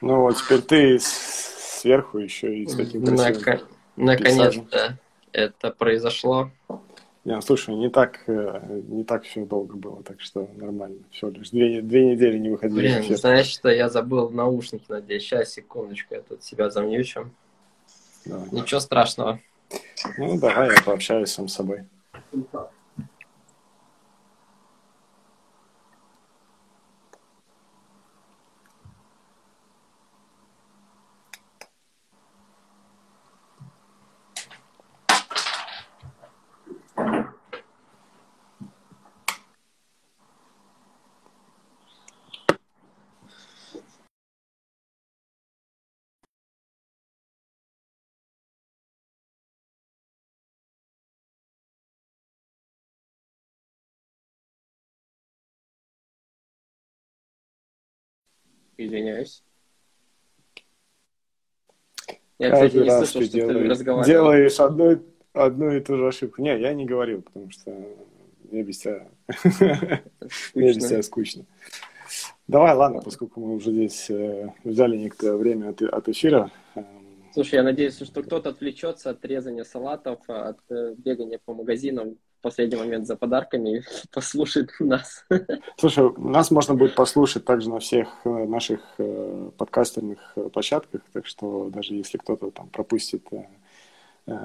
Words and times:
Ну 0.00 0.20
вот 0.22 0.36
теперь 0.36 0.62
ты 0.62 0.98
сверху 1.00 2.18
еще 2.18 2.56
и 2.56 2.66
с 2.66 2.74
таким 2.74 3.04
красивым 3.04 3.42
Нак- 3.42 3.68
Наконец-то 3.96 4.96
это 5.32 5.70
произошло. 5.70 6.50
Не, 7.24 7.42
слушай, 7.42 7.74
не 7.74 7.90
так, 7.90 8.20
э, 8.26 8.80
не 8.88 9.04
так 9.04 9.24
все 9.24 9.44
долго 9.44 9.76
было, 9.76 10.02
так 10.02 10.20
что 10.20 10.48
нормально. 10.56 10.98
Все 11.10 11.28
лишь 11.28 11.50
две, 11.50 11.82
две 11.82 12.12
недели 12.12 12.38
не 12.38 12.48
выходили. 12.48 12.78
Блин, 12.78 13.00
эфир. 13.00 13.18
знаешь, 13.18 13.48
что 13.48 13.68
я 13.68 13.88
забыл 13.90 14.30
наушники 14.30 14.84
надеть. 14.88 15.22
Сейчас, 15.22 15.52
секундочку, 15.52 16.14
я 16.14 16.22
тут 16.22 16.42
себя 16.42 16.70
замьючу. 16.70 17.28
Давай. 18.24 18.48
Ничего 18.52 18.80
страшного. 18.80 19.40
Ну, 20.16 20.38
давай 20.38 20.74
я 20.74 20.82
пообщаюсь 20.82 21.30
сам 21.30 21.48
с 21.48 21.54
собой. 21.54 21.84
Извиняюсь. 58.78 59.42
Я, 62.38 62.52
кстати, 62.52 62.72
Каждый 62.72 62.82
не 62.84 62.88
раз 62.88 62.98
слышал, 63.10 63.20
ты 63.20 63.26
что 63.26 63.32
ты 63.32 63.40
делаешь, 63.40 63.70
разговаривал. 63.70 64.06
делаешь 64.06 64.60
одну, 64.60 65.02
одну 65.32 65.70
и 65.72 65.80
ту 65.80 65.96
же 65.96 66.06
ошибку. 66.06 66.40
Не, 66.40 66.58
я 66.60 66.72
не 66.72 66.86
говорил, 66.86 67.22
потому 67.22 67.50
что 67.50 67.76
мне 68.50 68.62
без 68.62 68.78
тебя, 68.78 69.08
мне 70.54 70.72
без 70.72 70.86
тебя 70.86 71.02
скучно. 71.02 71.44
Давай, 72.46 72.74
ладно, 72.74 73.02
поскольку 73.02 73.40
мы 73.40 73.56
уже 73.56 73.72
здесь 73.72 74.08
э, 74.08 74.50
взяли 74.64 74.96
некоторое 74.96 75.36
время 75.36 75.70
от, 75.70 75.82
от 75.82 76.08
эфира. 76.08 76.50
эм, 76.76 76.86
Слушай, 77.34 77.56
я 77.56 77.62
надеюсь, 77.64 77.96
что 78.00 78.22
кто-то 78.22 78.50
отвлечется 78.50 79.10
от 79.10 79.22
резания 79.24 79.64
салатов, 79.64 80.20
от 80.28 80.60
э, 80.70 80.94
бегания 80.96 81.40
по 81.44 81.52
магазинам 81.52 82.16
в 82.38 82.40
последний 82.40 82.76
момент 82.76 83.06
за 83.06 83.16
подарками 83.16 83.78
и 83.78 83.82
послушает 84.12 84.70
нас. 84.78 85.24
Слушай, 85.76 86.12
нас 86.16 86.50
можно 86.50 86.74
будет 86.74 86.94
послушать 86.94 87.44
также 87.44 87.68
на 87.68 87.80
всех 87.80 88.08
э, 88.24 88.46
наших 88.46 88.80
э, 88.98 89.50
подкастерных 89.56 90.32
э, 90.36 90.48
площадках, 90.48 91.00
так 91.12 91.26
что 91.26 91.68
даже 91.70 91.94
если 91.94 92.18
кто-то 92.18 92.50
там 92.50 92.68
пропустит 92.68 93.24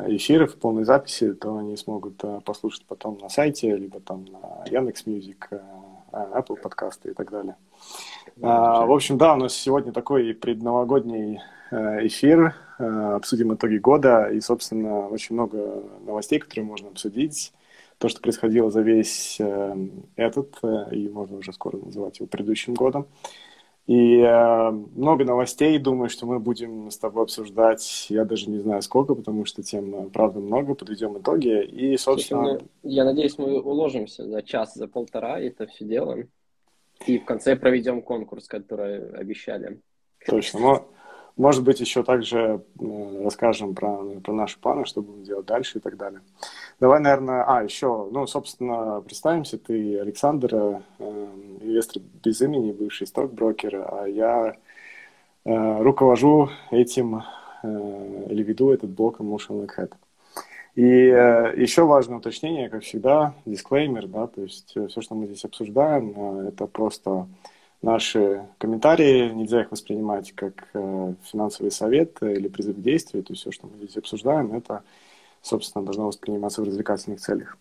эфиры 0.07 0.47
в 0.47 0.55
полной 0.55 0.85
записи, 0.85 1.33
то 1.33 1.57
они 1.57 1.75
смогут 1.75 2.21
послушать 2.45 2.85
потом 2.87 3.17
на 3.17 3.27
сайте, 3.27 3.75
либо 3.75 3.99
там 3.99 4.25
на 4.25 4.65
Яндекс.Music, 4.65 5.49
э, 5.51 5.59
э, 6.13 6.31
Apple 6.35 6.55
подкасты 6.55 7.11
и 7.11 7.13
так 7.13 7.29
далее. 7.29 7.57
А, 8.41 8.85
В 8.85 8.91
общем, 8.91 9.17
да, 9.17 9.33
у 9.33 9.37
нас 9.37 9.53
сегодня 9.53 9.91
такой 9.91 10.33
предновогодний 10.33 11.41
эфир. 11.71 12.55
Обсудим 12.77 13.53
итоги 13.53 13.77
года 13.77 14.29
и, 14.29 14.39
собственно, 14.39 15.07
очень 15.07 15.35
много 15.35 15.83
новостей, 16.05 16.39
которые 16.39 16.65
можно 16.65 16.87
обсудить. 16.89 17.51
То, 18.03 18.09
что 18.09 18.19
происходило 18.19 18.69
за 18.69 18.81
весь 18.81 19.37
э, 19.39 19.87
этот, 20.17 20.57
э, 20.61 20.93
и 20.93 21.07
можно 21.07 21.37
уже 21.37 21.53
скоро 21.53 21.77
называть 21.77 22.19
его 22.19 22.27
предыдущим 22.27 22.73
годом. 22.73 23.07
И 23.87 24.17
э, 24.17 24.71
много 24.71 25.23
новостей, 25.23 25.79
думаю, 25.79 26.09
что 26.09 26.25
мы 26.25 26.41
будем 26.41 26.91
с 26.91 26.97
тобой 26.97 27.23
обсуждать, 27.23 28.07
я 28.09 28.25
даже 28.25 28.49
не 28.49 28.59
знаю 28.59 28.81
сколько, 28.81 29.15
потому 29.15 29.45
что 29.45 29.63
тем, 29.63 30.09
правда, 30.09 30.41
много, 30.41 30.75
подведем 30.75 31.17
итоги. 31.17 31.63
И, 31.63 31.95
Слушай, 31.95 31.99
собственно, 31.99 32.61
я 32.83 33.05
надеюсь, 33.05 33.37
мы 33.37 33.61
уложимся 33.61 34.27
за 34.27 34.41
час, 34.41 34.73
за 34.73 34.89
полтора 34.89 35.39
это 35.39 35.65
все 35.67 35.85
делаем. 35.85 36.27
И 37.07 37.19
в 37.19 37.23
конце 37.23 37.55
проведем 37.55 38.01
конкурс, 38.01 38.49
который 38.49 39.11
обещали. 39.11 39.79
Точно. 40.27 40.59
Мо- 40.59 40.87
Может 41.35 41.63
быть, 41.63 41.79
еще 41.79 42.03
также 42.03 42.61
э, 42.79 43.23
расскажем 43.23 43.73
про, 43.73 44.03
про 44.23 44.33
наши 44.33 44.59
планы, 44.59 44.85
что 44.85 45.01
будем 45.01 45.23
делать 45.23 45.47
дальше 45.47 45.79
и 45.79 45.81
так 45.81 45.97
далее. 45.97 46.21
Давай, 46.79 46.99
наверное, 46.99 47.43
а, 47.47 47.63
еще, 47.63 48.07
ну, 48.11 48.27
собственно, 48.27 49.01
представимся, 49.01 49.57
ты 49.57 49.99
Александр, 49.99 50.53
э, 50.53 50.81
инвестор 51.61 52.03
без 52.23 52.39
имени, 52.41 52.71
бывший 52.71 53.07
стокброкер, 53.07 53.75
а 53.75 54.05
я 54.05 54.55
э, 55.45 55.81
руковожу 55.81 56.49
этим 56.69 57.23
э, 57.63 58.27
или 58.29 58.43
веду 58.43 58.71
этот 58.71 58.91
блок 58.91 59.19
Emotion 59.19 59.65
Like 59.65 59.71
Head. 59.75 59.93
И 60.75 60.83
э, 60.83 61.53
еще 61.55 61.83
важное 61.83 62.17
уточнение, 62.17 62.69
как 62.69 62.83
всегда, 62.83 63.33
дисклеймер, 63.45 64.07
да, 64.07 64.27
то 64.27 64.41
есть 64.41 64.69
все, 64.69 65.01
что 65.01 65.15
мы 65.15 65.27
здесь 65.27 65.45
обсуждаем, 65.45 66.13
э, 66.15 66.47
это 66.49 66.67
просто 66.67 67.27
наши 67.83 68.47
комментарии, 68.57 69.29
нельзя 69.29 69.61
их 69.61 69.71
воспринимать 69.71 70.31
как 70.31 70.69
э, 70.73 71.13
финансовый 71.23 71.69
совет 71.69 72.21
или 72.23 72.47
призыв 72.47 72.77
к 72.77 72.81
действию, 72.81 73.23
то 73.23 73.33
есть 73.33 73.41
все, 73.41 73.51
что 73.51 73.67
мы 73.67 73.77
здесь 73.77 73.97
обсуждаем, 73.97 74.53
это, 74.53 74.83
собственно, 75.41 75.85
должно 75.85 76.07
восприниматься 76.07 76.61
в 76.61 76.65
развлекательных 76.65 77.19
целях. 77.19 77.57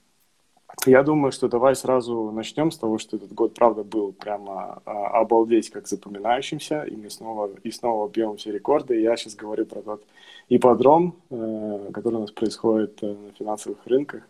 Я 0.86 1.02
думаю, 1.02 1.32
что 1.32 1.48
давай 1.48 1.76
сразу 1.76 2.30
начнем 2.30 2.70
с 2.70 2.78
того, 2.78 2.98
что 2.98 3.16
этот 3.16 3.32
год, 3.32 3.54
правда, 3.54 3.84
был 3.84 4.12
прямо 4.12 4.80
а, 4.84 5.20
обалдеть 5.20 5.70
как 5.70 5.86
запоминающимся, 5.86 6.84
и 6.84 6.96
мы 6.96 7.10
снова 7.10 7.50
и 7.62 7.70
снова 7.70 8.08
бьем 8.08 8.36
все 8.36 8.52
рекорды. 8.52 9.00
Я 9.00 9.16
сейчас 9.16 9.34
говорю 9.34 9.66
про 9.66 9.82
тот 9.82 10.04
ипподром, 10.48 11.16
э, 11.30 11.90
который 11.92 12.16
у 12.16 12.20
нас 12.20 12.30
происходит 12.30 13.02
э, 13.02 13.06
на 13.06 13.32
финансовых 13.32 13.86
рынках. 13.86 14.22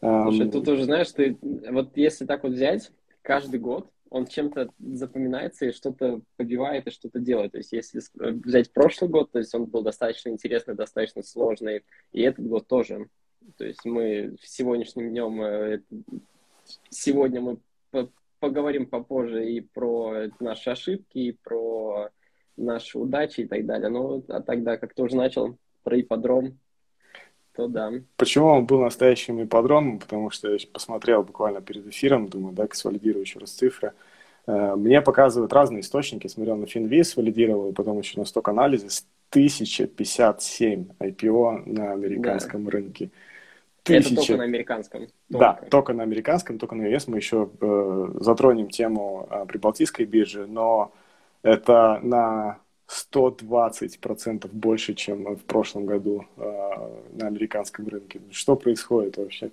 Эм, 0.00 0.30
Слушай, 0.30 0.50
тут 0.50 0.68
уже, 0.68 0.84
знаешь, 0.84 1.10
ты 1.10 1.36
вот 1.42 1.96
если 1.96 2.24
так 2.24 2.44
вот 2.44 2.52
взять, 2.52 2.92
каждый 3.22 3.58
год 3.58 3.88
он 4.14 4.26
чем-то 4.26 4.70
запоминается 4.78 5.66
и 5.66 5.72
что-то 5.72 6.20
побивает 6.36 6.86
и 6.86 6.92
что-то 6.92 7.18
делает. 7.18 7.50
То 7.50 7.58
есть 7.58 7.72
если 7.72 7.98
с- 7.98 8.12
взять 8.14 8.72
прошлый 8.72 9.10
год, 9.10 9.32
то 9.32 9.40
есть 9.40 9.52
он 9.56 9.64
был 9.64 9.82
достаточно 9.82 10.28
интересный, 10.28 10.76
достаточно 10.76 11.24
сложный, 11.24 11.82
и 12.12 12.22
этот 12.22 12.46
год 12.46 12.68
тоже. 12.68 13.08
То 13.56 13.64
есть 13.64 13.84
мы 13.84 14.36
в 14.40 14.46
сегодняшнем 14.48 15.10
днем, 15.10 15.42
э, 15.42 15.80
сегодня 16.90 17.40
мы 17.40 17.58
по- 17.90 18.08
поговорим 18.38 18.86
попозже 18.86 19.50
и 19.50 19.60
про 19.60 20.28
наши 20.38 20.70
ошибки, 20.70 21.18
и 21.18 21.32
про 21.32 22.10
наши 22.56 23.00
удачи 23.00 23.40
и 23.40 23.48
так 23.48 23.66
далее. 23.66 23.88
Ну, 23.88 24.24
а 24.28 24.40
тогда, 24.42 24.76
как 24.76 24.94
ты 24.94 25.02
уже 25.02 25.16
начал 25.16 25.58
про 25.82 26.00
ипподром, 26.00 26.56
то 27.56 27.68
да. 27.68 27.92
Почему 28.16 28.46
он 28.46 28.66
был 28.66 28.80
настоящим 28.80 29.42
ипподромом? 29.42 29.98
Потому 29.98 30.30
что 30.30 30.50
я 30.50 30.58
посмотрел 30.72 31.22
буквально 31.22 31.60
перед 31.60 31.86
эфиром, 31.86 32.28
думаю, 32.28 32.54
да, 32.54 32.66
консолидирую 32.66 33.22
еще 33.22 33.38
раз 33.38 33.50
цифры. 33.50 33.92
Э, 34.46 34.74
Мне 34.76 35.00
показывают 35.00 35.52
разные 35.52 35.80
источники. 35.80 36.26
Смотрел 36.26 36.56
на 36.56 36.66
Финвиз, 36.66 37.16
валидировал, 37.16 37.72
потом 37.72 37.98
еще 37.98 38.18
на 38.18 38.24
сток 38.26 38.48
анализе. 38.48 38.88
1057 39.30 40.86
IPO 41.00 41.62
на 41.66 41.92
американском 41.92 42.68
рынке. 42.68 43.10
Это 43.86 44.08
Тысяча- 44.08 44.16
только 44.16 44.36
на 44.38 44.44
американском. 44.44 45.06
Да, 45.28 45.52
Только. 45.54 45.70
только 45.70 45.92
на 45.92 46.02
американском, 46.04 46.58
только 46.58 46.74
на 46.74 46.82
US. 46.86 47.04
Мы 47.06 47.18
еще 47.18 47.50
э, 47.60 48.08
затронем 48.20 48.70
тему 48.70 49.26
э, 49.30 49.44
прибалтийской 49.46 50.06
биржи, 50.06 50.46
но 50.46 50.92
это 51.42 52.00
на 52.02 52.58
120% 52.86 54.48
больше, 54.52 54.94
чем 54.94 55.36
в 55.36 55.44
прошлом 55.44 55.86
году 55.86 56.26
э, 56.36 56.42
на 57.12 57.26
американском 57.26 57.88
рынке. 57.88 58.20
Что 58.30 58.56
происходит 58.56 59.16
вообще? 59.16 59.50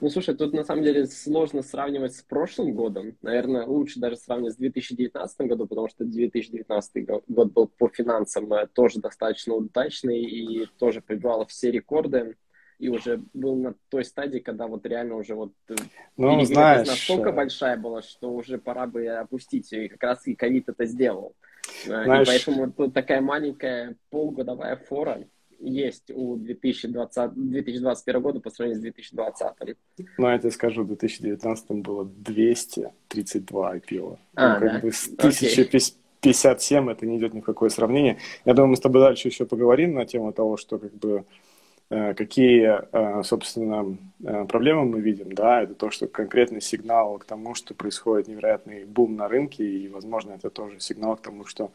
Ну, 0.00 0.10
слушай, 0.10 0.34
тут 0.36 0.52
на 0.52 0.62
самом 0.62 0.82
деле 0.82 1.06
сложно 1.06 1.62
сравнивать 1.62 2.14
с 2.14 2.22
прошлым 2.22 2.74
годом. 2.74 3.16
Наверное, 3.22 3.64
лучше 3.64 3.98
даже 3.98 4.16
сравнивать 4.16 4.54
с 4.54 4.56
2019 4.58 5.48
годом, 5.48 5.68
потому 5.68 5.88
что 5.88 6.04
2019 6.04 7.06
го- 7.06 7.22
год 7.28 7.52
был 7.52 7.68
по 7.68 7.88
финансам 7.88 8.52
э, 8.52 8.66
тоже 8.66 9.00
достаточно 9.00 9.54
удачный 9.54 10.20
и 10.22 10.66
тоже 10.78 11.00
прибрал 11.00 11.46
все 11.46 11.70
рекорды. 11.70 12.36
И 12.78 12.90
уже 12.90 13.22
был 13.32 13.56
на 13.56 13.74
той 13.88 14.04
стадии, 14.04 14.38
когда 14.38 14.66
вот 14.66 14.84
реально 14.84 15.16
уже 15.16 15.34
вот 15.34 15.52
э, 15.70 15.74
Ну, 16.18 16.44
знаешь, 16.44 16.86
настолько 16.86 17.30
э, 17.30 17.32
большая 17.32 17.78
была, 17.78 18.02
что 18.02 18.30
уже 18.34 18.58
пора 18.58 18.86
бы 18.86 19.06
опустить 19.08 19.72
ее. 19.72 19.86
И 19.86 19.88
как 19.88 20.02
раз 20.02 20.26
и 20.26 20.34
ковид 20.34 20.68
это 20.68 20.84
сделал. 20.84 21.34
Знаешь- 21.84 22.28
И 22.28 22.30
поэтому 22.30 22.72
тут 22.72 22.94
такая 22.94 23.20
маленькая 23.20 23.96
полугодовая 24.10 24.76
фора 24.76 25.24
есть 25.58 26.10
у 26.10 26.36
2020, 26.36 27.32
2021 27.34 28.20
года 28.20 28.40
по 28.40 28.50
сравнению 28.50 28.80
с 28.80 28.82
2020. 28.82 29.76
ну, 30.18 30.28
я 30.28 30.38
тебе 30.38 30.50
скажу, 30.50 30.82
в 30.82 30.86
2019 30.88 31.70
было 31.82 32.04
232 32.04 33.76
IPO. 33.76 34.18
А, 34.34 34.54
ну, 34.54 34.60
как 34.60 34.72
да? 34.72 34.78
бы 34.80 34.92
с 34.92 35.08
1057 35.08 36.90
это 36.90 37.06
не 37.06 37.18
идет 37.18 37.34
ни 37.34 37.40
в 37.40 37.44
какое 37.44 37.68
сравнение. 37.70 38.18
Я 38.44 38.54
думаю, 38.54 38.70
мы 38.70 38.76
с 38.76 38.80
тобой 38.80 39.00
дальше 39.02 39.28
еще 39.28 39.46
поговорим 39.46 39.94
на 39.94 40.04
тему 40.04 40.32
того, 40.32 40.56
что 40.56 40.78
как 40.78 40.94
бы 40.94 41.24
какие, 41.88 42.80
э, 42.92 43.22
собственно, 43.22 43.96
э, 44.24 44.44
проблемы 44.46 44.84
мы 44.86 45.00
видим, 45.00 45.32
да, 45.32 45.62
это 45.62 45.74
то, 45.74 45.90
что 45.90 46.08
конкретный 46.08 46.60
сигнал 46.60 47.18
к 47.18 47.24
тому, 47.24 47.54
что 47.54 47.74
происходит 47.74 48.28
невероятный 48.28 48.84
бум 48.84 49.16
на 49.16 49.28
рынке, 49.28 49.64
и, 49.64 49.88
возможно, 49.88 50.32
это 50.32 50.50
тоже 50.50 50.80
сигнал 50.80 51.16
к 51.16 51.22
тому, 51.22 51.44
что 51.44 51.70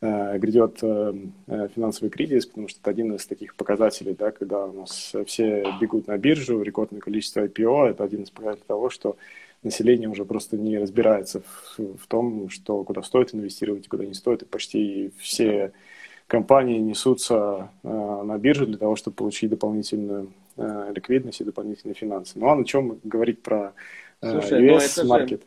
грядет 0.00 0.80
финансовый 0.80 2.10
кризис, 2.10 2.44
потому 2.44 2.68
что 2.68 2.78
это 2.80 2.90
один 2.90 3.14
из 3.14 3.24
таких 3.24 3.54
показателей, 3.54 4.14
да, 4.14 4.32
когда 4.32 4.66
у 4.66 4.72
нас 4.72 5.14
все 5.24 5.64
бегут 5.80 6.08
на 6.08 6.18
биржу, 6.18 6.60
рекордное 6.60 7.00
количество 7.00 7.46
IPO, 7.46 7.88
это 7.88 8.04
один 8.04 8.24
из 8.24 8.30
показателей 8.30 8.66
того, 8.66 8.90
что 8.90 9.16
население 9.62 10.10
уже 10.10 10.26
просто 10.26 10.58
не 10.58 10.78
разбирается 10.78 11.40
в, 11.40 11.96
в 11.96 12.06
том, 12.06 12.50
что 12.50 12.84
куда 12.84 13.02
стоит 13.02 13.34
инвестировать 13.34 13.86
и 13.86 13.88
куда 13.88 14.04
не 14.04 14.14
стоит, 14.14 14.42
и 14.42 14.46
почти 14.46 15.10
все 15.18 15.72
компании 16.26 16.78
несутся 16.78 17.70
э, 17.82 17.88
на 17.88 18.38
биржу 18.38 18.66
для 18.66 18.78
того, 18.78 18.96
чтобы 18.96 19.16
получить 19.16 19.50
дополнительную 19.50 20.32
э, 20.56 20.92
ликвидность 20.94 21.40
и 21.40 21.44
дополнительные 21.44 21.94
финансы. 21.94 22.38
Ну 22.38 22.48
а 22.48 22.56
на 22.56 22.64
чем 22.64 23.00
говорить 23.04 23.42
про 23.42 23.74
э, 24.20 24.30
Слушай, 24.30 24.68
US 24.68 25.04
маркет? 25.04 25.42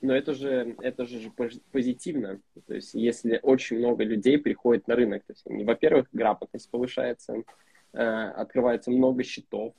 Но 0.00 0.14
это 0.14 0.32
же, 0.32 0.76
это 0.80 1.04
же 1.04 1.30
позитивно. 1.72 2.40
То 2.66 2.74
есть, 2.74 2.94
если 2.94 3.38
очень 3.42 3.78
много 3.78 4.02
людей 4.02 4.38
приходит 4.38 4.88
на 4.88 4.96
рынок, 4.96 5.22
то 5.26 5.34
есть, 5.34 5.44
во-первых, 5.66 6.06
грамотность 6.10 6.70
повышается, 6.70 7.42
открывается 7.92 8.90
много 8.90 9.22
счетов, 9.24 9.74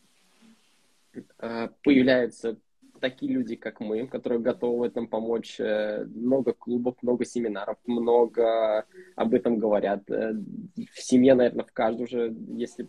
появляется 1.83 2.57
такие 3.01 3.33
люди, 3.33 3.55
как 3.55 3.79
мы, 3.81 4.07
которые 4.07 4.39
готовы 4.39 4.89
нам 4.95 5.07
помочь. 5.07 5.59
Э, 5.59 6.05
много 6.05 6.53
клубов, 6.53 6.95
много 7.01 7.25
семинаров, 7.25 7.77
много 7.85 8.85
об 9.15 9.33
этом 9.33 9.57
говорят. 9.57 10.09
Э, 10.09 10.33
в 10.33 11.01
семье, 11.01 11.33
наверное, 11.33 11.65
в 11.65 11.73
каждом 11.73 12.03
уже, 12.03 12.33
если 12.55 12.87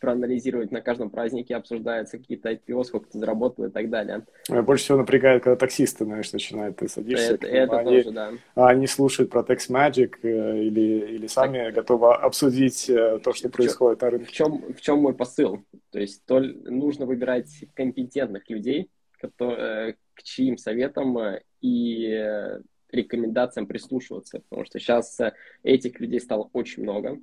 проанализировать, 0.00 0.70
на 0.70 0.80
каждом 0.80 1.10
празднике 1.10 1.56
обсуждаются 1.56 2.18
какие-то 2.18 2.52
IPO, 2.52 2.84
сколько 2.84 3.10
ты 3.10 3.18
заработал 3.18 3.64
и 3.64 3.70
так 3.70 3.90
далее. 3.90 4.24
Больше 4.48 4.84
всего 4.84 4.98
напрягает, 4.98 5.42
когда 5.42 5.56
таксисты, 5.56 6.04
знаешь, 6.04 6.32
начинают, 6.32 6.76
ты 6.76 6.88
садишься, 6.88 7.34
это, 7.34 7.48
это 7.48 7.78
они, 7.78 8.02
тоже, 8.02 8.12
да. 8.12 8.30
а 8.54 8.68
они 8.68 8.86
слушают 8.86 9.32
про 9.32 9.40
Tex 9.40 9.68
Magic 9.68 10.14
э, 10.22 10.62
или, 10.62 11.14
или 11.16 11.26
сами 11.26 11.64
так, 11.64 11.74
готовы 11.74 12.14
обсудить 12.14 12.86
то, 12.86 13.32
что 13.32 13.48
происходит 13.48 14.00
на 14.02 14.10
рынке. 14.10 14.26
В 14.26 14.32
чем, 14.32 14.72
в 14.72 14.80
чем 14.80 14.98
мой 15.00 15.14
посыл? 15.14 15.64
То 15.90 15.98
есть 15.98 16.24
то, 16.26 16.38
нужно 16.38 17.04
выбирать 17.04 17.48
компетентных 17.74 18.48
людей, 18.48 18.88
Э, 19.22 19.94
к 20.14 20.22
чьим 20.22 20.56
советам 20.58 21.16
э, 21.18 21.42
и 21.60 22.06
э, 22.06 22.60
рекомендациям 22.90 23.66
прислушиваться, 23.66 24.40
потому 24.40 24.64
что 24.64 24.78
сейчас 24.78 25.18
этих 25.62 26.00
людей 26.00 26.20
стало 26.20 26.50
очень 26.52 26.82
много. 26.82 27.18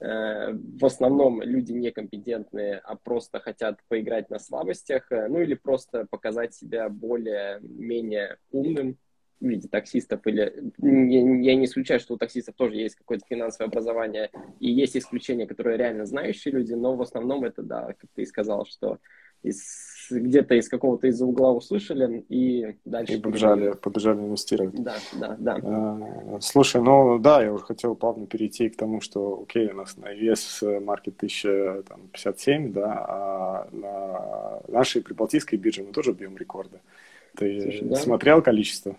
В 0.00 0.84
основном 0.84 1.40
люди 1.40 1.72
некомпетентные, 1.72 2.78
а 2.78 2.96
просто 2.96 3.38
хотят 3.38 3.78
поиграть 3.88 4.28
на 4.28 4.40
слабостях, 4.40 5.06
ну 5.10 5.40
или 5.40 5.54
просто 5.54 6.04
показать 6.10 6.52
себя 6.52 6.88
более-менее 6.88 8.36
умным, 8.50 8.98
в 9.40 9.46
виде 9.46 9.68
таксистов 9.68 10.26
или 10.26 10.72
я 10.78 11.54
не 11.54 11.64
исключаю, 11.64 12.00
что 12.00 12.14
у 12.14 12.16
таксистов 12.16 12.54
тоже 12.56 12.76
есть 12.76 12.96
какое-то 12.96 13.24
финансовое 13.28 13.68
образование 13.68 14.30
и 14.58 14.70
есть 14.70 14.96
исключения, 14.96 15.46
которые 15.46 15.76
реально 15.76 16.06
знающие 16.06 16.52
люди, 16.52 16.72
но 16.74 16.96
в 16.96 17.02
основном 17.02 17.44
это 17.44 17.62
да, 17.62 17.92
как 17.92 18.10
ты 18.14 18.22
и 18.22 18.26
сказал, 18.26 18.66
что 18.66 18.98
из, 19.42 19.62
где-то 20.10 20.54
из 20.54 20.68
какого-то 20.68 21.06
из 21.06 21.20
угла 21.20 21.52
услышали 21.52 22.24
и 22.28 22.76
дальше... 22.84 23.14
И 23.14 23.20
побежали, 23.20 23.72
побежали 23.72 24.18
инвестировать. 24.18 24.74
Да, 24.74 24.96
да, 25.18 25.36
да. 25.38 25.60
А, 25.62 26.38
слушай, 26.40 26.80
ну 26.80 27.18
да, 27.18 27.42
я 27.42 27.52
уже 27.52 27.64
хотел 27.64 27.94
плавно 27.94 28.26
перейти 28.26 28.68
к 28.68 28.76
тому, 28.76 29.00
что, 29.00 29.42
окей, 29.42 29.70
у 29.70 29.74
нас 29.74 29.96
на 29.96 30.12
US 30.14 30.80
маркет 30.80 31.16
1057, 31.16 32.72
да, 32.72 33.06
а 33.08 33.68
на 33.72 34.60
нашей 34.68 35.02
прибалтийской 35.02 35.58
бирже 35.58 35.82
мы 35.82 35.92
тоже 35.92 36.12
бьем 36.12 36.36
рекорды. 36.36 36.80
Ты 37.36 37.60
Слушай, 37.60 37.88
да? 37.88 37.96
смотрел 37.96 38.42
количество? 38.42 38.96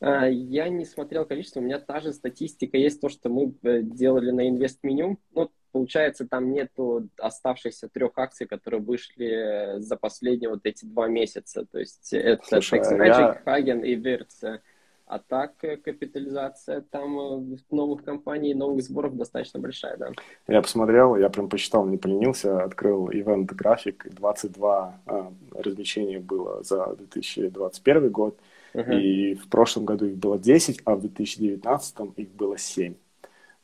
А, 0.00 0.26
я 0.26 0.68
не 0.68 0.84
смотрел 0.84 1.24
количество, 1.24 1.60
у 1.60 1.62
меня 1.62 1.78
та 1.78 2.00
же 2.00 2.12
статистика 2.12 2.76
есть, 2.76 3.00
то, 3.00 3.08
что 3.08 3.28
мы 3.28 3.52
э, 3.62 3.82
делали 3.82 4.30
на 4.30 4.48
инвест-меню. 4.48 5.18
Ну, 5.34 5.50
получается, 5.72 6.26
там 6.26 6.52
нету 6.52 7.08
оставшихся 7.18 7.88
трех 7.88 8.12
акций, 8.16 8.46
которые 8.46 8.80
вышли 8.80 9.78
за 9.78 9.96
последние 9.96 10.50
вот 10.50 10.60
эти 10.64 10.84
два 10.84 11.08
месяца. 11.08 11.66
То 11.70 11.78
есть 11.78 12.12
это 12.12 12.44
Слушай, 12.44 12.80
Tex 12.80 12.92
Magic, 12.92 13.06
я... 13.06 13.42
Hagen 13.44 13.82
и 13.82 13.96
Verts. 13.96 14.60
А 15.08 15.18
так 15.18 15.52
э, 15.62 15.78
капитализация 15.78 16.82
там 16.82 17.18
э, 17.18 17.56
новых 17.70 18.04
компаний, 18.04 18.52
новых 18.52 18.82
сборов 18.82 19.16
достаточно 19.16 19.58
большая, 19.58 19.96
да. 19.96 20.10
Я 20.46 20.60
посмотрел, 20.60 21.16
я 21.16 21.30
прям 21.30 21.48
посчитал, 21.48 21.86
не 21.86 21.96
поленился, 21.96 22.62
открыл 22.62 23.10
ивент 23.10 23.50
график, 23.52 24.06
22 24.10 25.00
а, 25.06 25.32
размещения 25.54 26.18
было 26.18 26.62
за 26.62 26.94
2021 26.94 28.10
год, 28.10 28.38
uh-huh. 28.74 29.00
и 29.00 29.34
в 29.34 29.48
прошлом 29.48 29.86
году 29.86 30.04
их 30.04 30.18
было 30.18 30.38
10, 30.38 30.82
а 30.84 30.94
в 30.94 31.00
2019 31.00 31.96
их 32.16 32.28
было 32.32 32.58
7. 32.58 32.94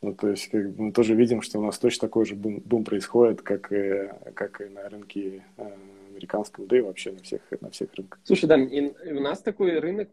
Ну, 0.05 0.15
то 0.15 0.29
есть 0.29 0.51
как, 0.51 0.77
мы 0.77 0.93
тоже 0.93 1.15
видим, 1.15 1.41
что 1.41 1.59
у 1.59 1.65
нас 1.65 1.79
точно 1.79 2.09
такой 2.09 2.27
же 2.27 2.35
бум, 2.35 2.61
бум 2.65 2.85
происходит, 2.85 3.41
как 3.41 3.73
и, 3.73 4.11
как 4.35 4.61
и 4.61 4.65
на 4.67 4.87
рынке 4.91 5.43
э, 5.57 5.71
американском, 6.11 6.67
да 6.67 6.77
и 6.77 6.83
вообще 6.83 7.13
на 7.13 7.23
всех, 7.23 7.41
на 7.61 7.71
всех 7.71 7.95
рынках. 7.95 8.21
Слушай, 8.25 8.47
да, 8.47 8.57
и, 8.57 8.93
и 9.09 9.13
у 9.13 9.21
нас 9.21 9.41
такой 9.41 9.79
рынок 9.79 10.11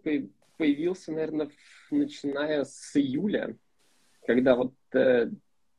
появился, 0.56 1.12
наверное, 1.12 1.50
начиная 1.92 2.64
с 2.64 2.96
июля, 2.96 3.56
когда 4.26 4.56
вот 4.56 4.74
э, 4.94 5.30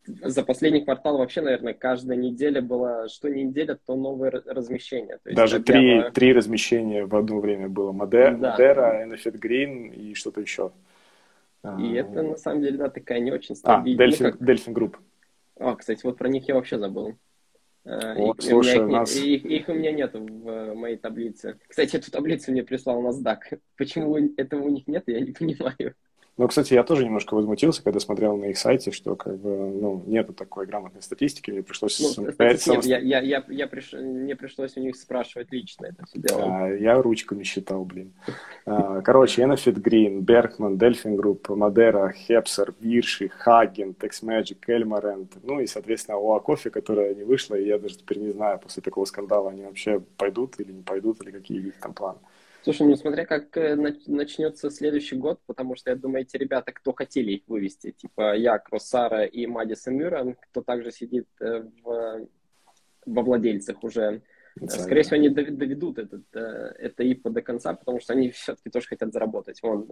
за 0.05 0.43
последний 0.45 0.85
квартал 0.85 1.17
вообще, 1.17 1.41
наверное, 1.41 1.73
каждая 1.73 2.19
неделя 2.19 2.61
была, 2.61 3.09
что 3.09 3.31
неделя, 3.31 3.79
то 3.87 3.95
новое 3.95 4.31
размещение. 4.31 5.19
То 5.23 5.31
есть 5.31 5.37
Даже 5.37 5.57
объява... 5.57 6.03
три, 6.03 6.13
три 6.13 6.33
размещения 6.35 7.07
в 7.07 7.17
одно 7.17 7.41
время 7.41 7.71
было. 7.71 7.93
Модера, 7.93 8.37
да. 8.37 8.51
Модера, 8.51 9.07
Enefit 9.07 9.41
Green 9.41 9.95
и 9.95 10.13
что-то 10.15 10.43
еще. 10.43 10.73
И 11.79 11.93
это, 11.93 12.23
на 12.23 12.37
самом 12.37 12.63
деле, 12.63 12.77
да, 12.77 12.89
такая 12.89 13.21
не 13.21 13.31
очень 13.31 13.55
стабильная. 13.55 14.07
А, 14.07 14.11
Delphin, 14.11 14.33
как... 14.33 14.43
Delphin 14.43 14.73
Group. 14.75 14.97
А, 15.59 15.77
кстати, 15.77 16.05
вот 16.05 16.19
про 16.19 16.29
них 16.29 16.49
я 16.49 16.55
вообще 16.55 16.79
забыл. 16.79 17.15
А, 17.85 18.15
вот, 18.15 18.39
их, 18.39 18.51
слушай, 18.51 18.81
у, 18.81 18.87
меня 18.87 18.99
нас... 19.01 19.15
их, 19.15 19.45
их 19.45 19.69
у 19.69 19.75
меня 19.75 19.93
нет 19.93 20.13
в 20.15 20.75
моей 20.75 20.97
таблице. 20.97 21.59
Кстати, 21.69 21.97
эту 21.97 22.11
таблицу 22.11 22.51
мне 22.51 22.65
прислал 22.65 23.03
NASDAQ. 23.03 23.61
Почему 23.77 24.17
этого 24.37 24.63
у 24.63 24.71
них 24.71 24.89
нет, 24.89 25.05
я 25.07 25.21
не 25.21 25.33
понимаю. 25.33 25.95
Но, 26.43 26.49
кстати, 26.49 26.75
я 26.75 26.83
тоже 26.83 27.05
немножко 27.05 27.35
возмутился, 27.35 27.85
когда 27.85 28.01
смотрел 28.01 28.37
на 28.37 28.47
их 28.47 28.59
сайте, 28.59 28.91
что 28.91 29.15
как 29.15 29.39
бы, 29.39 29.49
ну, 29.49 30.03
нету 30.09 30.33
такой 30.33 30.67
грамотной 30.67 31.01
статистики, 31.01 31.53
мне 31.53 31.63
пришлось 31.63 32.01
ну, 32.01 32.09
смотреть 32.09 32.67
нет, 32.67 32.85
я, 32.85 32.99
я, 32.99 33.21
я, 33.21 33.45
я 33.49 33.69
приш... 33.69 33.93
мне 33.93 34.35
пришлось 34.35 34.77
у 34.77 34.81
них 34.81 34.97
спрашивать 34.97 35.53
лично 35.53 35.87
это 35.87 36.05
все 36.05 36.19
дело. 36.19 36.65
А, 36.65 36.69
я 36.69 37.01
ручками 37.01 37.45
считал, 37.45 37.85
блин. 37.85 38.13
А, 38.67 39.03
короче, 39.03 39.43
Enofit 39.43 39.81
Green, 39.81 40.19
Berkman, 40.23 40.79
Delphin 40.79 41.15
Group, 41.15 41.43
Madera, 41.51 42.11
Hepser, 42.29 42.75
Вирши, 42.81 43.31
Hagen, 43.47 43.95
Texmagic, 43.95 44.59
Elmarend, 44.67 45.29
ну 45.45 45.61
и, 45.61 45.69
соответственно, 45.69 46.19
ОА 46.19 46.41
Кофе, 46.41 46.71
которая 46.71 47.15
не 47.15 47.23
вышла, 47.23 47.55
и 47.55 47.69
я 47.69 47.79
даже 47.79 47.99
теперь 47.99 48.19
не 48.19 48.33
знаю, 48.33 48.59
после 48.59 48.83
такого 48.83 49.05
скандала 49.05 49.51
они 49.51 49.63
вообще 49.63 50.01
пойдут 50.17 50.59
или 50.59 50.73
не 50.73 50.83
пойдут, 50.83 51.23
или 51.23 51.31
какие 51.31 51.61
у 51.61 51.63
них 51.63 51.75
там 51.81 51.95
планы. 51.95 52.19
Слушай, 52.63 52.87
ну 52.87 52.95
смотря 52.95 53.27
как 53.27 53.57
э, 53.57 53.75
начнется 54.07 54.71
следующий 54.71 55.17
год, 55.17 55.41
потому 55.47 55.75
что 55.75 55.91
я 55.91 55.97
думаю, 55.97 56.23
эти 56.23 56.37
ребята, 56.37 56.71
кто 56.73 56.93
хотели 56.93 57.33
их 57.33 57.43
вывести, 57.49 57.91
типа 57.91 58.37
я, 58.37 58.59
Кроссара 58.59 59.25
и 59.25 59.47
Мадисон 59.47 59.97
Мюррен, 59.97 60.37
кто 60.37 60.63
также 60.63 60.93
сидит 60.93 61.27
э, 61.41 61.65
в, 61.83 62.29
во 63.05 63.23
владельцах 63.23 63.83
уже, 63.83 64.23
да, 64.55 64.69
скорее 64.69 65.03
всего, 65.03 65.17
они 65.17 65.29
доведут 65.31 65.99
этот, 65.99 66.25
э, 66.35 66.75
это 66.79 67.03
ИПО 67.03 67.31
до 67.31 67.43
конца, 67.43 67.75
потому 67.75 67.99
что 67.99 68.13
они 68.13 68.31
все-таки 68.31 68.71
тоже 68.71 68.87
хотят 68.87 69.13
заработать. 69.13 69.61
Вон, 69.61 69.89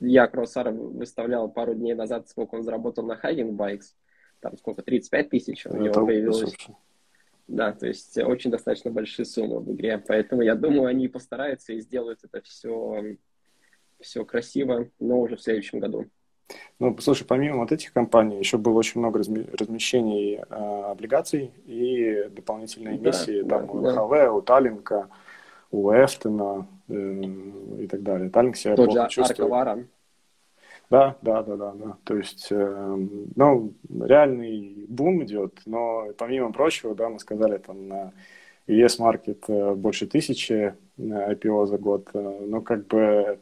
я 0.00 0.26
Кроссара 0.28 0.70
выставлял 0.70 1.50
пару 1.50 1.74
дней 1.74 1.94
назад, 1.94 2.28
сколько 2.28 2.54
он 2.54 2.62
заработал 2.62 3.04
на 3.04 3.16
Хайген 3.16 3.54
Байкс, 3.54 3.94
там 4.40 4.56
сколько, 4.56 4.82
35 4.82 5.28
тысяч 5.28 5.66
у 5.66 5.76
него 5.76 6.06
появилось. 6.06 6.56
Да, 7.52 7.72
то 7.72 7.86
есть 7.86 8.16
очень 8.16 8.50
достаточно 8.50 8.90
большие 8.90 9.26
суммы 9.26 9.60
в 9.60 9.70
игре, 9.74 9.98
поэтому 9.98 10.40
я 10.40 10.54
думаю, 10.54 10.86
они 10.86 11.06
постараются 11.06 11.74
и 11.74 11.80
сделают 11.80 12.20
это 12.24 12.40
все, 12.40 13.16
все 14.00 14.24
красиво, 14.24 14.88
но 14.98 15.20
уже 15.20 15.36
в 15.36 15.42
следующем 15.42 15.78
году. 15.78 16.06
Ну, 16.78 16.96
слушай, 16.98 17.26
помимо 17.26 17.58
вот 17.58 17.70
этих 17.70 17.92
компаний, 17.92 18.38
еще 18.38 18.56
было 18.56 18.78
очень 18.78 19.00
много 19.00 19.18
размещений 19.18 20.36
э, 20.36 20.42
облигаций 20.48 21.52
и 21.66 22.26
дополнительные 22.30 22.96
эмиссии 22.96 23.42
да, 23.42 23.58
там 23.58 23.66
да, 23.66 23.72
у 23.72 24.06
ЛХВ, 24.06 24.10
да. 24.12 24.32
у 24.32 24.40
Таллинка, 24.40 25.08
у 25.70 25.90
Эфтона 25.90 26.66
э, 26.88 27.22
и 27.80 27.86
так 27.86 28.02
далее. 28.02 28.30
Таллинк 28.30 28.56
себя 28.56 28.76
Тот 28.76 28.92
же 28.92 29.06
чувствует. 29.10 29.86
Да, 30.92 31.16
да, 31.22 31.42
да, 31.42 31.56
да, 31.56 31.72
да. 31.72 31.96
То 32.04 32.16
есть, 32.18 32.48
э, 32.50 32.96
ну, 33.34 33.72
реальный 33.88 34.84
бум 34.88 35.24
идет, 35.24 35.58
но 35.64 36.08
помимо 36.18 36.52
прочего, 36.52 36.94
да, 36.94 37.08
мы 37.08 37.18
сказали 37.18 37.56
там 37.56 37.88
на 37.88 38.12
US 38.66 39.00
Market 39.00 39.38
э, 39.48 39.74
больше 39.74 40.06
тысячи 40.06 40.74
IPO 40.98 41.66
за 41.66 41.78
год, 41.78 42.10
э, 42.12 42.40
но 42.46 42.60
как 42.60 42.88
бы, 42.88 43.38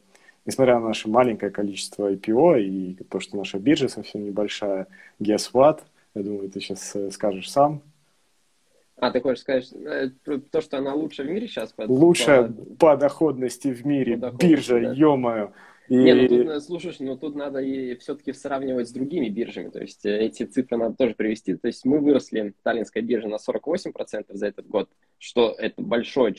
несмотря 0.46 0.78
на 0.78 0.86
наше 0.86 1.08
маленькое 1.08 1.50
количество 1.50 2.12
IPO 2.12 2.60
и 2.60 2.94
то, 3.10 3.18
что 3.18 3.36
наша 3.36 3.58
биржа 3.58 3.88
совсем 3.88 4.24
небольшая, 4.24 4.86
guess 5.20 5.50
what? 5.52 5.80
Я 6.14 6.22
думаю, 6.22 6.50
ты 6.50 6.60
сейчас 6.60 6.94
э, 6.94 7.10
скажешь 7.10 7.50
сам. 7.50 7.82
А, 8.96 9.10
ты 9.10 9.20
хочешь 9.20 9.40
сказать, 9.40 9.72
э, 9.72 10.10
то, 10.52 10.60
что 10.60 10.78
она 10.78 10.94
лучшая 10.94 11.26
в 11.26 11.30
мире 11.30 11.48
сейчас? 11.48 11.72
По, 11.72 11.82
лучшая 11.82 12.44
по, 12.44 12.92
по 12.92 12.96
доходности 12.96 13.72
в 13.72 13.84
мире, 13.84 14.16
доходности, 14.16 14.46
биржа, 14.46 14.80
да. 14.80 14.92
ё-моё. 14.92 15.50
И... 15.90 15.96
Не, 15.96 16.14
ну 16.14 16.28
тут, 16.28 16.62
слушаешь, 16.62 17.00
но 17.00 17.16
тут 17.16 17.34
надо 17.34 17.58
и 17.58 17.96
все-таки 17.96 18.32
сравнивать 18.32 18.88
с 18.88 18.92
другими 18.92 19.28
биржами, 19.28 19.70
то 19.70 19.80
есть 19.80 20.06
э, 20.06 20.20
эти 20.20 20.44
цифры 20.44 20.76
надо 20.76 20.94
тоже 20.94 21.16
привести. 21.16 21.56
То 21.56 21.66
есть 21.66 21.84
мы 21.84 21.98
выросли, 21.98 22.54
Таллинская 22.62 23.02
биржа, 23.02 23.26
на 23.26 23.38
48% 23.38 24.26
за 24.28 24.46
этот 24.46 24.68
год, 24.68 24.88
что 25.18 25.52
это 25.58 25.82
большое, 25.82 26.32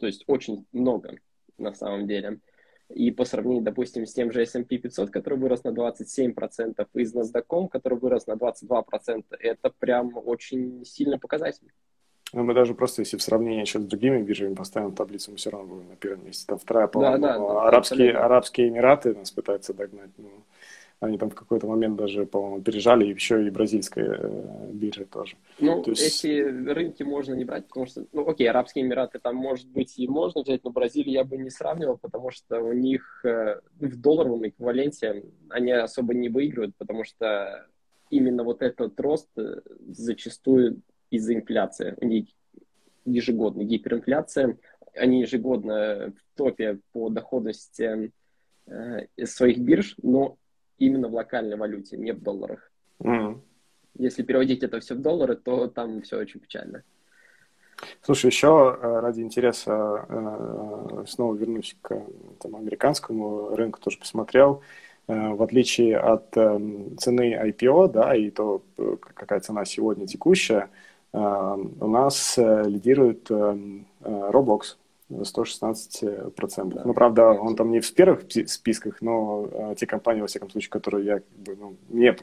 то 0.00 0.06
есть 0.08 0.24
очень 0.26 0.66
много 0.72 1.20
на 1.56 1.72
самом 1.72 2.08
деле. 2.08 2.40
И 2.88 3.12
по 3.12 3.24
сравнению, 3.24 3.62
допустим, 3.62 4.06
с 4.06 4.12
тем 4.12 4.32
же 4.32 4.42
S&P 4.42 4.76
500, 4.76 5.10
который 5.10 5.38
вырос 5.38 5.62
на 5.62 5.68
27%, 5.68 6.86
и 6.94 7.04
с 7.04 7.14
NASDAQ, 7.14 7.68
который 7.68 7.98
вырос 7.98 8.26
на 8.26 8.32
22%, 8.32 9.24
это 9.38 9.72
прям 9.78 10.16
очень 10.16 10.84
сильный 10.84 11.20
показатель. 11.20 11.72
Ну, 12.32 12.42
мы 12.42 12.54
даже 12.54 12.74
просто, 12.74 13.02
если 13.02 13.16
в 13.16 13.22
сравнении 13.22 13.60
еще 13.60 13.78
с 13.78 13.84
другими 13.84 14.20
биржами 14.20 14.54
поставим 14.54 14.92
таблицу, 14.92 15.30
мы 15.30 15.36
все 15.36 15.50
равно 15.50 15.74
будем 15.74 15.88
на 15.88 15.96
первом 15.96 16.26
месте. 16.26 16.44
Там 16.46 16.58
вторая, 16.58 16.86
по-моему, 16.88 17.18
да, 17.18 17.38
да, 17.38 17.38
да, 17.38 17.62
арабские, 17.62 18.12
арабские 18.12 18.68
Эмираты 18.68 19.14
нас 19.14 19.30
пытаются 19.30 19.72
догнать. 19.72 20.10
Ну, 20.18 20.30
они 21.00 21.18
там 21.18 21.30
в 21.30 21.34
какой-то 21.34 21.66
момент 21.66 21.96
даже, 21.96 22.24
по-моему, 22.24 22.62
пережали, 22.62 23.04
и 23.04 23.10
еще 23.10 23.46
и 23.46 23.50
бразильская 23.50 24.18
э, 24.18 24.70
биржа 24.72 25.04
тоже. 25.04 25.36
Ну, 25.58 25.82
То 25.82 25.90
есть... 25.90 26.24
эти 26.24 26.42
рынки 26.42 27.02
можно 27.02 27.34
не 27.34 27.44
брать, 27.44 27.68
потому 27.68 27.86
что, 27.86 28.06
ну, 28.12 28.26
окей, 28.28 28.48
Арабские 28.48 28.84
Эмираты 28.84 29.18
там, 29.18 29.36
может 29.36 29.68
быть, 29.68 29.98
и 29.98 30.08
можно 30.08 30.42
взять, 30.42 30.64
но 30.64 30.70
Бразилию 30.70 31.12
я 31.12 31.24
бы 31.24 31.36
не 31.36 31.50
сравнивал, 31.50 31.98
потому 31.98 32.30
что 32.30 32.60
у 32.60 32.72
них 32.72 33.20
э, 33.24 33.60
в 33.78 34.00
долларовом 34.00 34.48
эквиваленте 34.48 35.22
они 35.50 35.72
особо 35.72 36.14
не 36.14 36.30
выигрывают, 36.30 36.74
потому 36.78 37.04
что 37.04 37.66
именно 38.08 38.42
вот 38.42 38.62
этот 38.62 38.98
рост 38.98 39.28
э, 39.36 39.60
зачастую 39.88 40.80
из-за 41.10 41.34
инфляции. 41.34 41.94
У 42.00 42.06
них 42.06 42.26
ежегодная 43.04 43.64
гиперинфляция, 43.64 44.58
они 44.94 45.20
ежегодно 45.20 46.12
в 46.12 46.36
топе 46.36 46.80
по 46.92 47.08
доходности 47.08 48.12
э, 48.66 49.06
своих 49.24 49.58
бирж, 49.58 49.94
но 50.02 50.36
именно 50.78 51.08
в 51.08 51.14
локальной 51.14 51.56
валюте, 51.56 51.96
не 51.96 52.12
в 52.12 52.22
долларах. 52.22 52.70
Mm. 53.00 53.40
Если 53.98 54.22
переводить 54.22 54.62
это 54.62 54.80
все 54.80 54.94
в 54.94 55.00
доллары, 55.00 55.36
то 55.36 55.68
там 55.68 56.02
все 56.02 56.18
очень 56.18 56.40
печально. 56.40 56.82
Слушай, 58.02 58.26
еще 58.26 58.78
э, 58.80 59.00
ради 59.00 59.20
интереса 59.20 60.06
э, 60.08 61.04
снова 61.06 61.34
вернусь 61.34 61.76
к 61.82 61.94
там, 62.40 62.56
американскому 62.56 63.54
рынку, 63.54 63.80
тоже 63.80 63.98
посмотрел. 63.98 64.62
В 65.08 65.40
отличие 65.40 65.98
от 65.98 66.32
цены 66.32 67.38
IPO, 67.40 67.92
да, 67.92 68.16
и 68.16 68.30
то, 68.30 68.64
какая 69.14 69.38
цена 69.38 69.64
сегодня 69.64 70.08
текущая, 70.08 70.68
у 71.12 71.86
нас 71.88 72.36
лидирует 72.36 73.30
Roblox 73.30 74.76
116 75.08 76.34
процентов. 76.34 76.80
Да. 76.80 76.84
Ну, 76.84 76.94
правда, 76.94 77.30
он 77.30 77.54
там 77.54 77.70
не 77.70 77.80
в 77.80 77.94
первых 77.94 78.24
списках, 78.46 79.00
но 79.00 79.48
э, 79.50 79.74
те 79.76 79.86
компании, 79.86 80.20
во 80.20 80.26
всяком 80.26 80.50
случае, 80.50 80.70
которые 80.70 81.06
я, 81.06 81.14
как 81.20 81.38
бы, 81.38 81.56
ну, 81.56 81.76
мне 81.88 82.16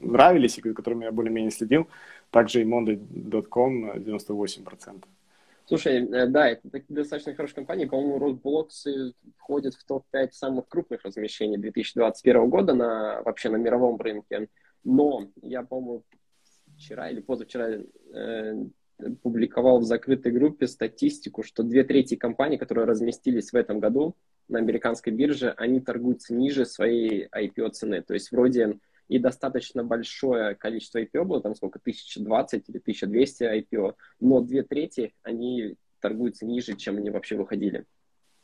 нравились 0.00 0.58
и 0.58 0.60
которыми 0.60 1.04
я 1.04 1.12
более-менее 1.12 1.50
следил, 1.50 1.88
также 2.30 2.60
и 2.60 2.64
Monday.com 2.64 4.02
98 4.02 4.64
процентов. 4.64 5.08
Слушай, 5.64 6.06
э, 6.06 6.26
да, 6.26 6.50
это 6.50 6.82
достаточно 6.88 7.34
хорошая 7.34 7.56
компания. 7.56 7.86
По-моему, 7.86 8.18
Roblox 8.18 9.12
входит 9.38 9.74
в 9.74 9.84
топ-5 9.86 10.32
самых 10.32 10.68
крупных 10.68 11.04
размещений 11.04 11.56
2021 11.56 12.50
года 12.50 12.74
на, 12.74 13.22
вообще 13.22 13.48
на 13.48 13.56
мировом 13.56 13.96
рынке. 13.98 14.48
Но 14.84 15.26
я, 15.40 15.62
по-моему, 15.62 16.04
вчера 16.76 17.10
или 17.10 17.20
позавчера 17.20 17.80
э, 18.14 18.64
публиковал 19.22 19.80
в 19.80 19.84
закрытой 19.84 20.32
группе 20.32 20.66
статистику, 20.66 21.42
что 21.42 21.62
две 21.62 21.84
трети 21.84 22.16
компаний, 22.16 22.56
которые 22.56 22.86
разместились 22.86 23.52
в 23.52 23.56
этом 23.56 23.80
году 23.80 24.16
на 24.48 24.58
американской 24.58 25.12
бирже, 25.12 25.54
они 25.56 25.80
торгуются 25.80 26.34
ниже 26.34 26.64
своей 26.64 27.26
IPO 27.26 27.70
цены. 27.70 28.02
То 28.02 28.14
есть 28.14 28.30
вроде 28.30 28.78
и 29.08 29.18
достаточно 29.18 29.84
большое 29.84 30.54
количество 30.54 30.98
IPO 30.98 31.24
было, 31.24 31.40
там 31.40 31.54
сколько, 31.54 31.78
1020 31.78 32.68
или 32.68 32.78
1200 32.78 33.42
IPO, 33.44 33.94
но 34.20 34.40
две 34.40 34.62
трети, 34.62 35.14
они 35.22 35.76
торгуются 36.00 36.46
ниже, 36.46 36.76
чем 36.76 36.96
они 36.96 37.10
вообще 37.10 37.36
выходили. 37.36 37.84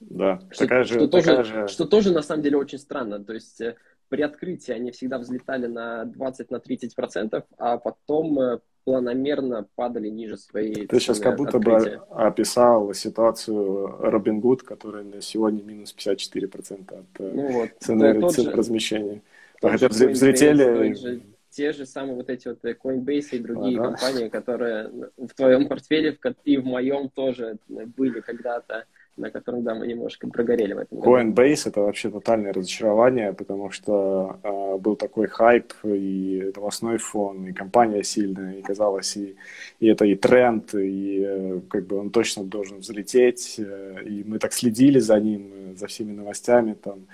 Да, 0.01 0.41
что, 0.51 0.65
такая 0.65 0.85
же, 0.85 0.95
что, 0.95 1.09
такая 1.09 1.37
тоже, 1.37 1.55
же... 1.55 1.69
что 1.69 1.85
тоже 1.85 2.13
на 2.13 2.23
самом 2.23 2.43
деле 2.43 2.57
очень 2.57 2.79
странно. 2.79 3.23
То 3.23 3.35
есть 3.35 3.61
э, 3.61 3.77
при 4.13 4.21
открытии 4.21 4.73
они 4.73 4.91
всегда 4.91 5.19
взлетали 5.19 5.67
на 5.67 6.05
20-30%, 6.05 7.31
на 7.33 7.43
а 7.57 7.79
потом 7.79 8.39
э, 8.39 8.59
планомерно 8.85 9.67
падали 9.75 10.09
ниже 10.09 10.37
своей 10.37 10.87
Ты 10.87 11.01
сейчас 11.01 11.19
как 11.19 11.39
будто 11.39 11.57
открытия. 11.57 11.97
бы 11.97 12.05
описал 12.11 12.93
ситуацию 12.93 13.87
Робин 13.87 14.41
Гуд, 14.41 14.65
которая 14.65 15.03
на 15.03 15.23
сегодня 15.23 15.63
минус 15.63 15.95
54% 15.99 16.91
от 16.91 17.21
э, 17.21 17.33
ну 17.35 17.53
вот, 17.53 17.71
цены, 17.81 18.21
да, 18.21 18.29
цены 18.29 18.51
же, 18.51 18.57
размещения. 18.57 19.23
Хотя 19.63 19.89
взлетели... 19.89 20.93
Же, 20.93 21.23
те 21.49 21.73
же 21.73 21.87
самые 21.87 22.17
вот 22.17 22.29
эти 22.29 22.49
вот 22.49 22.63
Coinbase 22.63 23.29
и 23.33 23.39
другие 23.39 23.81
ага. 23.81 23.93
компании, 23.93 24.29
которые 24.29 24.91
в 25.17 25.35
твоем 25.35 25.69
портфеле 25.69 26.19
и 26.45 26.59
в 26.59 26.67
моем 26.67 27.09
тоже 27.09 27.57
были 27.69 28.21
когда-то 28.21 28.85
на 29.17 29.31
котором, 29.31 29.63
да, 29.63 29.75
мы 29.75 29.87
немножко 29.87 30.27
прогорели 30.27 30.73
в 30.73 30.79
этом 30.79 30.99
году. 30.99 31.11
Coinbase— 31.11 31.63
это 31.69 31.81
вообще 31.81 32.11
тотальное 32.11 32.53
разочарование, 32.53 33.33
потому 33.33 33.71
что 33.71 34.39
э, 34.43 34.79
был 34.79 34.97
такой 34.97 35.27
хайп, 35.27 35.73
и 35.85 36.51
новостной 36.57 36.99
фон, 36.99 37.47
и 37.47 37.53
компания 37.53 38.03
сильная, 38.03 38.55
и 38.55 38.63
казалось, 38.63 39.17
и, 39.17 39.37
и 39.81 39.87
это 39.87 40.05
и 40.07 40.15
тренд, 40.15 40.75
и 40.75 41.23
э, 41.25 41.61
как 41.69 41.87
бы 41.87 41.99
он 41.99 42.11
точно 42.11 42.45
должен 42.45 42.79
взлететь, 42.79 43.57
э, 43.59 44.03
и 44.07 44.25
мы 44.25 44.39
так 44.39 44.53
следили 44.53 44.99
за 44.99 45.21
ним, 45.21 45.53
э, 45.55 45.75
за 45.77 45.87
всеми 45.87 46.13
новостями, 46.13 46.75
там, 46.75 47.07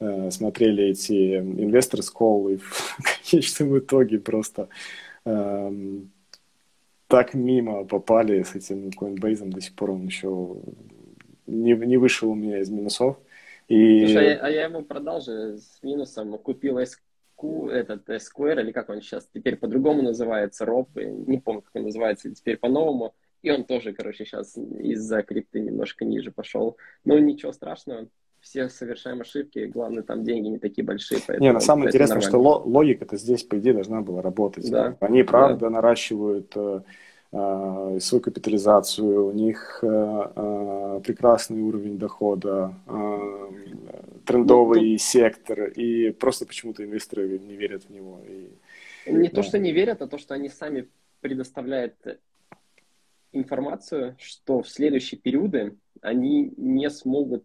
э, 0.00 0.30
смотрели 0.30 0.84
эти 0.84 1.38
инвесторы 1.38 2.02
call, 2.02 2.52
и 2.54 2.56
в 2.56 3.30
конечном 3.30 3.78
итоге 3.78 4.18
просто 4.18 4.68
э, 5.26 5.70
так 7.12 7.34
мимо 7.34 7.84
попали 7.84 8.42
с 8.42 8.54
этим 8.54 8.88
Coinbase, 8.88 9.44
до 9.50 9.60
сих 9.60 9.74
пор 9.74 9.90
он 9.90 10.06
еще 10.06 10.56
не, 11.46 11.72
не 11.74 11.96
вышел 11.96 12.30
у 12.30 12.34
меня 12.34 12.60
из 12.60 12.70
минусов. 12.70 13.16
И... 13.68 14.06
Слушай, 14.06 14.36
а 14.36 14.50
я, 14.50 14.66
а 14.66 14.68
его 14.68 14.82
продал 14.82 15.20
же 15.20 15.58
с 15.58 15.82
минусом, 15.82 16.36
купил 16.38 16.78
SQ, 16.78 17.70
этот 17.70 18.08
Square, 18.08 18.60
или 18.60 18.72
как 18.72 18.88
он 18.88 19.00
сейчас 19.00 19.28
теперь 19.32 19.56
по-другому 19.56 20.02
называется, 20.02 20.64
ROP, 20.64 21.02
не 21.26 21.38
помню, 21.38 21.62
как 21.62 21.74
он 21.74 21.84
называется 21.84 22.32
теперь 22.34 22.56
по-новому, 22.56 23.14
и 23.42 23.50
он 23.50 23.64
тоже, 23.64 23.92
короче, 23.92 24.24
сейчас 24.24 24.56
из-за 24.56 25.22
крипты 25.22 25.60
немножко 25.60 26.04
ниже 26.04 26.30
пошел. 26.30 26.76
Но 27.04 27.18
ничего 27.18 27.52
страшного, 27.52 28.06
все 28.40 28.68
совершаем 28.68 29.20
ошибки, 29.20 29.66
главное, 29.66 30.02
там 30.02 30.24
деньги 30.24 30.48
не 30.48 30.58
такие 30.58 30.84
большие. 30.84 31.20
Не, 31.38 31.52
на 31.52 31.60
самом 31.60 31.86
интересно, 31.88 32.20
что 32.20 32.38
логика-то 32.38 33.16
здесь, 33.16 33.42
по 33.42 33.58
идее, 33.58 33.74
должна 33.74 34.00
была 34.00 34.22
работать. 34.22 34.70
Да. 34.70 34.96
Они, 35.00 35.22
правда, 35.22 35.66
да. 35.66 35.70
наращивают 35.70 36.52
Э, 36.56 36.82
свою 37.32 38.20
капитализацию, 38.20 39.26
у 39.26 39.32
них 39.32 39.78
э, 39.82 39.86
э, 39.86 41.00
прекрасный 41.02 41.62
уровень 41.62 41.98
дохода, 41.98 42.74
трендовый 44.26 44.92
ну, 44.92 44.98
сектор, 44.98 45.64
и 45.64 46.10
просто 46.10 46.44
почему-то 46.44 46.84
инвесторы 46.84 47.38
не 47.38 47.56
верят 47.56 47.84
в 47.84 47.90
него. 47.90 48.20
И, 48.28 48.50
не 49.10 49.28
да. 49.28 49.36
то, 49.36 49.42
что 49.42 49.58
не 49.58 49.72
верят, 49.72 50.02
а 50.02 50.08
то, 50.08 50.18
что 50.18 50.34
они 50.34 50.50
сами 50.50 50.88
предоставляют 51.20 51.94
информацию, 53.32 54.14
что 54.18 54.60
в 54.62 54.68
следующие 54.68 55.18
периоды 55.18 55.78
они 56.02 56.52
не 56.58 56.90
смогут 56.90 57.44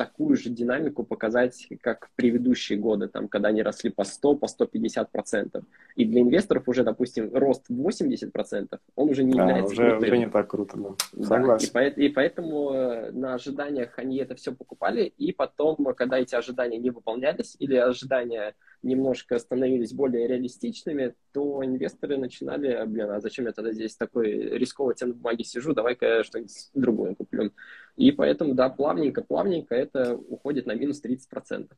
такую 0.00 0.34
же 0.34 0.48
динамику 0.48 1.04
показать, 1.04 1.68
как 1.82 2.06
в 2.06 2.16
предыдущие 2.16 2.78
годы, 2.78 3.06
там, 3.06 3.28
когда 3.28 3.48
они 3.48 3.62
росли 3.62 3.90
по 3.90 4.02
100, 4.02 4.36
по 4.36 4.46
150 4.46 5.12
процентов. 5.12 5.64
И 5.94 6.06
для 6.06 6.22
инвесторов 6.22 6.66
уже, 6.68 6.84
допустим, 6.84 7.30
рост 7.34 7.66
80 7.68 8.32
процентов, 8.32 8.80
он 8.96 9.10
уже 9.10 9.24
не 9.24 9.36
является 9.36 9.74
уже, 9.74 9.90
крутым. 9.90 10.08
уже 10.08 10.18
не 10.18 10.30
так 10.30 10.48
круто, 10.48 10.78
да. 10.78 11.22
Согласен. 11.22 11.68
Да, 11.74 11.86
и, 11.86 11.90
по, 11.90 12.00
и 12.00 12.08
поэтому 12.08 12.70
э, 12.72 13.10
на 13.10 13.34
ожиданиях 13.34 13.98
они 13.98 14.16
это 14.16 14.34
все 14.36 14.54
покупали, 14.54 15.12
и 15.18 15.32
потом, 15.32 15.76
когда 15.94 16.18
эти 16.18 16.34
ожидания 16.34 16.78
не 16.78 16.88
выполнялись, 16.88 17.56
или 17.58 17.76
ожидания 17.76 18.54
немножко 18.82 19.38
становились 19.38 19.92
более 19.92 20.26
реалистичными, 20.26 21.14
то 21.32 21.62
инвесторы 21.62 22.16
начинали, 22.16 22.82
блин, 22.86 23.10
а 23.10 23.20
зачем 23.20 23.44
я 23.44 23.52
тогда 23.52 23.72
здесь 23.72 23.96
такой 23.96 24.30
рисковый 24.58 24.94
цен 24.94 25.12
бумаги 25.12 25.42
сижу, 25.42 25.74
давай-ка 25.74 26.24
что-нибудь 26.24 26.70
другое 26.72 27.14
куплю. 27.14 27.52
И 27.96 28.12
поэтому, 28.12 28.54
да, 28.54 28.68
плавненько-плавненько 28.68 29.74
это 29.74 30.16
уходит 30.16 30.66
на 30.66 30.72
минус 30.72 31.02
30%. 31.02 31.68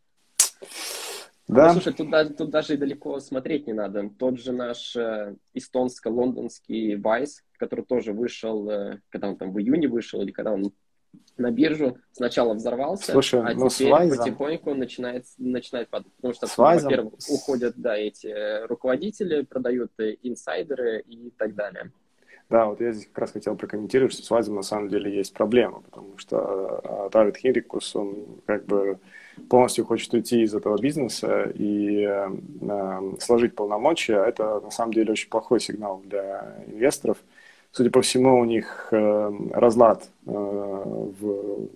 Да. 1.49 1.67
Ну, 1.67 1.81
слушай, 1.81 1.93
тут, 1.93 2.37
тут 2.37 2.51
даже 2.51 2.75
и 2.75 2.77
далеко 2.77 3.19
смотреть 3.21 3.67
не 3.67 3.73
надо. 3.73 4.09
Тот 4.19 4.39
же 4.39 4.53
наш 4.53 4.95
э, 4.97 5.35
эстонско-лондонский 5.55 6.95
Vice, 6.95 7.43
который 7.59 7.85
тоже 7.85 8.13
вышел, 8.13 8.71
э, 8.71 9.01
когда 9.11 9.29
он 9.29 9.37
там 9.37 9.53
в 9.53 9.59
июне 9.59 9.89
вышел, 9.89 10.23
или 10.23 10.31
когда 10.31 10.53
он 10.53 10.73
на 11.37 11.51
биржу 11.51 11.99
сначала 12.13 12.55
взорвался, 12.55 13.13
Слушай, 13.13 13.41
а 13.41 13.55
ну, 13.55 13.69
теперь 13.69 13.89
Свайзом... 13.89 14.19
потихоньку 14.19 14.75
начинает, 14.75 15.25
начинает 15.37 15.89
падать. 15.91 16.13
Потому 16.15 16.35
что, 16.35 16.47
Свайзом... 16.47 16.91
во-первых, 16.91 17.15
уходят 17.29 17.75
да, 17.77 17.97
эти 17.97 18.67
руководители, 18.67 19.43
продают 19.43 19.93
инсайдеры 19.99 21.01
и 21.01 21.31
так 21.37 21.55
далее. 21.55 21.93
Да, 22.51 22.67
вот 22.67 22.81
я 22.81 22.93
здесь 22.93 23.07
как 23.07 23.19
раз 23.19 23.33
хотел 23.33 23.57
прокомментировать, 23.57 24.13
что 24.13 24.23
с 24.23 24.31
Вайзом 24.31 24.57
на 24.57 24.63
самом 24.63 24.89
деле 24.89 25.15
есть 25.15 25.33
проблема, 25.33 25.81
потому 25.81 26.19
что 26.19 27.09
Давид 27.13 27.37
Хирикус, 27.37 27.97
он 27.97 28.27
как 28.47 28.67
бы 28.67 28.99
полностью 29.49 29.85
хочет 29.85 30.13
уйти 30.15 30.43
из 30.43 30.55
этого 30.55 30.79
бизнеса 30.79 31.51
и 31.55 32.07
э, 32.07 33.13
сложить 33.21 33.55
полномочия. 33.55 34.23
Это 34.23 34.61
на 34.61 34.71
самом 34.71 34.93
деле 34.93 35.13
очень 35.13 35.29
плохой 35.29 35.61
сигнал 35.61 36.03
для 36.05 36.57
инвесторов. 36.67 37.19
Судя 37.73 37.91
по 37.91 38.03
всему, 38.03 38.39
у 38.39 38.45
них 38.45 38.89
э, 38.91 39.33
разлад 39.53 40.09
э, 40.27 40.31
в, 40.31 41.69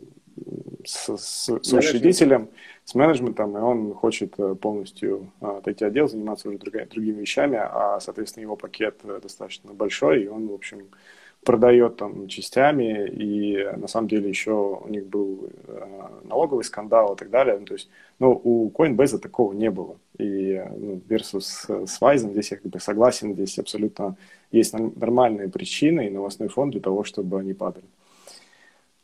с, 0.85 1.17
с, 1.17 1.49
с 1.63 1.73
учредителем, 1.73 2.49
с 2.85 2.95
менеджментом, 2.95 3.57
и 3.57 3.61
он 3.61 3.95
хочет 3.95 4.35
э, 4.39 4.55
полностью 4.55 5.33
э, 5.41 5.59
отойти 5.59 5.85
от 5.85 5.93
дел, 5.93 6.09
заниматься 6.09 6.49
уже 6.49 6.59
другими, 6.59 6.85
другими 6.85 7.21
вещами, 7.21 7.59
а, 7.61 7.99
соответственно, 8.01 8.43
его 8.43 8.57
пакет 8.57 9.01
э, 9.05 9.19
достаточно 9.21 9.73
большой, 9.73 10.25
и 10.25 10.29
он, 10.29 10.47
в 10.47 10.55
общем, 10.55 10.87
продает 11.45 11.97
там 11.97 12.29
частями, 12.29 13.09
и 13.09 13.65
на 13.77 13.89
самом 13.89 14.09
деле 14.09 14.29
еще 14.29 14.81
у 14.85 14.89
них 14.89 15.07
был 15.07 15.49
налоговый 16.25 16.65
скандал 16.65 17.15
и 17.15 17.17
так 17.17 17.31
далее. 17.31 17.57
Ну, 17.59 17.67
то 17.67 17.75
есть, 17.75 17.89
ну, 18.19 18.41
у 18.43 18.69
Coinbase 18.71 19.19
такого 19.19 19.53
не 19.53 19.71
было. 19.71 19.97
И 20.19 20.61
ну, 20.77 21.01
versus 21.09 21.87
с 21.87 22.03
Wise, 22.03 22.31
здесь 22.33 22.51
я 22.51 22.57
как 22.57 22.67
бы 22.67 22.81
согласен, 22.81 23.35
здесь 23.35 23.61
абсолютно 23.61 24.17
есть 24.51 24.73
нормальные 24.73 25.49
причины 25.49 26.09
и 26.09 26.11
новостной 26.11 26.49
фонд 26.49 26.73
для 26.73 26.81
того, 26.81 27.05
чтобы 27.05 27.39
они 27.39 27.55
падали. 27.55 27.87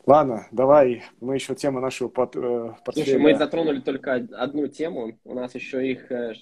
Ладно, 0.05 0.49
давай, 0.51 1.05
мы 1.21 1.35
еще 1.35 1.55
тему 1.55 1.81
нашего 1.81 2.09
под, 2.09 2.35
э, 2.37 2.75
портфеля. 2.85 3.05
Слушай, 3.05 3.19
мы 3.19 3.37
затронули 3.37 3.81
только 3.81 4.15
одну 4.15 4.67
тему, 4.67 5.19
у 5.25 5.35
нас 5.35 5.55
еще 5.55 5.89
их 5.89 6.11
э, 6.11 6.35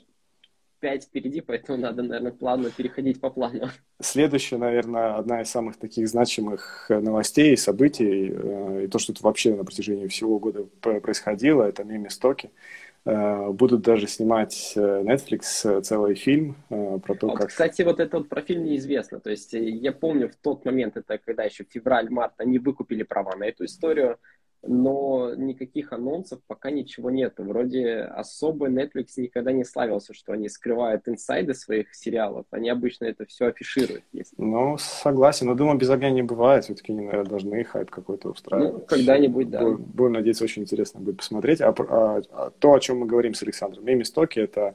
пять 0.81 1.05
впереди, 1.05 1.43
поэтому 1.43 1.79
надо, 1.79 2.03
наверное, 2.03 2.33
плавно 2.33 2.71
переходить 2.71 3.21
по 3.21 3.29
плану. 3.29 3.69
Следующая, 4.01 4.57
наверное, 4.57 5.17
одна 5.17 5.43
из 5.43 5.51
самых 5.51 5.77
таких 5.77 6.09
значимых 6.09 6.87
э, 6.89 7.01
новостей, 7.01 7.57
событий, 7.57 8.33
э, 8.33 8.85
и 8.85 8.89
то, 8.89 8.99
что 8.99 9.13
тут 9.13 9.23
вообще 9.23 9.55
на 9.55 9.65
протяжении 9.65 10.07
всего 10.07 10.39
года 10.39 10.65
происходило, 10.81 11.65
это 11.65 11.85
меми-стоки. 11.85 12.47
Э, 12.47 12.90
будут 13.05 13.83
даже 13.83 14.07
снимать 14.07 14.75
Netflix 14.77 15.81
целый 15.83 16.15
фильм 16.15 16.57
про 16.69 17.15
то, 17.15 17.29
вот, 17.29 17.39
как... 17.39 17.49
Кстати, 17.49 17.83
вот 17.83 17.99
это 17.99 18.19
вот 18.19 18.29
про 18.29 18.43
фильм 18.43 18.65
неизвестно. 18.65 19.21
То 19.21 19.31
есть 19.31 19.53
я 19.53 19.93
помню 19.93 20.29
в 20.29 20.37
тот 20.37 20.65
момент, 20.65 20.97
это 20.97 21.19
когда 21.19 21.45
еще 21.45 21.65
февраль-март, 21.65 22.35
они 22.39 22.59
выкупили 22.59 23.03
права 23.03 23.37
на 23.37 23.45
эту 23.45 23.65
историю, 23.65 24.19
но 24.63 25.35
никаких 25.35 25.93
анонсов 25.93 26.41
пока 26.47 26.71
ничего 26.71 27.11
нет. 27.11 27.35
Вроде 27.39 28.01
особо 28.01 28.69
Netflix 28.69 29.09
никогда 29.17 29.53
не 29.53 29.65
славился, 29.65 30.13
что 30.13 30.33
они 30.33 30.49
скрывают 30.49 31.09
инсайды 31.09 31.55
своих 31.55 31.95
сериалов. 31.95 32.47
Они 32.51 32.69
обычно 32.69 33.07
это 33.07 33.25
все 33.27 33.47
афишируют. 33.47 34.05
Если... 34.13 34.35
Ну, 34.39 34.77
согласен. 34.79 35.47
Но 35.47 35.55
думаю, 35.55 35.79
без 35.79 35.89
огня 35.89 36.11
не 36.11 36.23
бывает. 36.23 36.65
Все-таки 36.65 36.93
наверное, 36.93 37.25
должны 37.25 37.65
хайп 37.65 37.91
какой-то 37.91 38.31
устраивать. 38.31 38.73
Ну, 38.73 38.81
когда-нибудь, 38.81 39.51
да. 39.51 39.63
Будем, 39.63 39.77
будем 39.83 40.13
надеяться, 40.13 40.45
очень 40.45 40.63
интересно 40.63 41.01
будет 41.01 41.19
посмотреть. 41.19 41.61
А, 41.61 41.75
а, 41.79 42.23
а 42.31 42.51
то, 42.59 42.75
о 42.75 42.81
чем 42.81 42.99
мы 42.99 43.07
говорим 43.07 43.35
с 43.35 43.43
Александром, 43.43 43.85
Меми 43.85 44.03
Стоки, 44.03 44.41
это 44.41 44.75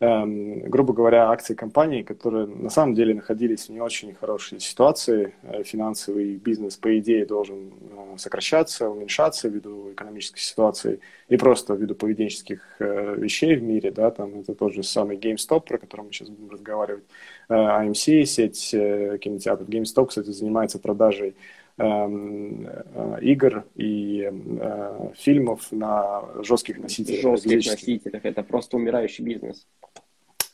грубо 0.00 0.92
говоря, 0.92 1.30
акции 1.30 1.54
компаний, 1.54 2.04
которые 2.04 2.46
на 2.46 2.70
самом 2.70 2.94
деле 2.94 3.14
находились 3.14 3.66
в 3.66 3.70
не 3.70 3.80
очень 3.80 4.14
хорошей 4.14 4.60
ситуации. 4.60 5.34
Э, 5.42 5.64
финансовый 5.64 6.36
бизнес, 6.36 6.76
по 6.76 6.96
идее, 6.98 7.26
должен 7.26 7.72
э, 7.72 8.16
сокращаться, 8.16 8.88
уменьшаться 8.88 9.48
ввиду 9.48 9.90
экономической 9.92 10.38
ситуации 10.38 11.00
и 11.28 11.36
просто 11.36 11.74
ввиду 11.74 11.96
поведенческих 11.96 12.62
э, 12.78 13.16
вещей 13.16 13.56
в 13.56 13.62
мире. 13.64 13.90
Да, 13.90 14.12
там 14.12 14.38
это 14.38 14.54
тот 14.54 14.72
же 14.72 14.84
самый 14.84 15.16
GameStop, 15.16 15.62
про 15.66 15.78
который 15.78 16.02
мы 16.02 16.12
сейчас 16.12 16.28
будем 16.28 16.50
разговаривать. 16.50 17.04
AMC, 17.48 18.24
сеть 18.24 18.70
кинотеатров. 18.70 19.68
GameStop, 19.68 20.06
кстати, 20.06 20.30
занимается 20.30 20.78
продажей 20.78 21.28
эм, 21.28 21.34
игр 21.78 23.64
и 23.76 24.28
э, 24.30 25.10
фильмов 25.16 25.70
на 25.70 26.24
жестких 26.42 26.78
носителях. 26.78 27.22
Жестких 27.22 27.66
носителях. 27.66 28.24
Это 28.24 28.42
просто 28.42 28.76
умирающий 28.76 29.24
бизнес. 29.24 29.66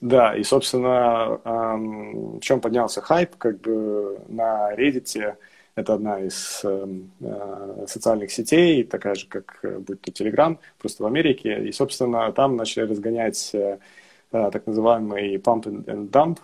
Да, 0.01 0.37
и, 0.37 0.43
собственно, 0.43 1.41
в 1.45 2.41
чем 2.41 2.61
поднялся 2.61 3.01
хайп, 3.01 3.37
как 3.37 3.61
бы 3.63 4.19
на 4.29 4.75
Reddit, 4.75 5.35
это 5.77 5.95
одна 5.95 6.21
из 6.21 6.61
эм, 6.65 7.11
э, 7.21 7.87
социальных 7.89 8.31
сетей, 8.31 8.85
такая 8.85 9.15
же, 9.15 9.27
как 9.27 9.59
э, 9.63 9.79
будь 9.79 10.01
то 10.01 10.13
Telegram, 10.13 10.57
просто 10.79 11.03
в 11.03 11.07
Америке, 11.07 11.65
и, 11.65 11.73
собственно, 11.73 12.31
там 12.33 12.57
начали 12.57 12.85
разгонять 12.85 13.51
э, 13.55 13.79
так 14.31 14.67
называемый 14.67 15.37
pump 15.37 15.65
and 15.65 16.11
dump, 16.11 16.39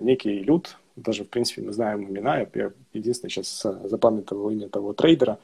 некий 0.00 0.38
люд, 0.38 0.78
даже, 0.96 1.24
в 1.24 1.28
принципе, 1.28 1.62
мы 1.62 1.72
знаем 1.72 2.04
имена, 2.04 2.46
я 2.54 2.72
единственное 2.92 3.30
сейчас 3.30 3.66
запамятовал 3.84 4.50
имя 4.50 4.68
того 4.68 4.92
трейдера, 4.92 5.38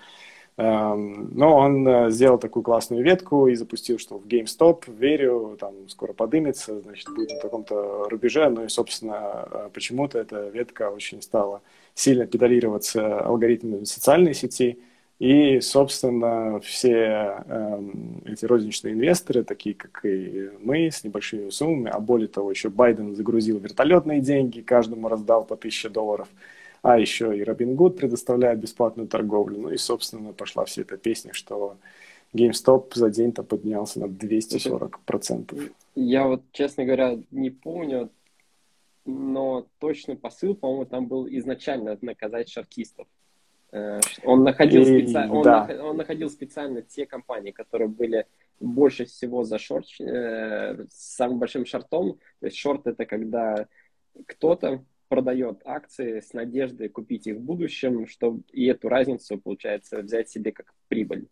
Эм, 0.59 1.31
но 1.35 1.57
он 1.57 1.89
э, 1.89 2.11
сделал 2.11 2.39
такую 2.39 2.63
классную 2.63 3.03
ветку 3.03 3.47
и 3.47 3.55
запустил, 3.55 3.99
что 3.99 4.19
в 4.19 4.27
GameStop, 4.27 4.85
верю, 4.87 5.57
там 5.59 5.89
скоро 5.89 6.13
подымется, 6.13 6.79
значит, 6.83 7.09
будет 7.09 7.31
на 7.31 7.41
таком-то 7.41 8.09
рубеже. 8.11 8.49
Ну 8.51 8.65
и, 8.65 8.69
собственно, 8.69 9.49
э, 9.51 9.71
почему-то 9.73 10.19
эта 10.19 10.49
ветка 10.49 10.91
очень 10.91 11.23
стала 11.23 11.63
сильно 11.95 12.27
педалироваться 12.27 13.21
алгоритмами 13.21 13.85
социальной 13.85 14.35
сети. 14.35 14.79
И, 15.23 15.61
собственно, 15.61 16.59
все 16.61 17.45
э, 17.47 17.81
эти 18.27 18.45
розничные 18.45 18.95
инвесторы, 18.95 19.45
такие 19.45 19.75
как 19.75 20.05
и 20.05 20.51
мы, 20.61 20.91
с 20.91 21.05
небольшими 21.05 21.51
суммами, 21.51 21.91
а 21.91 22.01
более 22.01 22.29
того, 22.29 22.51
еще 22.51 22.71
Байден 22.71 23.15
загрузил 23.15 23.59
вертолетные 23.59 24.21
деньги, 24.21 24.63
каждому 24.63 25.09
раздал 25.09 25.45
по 25.45 25.55
1000 25.55 25.91
долларов– 25.91 26.29
а 26.83 26.99
еще 26.99 27.37
и 27.37 27.45
Робин 27.45 27.77
Гуд 27.77 27.97
предоставляет 27.97 28.59
бесплатную 28.59 29.09
торговлю. 29.09 29.59
Ну 29.59 29.71
и, 29.71 29.77
собственно, 29.77 30.33
пошла 30.33 30.65
вся 30.65 30.83
эта 30.83 30.97
песня, 30.97 31.33
что 31.33 31.77
GameStop 32.35 32.93
за 32.95 33.09
день-то 33.09 33.45
поднялся 33.45 34.01
на 34.01 34.07
240%. 34.07 35.73
Я 35.95 36.27
вот, 36.27 36.43
честно 36.51 36.85
говоря, 36.85 37.19
не 37.31 37.51
помню, 37.51 38.11
но 39.05 39.67
точный 39.79 40.17
посыл, 40.17 40.57
по-моему, 40.57 40.87
там 40.87 41.07
был 41.07 41.29
изначально 41.29 41.97
наказать 42.01 42.49
шартистов. 42.49 43.07
Э, 43.73 44.01
он 44.25 44.45
находил, 44.45 44.83
и, 44.83 45.07
специ... 45.07 45.29
он, 45.31 45.43
да. 45.43 45.67
нах... 45.67 45.83
он 45.83 45.97
находил 45.97 46.31
специально 46.31 46.83
те 46.83 47.07
компании, 47.07 47.51
которые 47.51 47.89
были 47.89 48.27
больше 48.61 49.07
всего 49.07 49.45
за 49.45 49.59
шорт, 49.59 49.87
э, 50.01 50.85
с 50.91 51.17
самым 51.17 51.39
большим 51.39 51.65
шортом. 51.65 52.19
То 52.41 52.47
есть 52.47 52.57
шорт 52.57 52.87
это 52.87 53.07
когда 53.07 53.67
кто-то 54.27 54.85
продает 55.09 55.61
акции 55.65 56.21
с 56.21 56.33
надеждой 56.33 56.89
купить 56.89 57.27
их 57.27 57.37
в 57.37 57.41
будущем, 57.41 58.07
чтобы 58.07 58.43
и 58.53 58.67
эту 58.67 58.89
разницу, 58.89 59.39
получается, 59.39 60.03
взять 60.03 60.29
себе 60.29 60.53
как 60.53 60.73
прибыль. 60.89 61.29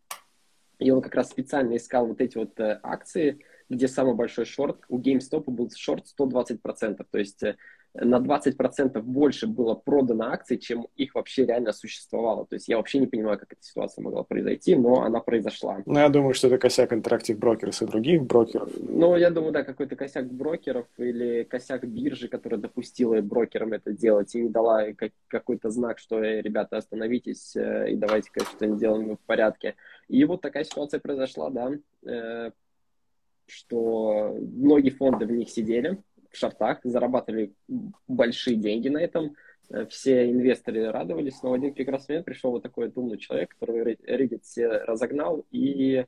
И 0.79 0.91
он 0.91 1.03
как 1.03 1.15
раз 1.15 1.31
специально 1.31 1.77
искал 1.77 2.07
вот 2.07 2.21
эти 2.23 2.39
вот 2.39 2.59
э, 2.59 2.81
акции, 2.83 3.39
где 3.69 3.87
самый 3.87 4.15
большой 4.15 4.47
шорт. 4.47 4.81
У 4.89 4.99
GameStop 4.99 5.45
был 5.45 5.71
шорт 5.75 6.07
120%. 6.19 7.07
То 7.11 7.19
есть 7.19 7.43
э, 7.43 7.57
на 7.95 8.19
20% 8.19 9.01
больше 9.03 9.47
было 9.47 9.75
продано 9.75 10.27
акций, 10.27 10.59
чем 10.59 10.87
их 10.97 11.15
вообще 11.15 11.47
реально 11.47 11.73
существовало. 11.73 12.47
То 12.47 12.55
есть 12.55 12.69
я 12.69 12.77
вообще 12.77 12.99
не 12.99 13.07
понимаю, 13.07 13.39
как 13.39 13.53
эта 13.53 13.63
ситуация 13.63 14.03
могла 14.03 14.23
произойти, 14.23 14.77
но 14.77 15.03
она 15.03 15.21
произошла. 15.21 15.83
Ну, 15.87 15.99
я 15.99 16.09
думаю, 16.09 16.35
что 16.35 16.47
это 16.47 16.59
косяк 16.59 16.93
Interactive 16.93 17.39
Brokers 17.39 17.83
и 17.83 17.87
других 17.87 18.23
брокеров. 18.23 18.71
Ну, 18.81 19.17
я 19.17 19.31
думаю, 19.31 19.53
да, 19.53 19.65
какой-то 19.65 19.97
косяк 19.97 20.33
брокеров 20.33 20.87
или 20.99 21.43
косяк 21.43 21.85
биржи, 21.85 22.29
которая 22.29 22.61
допустила 22.61 23.21
брокерам 23.21 23.73
это 23.73 23.93
делать 23.93 24.35
и 24.35 24.43
не 24.43 24.49
дала 24.49 24.87
какой-то 25.29 25.71
знак, 25.71 25.99
что, 25.99 26.21
ребята, 26.21 26.77
остановитесь 26.77 27.57
э, 27.57 27.91
и 27.91 27.97
давайте, 27.97 28.31
конечно, 28.31 28.57
что-нибудь 28.57 28.81
делаем 28.81 29.17
в 29.17 29.21
порядке. 29.21 29.75
И 30.09 30.25
вот 30.25 30.41
такая 30.41 30.65
ситуация 30.65 31.01
произошла, 31.01 31.51
да, 31.51 31.73
э, 32.07 32.51
что 33.51 34.37
многие 34.41 34.91
фонды 34.91 35.27
в 35.27 35.33
них 35.33 35.51
сидели, 35.51 35.99
шортах, 36.37 36.81
зарабатывали 36.85 37.53
большие 38.09 38.57
деньги 38.57 38.89
на 38.89 38.99
этом, 38.99 39.37
э, 39.71 39.87
все 39.87 40.31
инвесторы 40.31 40.91
радовались, 40.91 41.43
но 41.43 41.51
в 41.51 41.55
один 41.55 41.75
прекрасный 41.75 42.15
момент 42.15 42.27
пришел 42.27 42.51
вот 42.51 42.63
такой 42.63 42.93
умный 42.95 43.19
человек, 43.19 43.55
который 43.59 43.95
Reddit 43.95 44.41
все 44.43 44.69
разогнал 44.69 45.45
и 45.51 46.05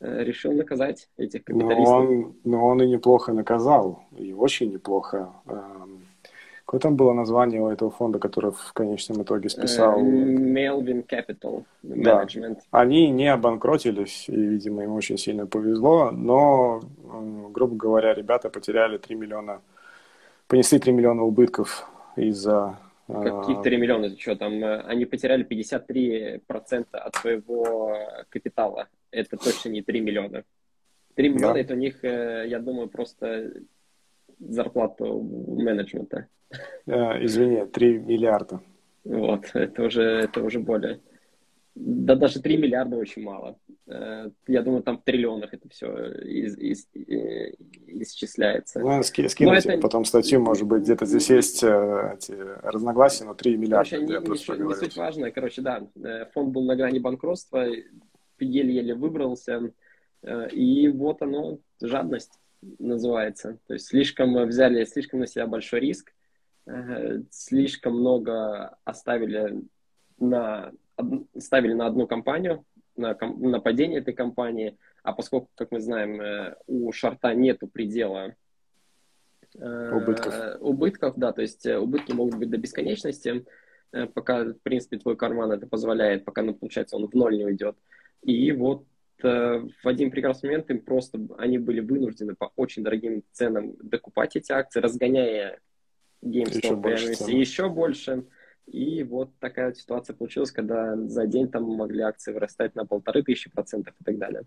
э, 0.00 0.24
решил 0.24 0.52
наказать 0.52 1.08
этих 1.16 1.44
капиталистов. 1.44 1.86
Но 1.86 1.96
он, 1.96 2.36
но 2.44 2.66
он 2.66 2.82
и 2.82 2.86
неплохо 2.86 3.32
наказал, 3.32 4.04
и 4.16 4.32
очень 4.32 4.72
неплохо. 4.72 5.32
Какое 6.74 6.90
там 6.90 6.96
было 6.96 7.12
название 7.12 7.60
у 7.60 7.68
этого 7.68 7.92
фонда, 7.92 8.18
который 8.18 8.50
в 8.50 8.72
конечном 8.72 9.22
итоге 9.22 9.48
списал? 9.48 10.00
Melvin 10.02 11.06
Capital 11.06 11.64
Management. 11.84 12.54
Да. 12.54 12.80
Они 12.80 13.10
не 13.10 13.28
обанкротились, 13.28 14.28
и, 14.28 14.34
видимо, 14.34 14.82
им 14.82 14.94
очень 14.94 15.16
сильно 15.16 15.46
повезло, 15.46 16.10
но, 16.10 16.80
грубо 17.52 17.76
говоря, 17.76 18.12
ребята 18.12 18.50
потеряли 18.50 18.98
3 18.98 19.14
миллиона, 19.14 19.60
понесли 20.48 20.80
3 20.80 20.92
миллиона 20.92 21.22
убытков 21.22 21.88
из-за... 22.16 22.76
Каких 23.06 23.62
3 23.62 23.76
миллиона? 23.76 24.06
Это 24.06 24.18
что, 24.18 24.34
там 24.34 24.54
э, 24.54 24.80
они 24.80 25.04
потеряли 25.04 25.46
53% 25.46 26.86
от 26.90 27.14
своего 27.14 27.96
капитала. 28.30 28.88
Это 29.12 29.36
точно 29.36 29.68
не 29.68 29.82
3 29.82 30.00
миллиона. 30.00 30.42
3 31.14 31.28
миллиона 31.28 31.54
да. 31.54 31.60
это 31.60 31.74
у 31.74 31.76
них, 31.76 32.02
э, 32.02 32.46
я 32.48 32.58
думаю, 32.58 32.88
просто 32.88 33.52
зарплату 34.38 35.20
менеджмента. 35.20 36.28
Извини, 36.86 37.66
3 37.66 37.98
миллиарда. 37.98 38.60
Вот, 39.04 39.50
это 39.54 39.82
уже, 39.82 40.02
это 40.02 40.42
уже 40.42 40.60
более. 40.60 41.00
Да 41.74 42.14
даже 42.14 42.40
3 42.40 42.56
миллиарда 42.56 42.96
очень 42.96 43.22
мало. 43.22 43.58
Э, 43.88 44.30
я 44.46 44.62
думаю, 44.62 44.82
там 44.84 44.98
в 44.98 45.02
триллионах 45.02 45.52
это 45.52 45.68
все 45.68 46.12
из, 46.22 46.56
из, 46.56 46.88
исчисляется. 46.94 48.78
Ну, 48.78 49.02
ски, 49.02 49.26
скинуть 49.26 49.66
это... 49.66 49.78
потом 49.78 50.04
статью, 50.04 50.40
может 50.40 50.68
быть, 50.68 50.82
где-то 50.84 51.04
здесь 51.04 51.28
есть 51.30 51.64
э, 51.64 52.14
эти 52.16 52.32
разногласия, 52.62 53.24
но 53.24 53.34
3 53.34 53.56
миллиарда. 53.56 53.90
Короче, 53.90 54.52
не, 54.52 54.58
не, 54.58 54.68
не 54.68 54.74
суть 54.74 54.96
важная. 54.96 55.32
Короче, 55.32 55.62
да, 55.62 55.82
э, 55.96 56.26
фонд 56.32 56.52
был 56.52 56.62
на 56.64 56.76
грани 56.76 57.00
банкротства, 57.00 57.66
еле-еле 58.38 58.94
выбрался, 58.94 59.72
и 60.52 60.88
вот 60.88 61.22
оно, 61.22 61.58
жадность 61.82 62.38
называется. 62.78 63.58
То 63.66 63.74
есть 63.74 63.86
слишком 63.86 64.34
взяли 64.46 64.84
слишком 64.84 65.20
на 65.20 65.26
себя 65.26 65.46
большой 65.46 65.80
риск, 65.80 66.12
слишком 67.30 67.98
много 67.98 68.76
оставили 68.84 69.62
на 70.18 70.72
ставили 71.38 71.72
на 71.72 71.86
одну 71.86 72.06
компанию, 72.06 72.64
на, 72.96 73.16
на 73.20 73.60
падение 73.60 74.00
этой 74.00 74.14
компании, 74.14 74.78
а 75.02 75.12
поскольку, 75.12 75.50
как 75.54 75.70
мы 75.70 75.80
знаем, 75.80 76.20
э, 76.20 76.56
у 76.66 76.92
шарта 76.92 77.34
нету 77.34 77.66
предела 77.66 78.34
э, 79.54 79.90
убытков. 79.92 80.34
убытков, 80.60 81.14
да, 81.16 81.32
то 81.32 81.42
есть 81.42 81.66
э, 81.66 81.78
убытки 81.78 82.12
могут 82.12 82.36
быть 82.36 82.50
до 82.50 82.58
бесконечности, 82.58 83.44
пока, 84.14 84.44
в 84.44 84.58
принципе, 84.62 84.98
твой 84.98 85.16
карман 85.16 85.52
это 85.52 85.66
позволяет, 85.66 86.24
пока, 86.24 86.42
ну, 86.42 86.54
получается, 86.54 86.96
он 86.96 87.06
в 87.06 87.14
ноль 87.14 87.36
не 87.36 87.44
уйдет. 87.44 87.76
И 88.22 88.50
вот 88.50 88.84
в 89.28 89.88
один 89.88 90.10
прекрасный 90.10 90.48
момент 90.48 90.70
им 90.70 90.80
просто, 90.80 91.18
они 91.38 91.58
были 91.58 91.80
вынуждены 91.80 92.34
по 92.34 92.52
очень 92.56 92.82
дорогим 92.82 93.22
ценам 93.32 93.74
докупать 93.82 94.36
эти 94.36 94.52
акции, 94.52 94.80
разгоняя 94.80 95.58
GameStop 96.22 96.56
еще 96.56 96.76
больше, 96.76 97.30
еще 97.30 97.68
больше. 97.68 98.24
И 98.66 99.04
вот 99.04 99.30
такая 99.40 99.66
вот 99.66 99.76
ситуация 99.76 100.14
получилась, 100.14 100.50
когда 100.50 100.96
за 100.96 101.26
день 101.26 101.48
там 101.48 101.64
могли 101.64 102.00
акции 102.00 102.32
вырастать 102.32 102.74
на 102.74 102.86
полторы 102.86 103.22
тысячи 103.22 103.50
процентов 103.50 103.94
и 104.00 104.04
так 104.04 104.18
далее. 104.18 104.42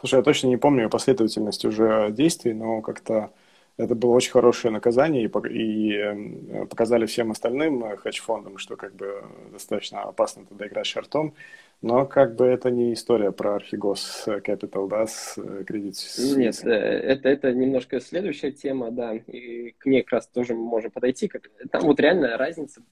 Слушай, 0.00 0.16
я 0.16 0.22
точно 0.22 0.48
не 0.48 0.56
помню 0.56 0.90
последовательность 0.90 1.64
уже 1.64 2.10
действий, 2.10 2.54
но 2.54 2.82
как-то 2.82 3.32
это 3.76 3.94
было 3.94 4.12
очень 4.12 4.32
хорошее 4.32 4.72
наказание, 4.72 5.24
и, 5.24 5.92
эм, 5.94 6.66
показали 6.68 7.06
всем 7.06 7.30
остальным 7.30 7.84
э, 7.84 7.96
хедж-фондам, 7.96 8.58
что 8.58 8.76
как 8.76 8.94
бы 8.94 9.24
достаточно 9.50 10.02
опасно 10.02 10.44
туда 10.44 10.66
играть 10.66 10.86
шартом, 10.86 11.34
но 11.82 12.06
как 12.06 12.36
бы 12.36 12.46
это 12.46 12.70
не 12.70 12.92
история 12.92 13.32
про 13.32 13.56
Архигос 13.56 14.24
Capital, 14.26 14.88
да, 14.88 15.06
с 15.06 15.34
кредит. 15.66 15.96
Э, 16.16 16.36
Нет, 16.36 16.64
э, 16.64 16.68
это, 16.68 17.28
это 17.28 17.52
немножко 17.52 18.00
следующая 18.00 18.52
тема, 18.52 18.92
да, 18.92 19.14
и 19.14 19.72
к 19.72 19.86
ней 19.86 20.02
как 20.02 20.12
раз 20.12 20.28
тоже 20.28 20.54
мы 20.54 20.64
можем 20.64 20.92
подойти. 20.92 21.26
Как... 21.26 21.50
Там 21.70 21.82
вот 21.82 21.98
реально 21.98 22.36
разница 22.36 22.82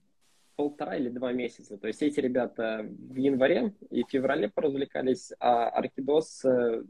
полтора 0.56 0.96
или 0.96 1.08
два 1.08 1.32
месяца. 1.32 1.78
То 1.78 1.86
есть 1.86 2.02
эти 2.02 2.20
ребята 2.20 2.84
в 2.84 3.14
январе 3.14 3.72
и 3.90 4.04
феврале 4.06 4.48
поразвлекались, 4.48 5.32
а 5.38 5.68
Аркидос 5.68 6.44
э, 6.44 6.82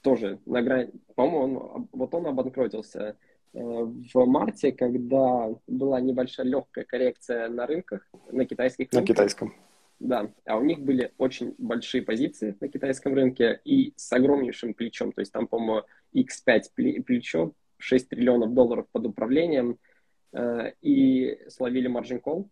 тоже 0.00 0.40
на 0.46 0.62
грани... 0.62 0.90
По-моему, 1.14 1.58
он, 1.58 1.88
вот 1.92 2.14
он 2.14 2.26
обанкротился 2.26 3.16
э, 3.52 3.58
в 3.60 4.26
марте, 4.26 4.72
когда 4.72 5.50
была 5.66 6.00
небольшая 6.00 6.46
легкая 6.46 6.84
коррекция 6.84 7.48
на 7.48 7.66
рынках, 7.66 8.08
на 8.32 8.46
китайских 8.46 8.88
рынках. 8.90 9.00
На 9.00 9.06
китайском. 9.06 9.54
Да, 10.00 10.32
а 10.46 10.56
у 10.56 10.64
них 10.64 10.80
были 10.80 11.12
очень 11.18 11.54
большие 11.58 12.02
позиции 12.02 12.56
на 12.58 12.68
китайском 12.68 13.14
рынке 13.14 13.60
и 13.64 13.92
с 13.96 14.10
огромнейшим 14.10 14.72
плечом. 14.72 15.12
То 15.12 15.20
есть 15.20 15.30
там, 15.30 15.46
по-моему, 15.46 15.86
X5 16.14 17.02
плечо, 17.04 17.52
6 17.76 18.08
триллионов 18.08 18.54
долларов 18.54 18.86
под 18.90 19.06
управлением, 19.06 19.78
э, 20.32 20.72
и 20.80 21.38
словили 21.48 21.90
margin 21.90 22.22
call, 22.22 22.48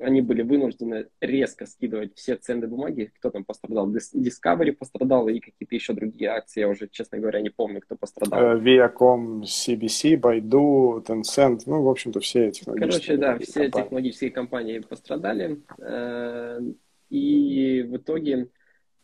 они 0.00 0.20
были 0.20 0.42
вынуждены 0.42 1.08
резко 1.20 1.66
скидывать 1.66 2.14
все 2.16 2.36
ценные 2.36 2.68
бумаги. 2.68 3.12
Кто 3.18 3.30
там 3.30 3.44
пострадал? 3.44 3.90
Discovery 3.90 4.72
пострадал 4.72 5.28
и 5.28 5.40
какие-то 5.40 5.74
еще 5.74 5.92
другие 5.94 6.30
акции. 6.30 6.60
Я 6.60 6.68
уже, 6.68 6.88
честно 6.88 7.18
говоря, 7.18 7.40
не 7.40 7.50
помню, 7.50 7.80
кто 7.80 7.96
пострадал. 7.96 8.38
Uh, 8.38 8.62
Viacom, 8.62 9.42
CBC, 9.42 10.20
Baidu, 10.20 11.04
Tencent, 11.04 11.60
ну, 11.66 11.82
в 11.82 11.88
общем-то, 11.88 12.20
все 12.20 12.50
технологические 12.50 13.16
Короче, 13.18 13.38
да, 13.38 13.38
все 13.38 13.52
компании. 13.52 13.82
технологические 13.84 14.30
компании 14.30 14.78
пострадали. 14.80 15.62
Э, 15.78 16.60
и 17.08 17.82
в 17.88 17.96
итоге 17.96 18.48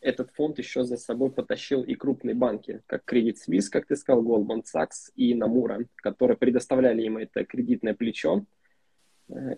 этот 0.00 0.32
фонд 0.32 0.58
еще 0.58 0.84
за 0.84 0.96
собой 0.96 1.30
потащил 1.30 1.82
и 1.82 1.94
крупные 1.94 2.34
банки, 2.34 2.82
как 2.86 3.10
Credit 3.10 3.36
Suisse, 3.48 3.68
как 3.70 3.86
ты 3.86 3.96
сказал, 3.96 4.22
Goldman 4.24 4.62
Sachs 4.62 5.12
и 5.14 5.34
Nomura, 5.34 5.86
которые 5.96 6.36
предоставляли 6.36 7.02
им 7.02 7.16
это 7.16 7.44
кредитное 7.44 7.94
плечо, 7.94 8.44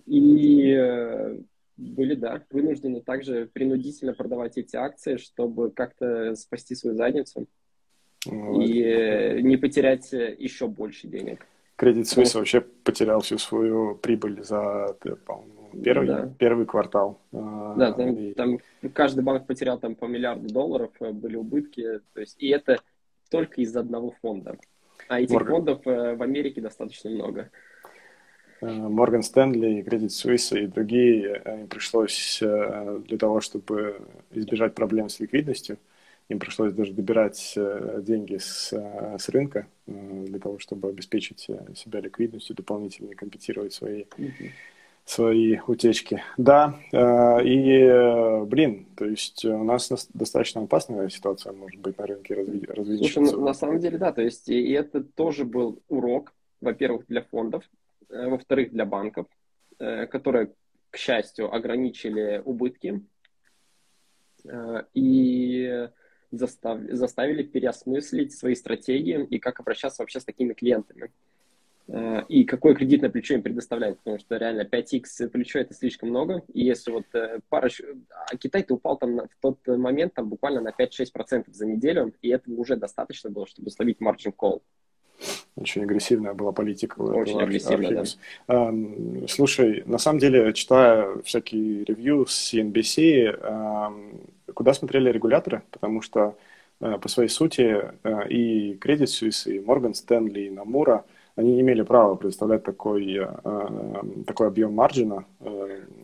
и 0.06 0.72
э, 0.72 1.38
были, 1.76 2.14
да, 2.14 2.42
вынуждены 2.50 3.00
также 3.00 3.48
принудительно 3.52 4.14
продавать 4.14 4.56
эти 4.56 4.76
акции, 4.76 5.16
чтобы 5.16 5.70
как-то 5.70 6.34
спасти 6.36 6.74
свою 6.74 6.96
задницу 6.96 7.46
вот. 8.26 8.64
и 8.64 8.82
э, 8.82 9.40
не 9.40 9.56
потерять 9.56 10.12
э, 10.12 10.34
еще 10.38 10.68
больше 10.68 11.08
денег. 11.08 11.46
Кредит 11.76 12.06
Suisse 12.06 12.36
вообще 12.36 12.60
потерял 12.60 13.20
всю 13.20 13.38
свою 13.38 13.96
прибыль 13.96 14.44
за, 14.44 14.96
первый, 15.82 16.06
да. 16.06 16.32
первый 16.38 16.66
квартал. 16.66 17.18
А, 17.32 17.74
да, 17.76 17.92
там, 17.92 18.14
и... 18.14 18.32
там 18.32 18.58
каждый 18.92 19.24
банк 19.24 19.46
потерял 19.46 19.78
там 19.78 19.96
по 19.96 20.04
миллиарду 20.04 20.52
долларов, 20.52 20.92
были 21.00 21.34
убытки, 21.34 22.00
то 22.12 22.20
есть, 22.20 22.36
и 22.38 22.48
это 22.48 22.78
только 23.28 23.60
из 23.60 23.76
одного 23.76 24.14
фонда. 24.22 24.56
А 25.08 25.20
этих 25.20 25.34
Морган. 25.34 25.56
фондов 25.56 25.80
в 25.84 26.22
Америке 26.22 26.60
достаточно 26.60 27.10
много. 27.10 27.50
Морган 28.72 29.22
Стэнли, 29.22 29.82
Credit 29.82 30.08
Suisse 30.08 30.58
и 30.58 30.66
другие, 30.66 31.42
им 31.44 31.66
пришлось 31.66 32.40
э, 32.42 33.00
для 33.06 33.18
того, 33.18 33.40
чтобы 33.40 34.00
избежать 34.32 34.74
проблем 34.74 35.08
с 35.08 35.20
ликвидностью, 35.20 35.78
им 36.28 36.38
пришлось 36.38 36.72
даже 36.72 36.92
добирать 36.92 37.52
э, 37.56 38.00
деньги 38.02 38.38
с, 38.38 38.72
э, 38.72 39.18
с 39.18 39.28
рынка 39.28 39.66
для 39.86 40.38
того, 40.38 40.58
чтобы 40.58 40.88
обеспечить 40.88 41.40
себя 41.40 42.00
ликвидностью, 42.00 42.56
дополнительно 42.56 43.14
компенсировать 43.14 43.74
свои, 43.74 44.04
mm-hmm. 44.16 44.50
свои 45.04 45.58
утечки. 45.66 46.22
Да, 46.38 46.78
и, 46.90 48.44
блин, 48.46 48.86
то 48.96 49.04
есть 49.04 49.44
у 49.44 49.62
нас 49.62 49.90
достаточно 50.14 50.62
опасная 50.62 51.10
ситуация 51.10 51.52
может 51.52 51.78
быть 51.80 51.98
на 51.98 52.06
рынке 52.06 52.34
развития. 52.34 53.10
Слушай, 53.10 53.32
на, 53.32 53.36
на 53.36 53.54
самом 53.54 53.78
деле, 53.78 53.98
да, 53.98 54.12
то 54.12 54.22
есть 54.22 54.48
и 54.48 54.70
это 54.72 55.04
тоже 55.04 55.44
был 55.44 55.82
урок, 55.88 56.32
во-первых, 56.62 57.04
для 57.06 57.20
фондов, 57.20 57.64
Э, 57.64 57.83
во-вторых, 58.14 58.70
для 58.70 58.84
банков, 58.84 59.26
э, 59.78 60.06
которые, 60.06 60.54
к 60.90 60.96
счастью, 60.96 61.52
ограничили 61.52 62.40
убытки 62.44 63.02
э, 64.44 64.84
и 64.94 65.88
заставили 66.30 67.44
переосмыслить 67.44 68.32
свои 68.32 68.56
стратегии 68.56 69.24
и 69.24 69.38
как 69.38 69.60
обращаться 69.60 70.02
вообще 70.02 70.18
с 70.18 70.24
такими 70.24 70.52
клиентами. 70.52 71.12
И 72.28 72.44
какое 72.44 72.74
кредитное 72.74 73.10
плечо 73.10 73.34
им 73.34 73.42
предоставляет, 73.42 73.98
потому 73.98 74.18
что 74.18 74.36
реально 74.36 74.62
5x 74.62 75.28
плечо 75.28 75.60
это 75.60 75.74
слишком 75.74 76.08
много. 76.08 76.42
И 76.52 76.64
если 76.64 76.90
вот 76.90 77.04
пара... 77.50 77.70
А 78.10 78.36
Китай-то 78.36 78.74
упал 78.74 78.96
там 78.96 79.16
в 79.16 79.28
тот 79.40 79.64
момент 79.66 80.14
там 80.14 80.28
буквально 80.28 80.60
на 80.60 80.70
5-6% 80.70 81.44
за 81.52 81.66
неделю, 81.66 82.12
и 82.20 82.30
этого 82.30 82.54
уже 82.56 82.74
достаточно 82.74 83.30
было, 83.30 83.46
чтобы 83.46 83.70
словить 83.70 84.00
margin 84.00 84.34
call. 84.36 84.62
Очень 85.56 85.84
агрессивная 85.84 86.34
была 86.34 86.52
политика. 86.52 87.00
Очень 87.00 87.40
агрессивная, 87.40 88.04
да. 88.48 89.26
Слушай, 89.28 89.82
на 89.86 89.98
самом 89.98 90.18
деле, 90.18 90.52
читая 90.52 91.18
всякие 91.22 91.84
ревью 91.84 92.26
с 92.26 92.52
CNBC, 92.52 93.38
куда 94.54 94.74
смотрели 94.74 95.10
регуляторы? 95.10 95.62
Потому 95.70 96.00
что 96.00 96.36
э, 96.80 96.98
по 96.98 97.08
своей 97.08 97.28
сути 97.28 97.82
э, 98.02 98.28
и 98.28 98.74
Credit 98.74 99.04
Suisse, 99.04 99.50
и 99.50 99.58
Morgan 99.58 99.92
Stanley, 99.92 100.46
и 100.46 100.50
Nomura, 100.50 101.04
они 101.36 101.54
не 101.54 101.60
имели 101.62 101.82
права 101.82 102.14
предоставлять 102.14 102.62
такой, 102.62 103.16
э, 103.16 103.26
такой 104.26 104.46
объем 104.46 104.72
маржина. 104.72 105.24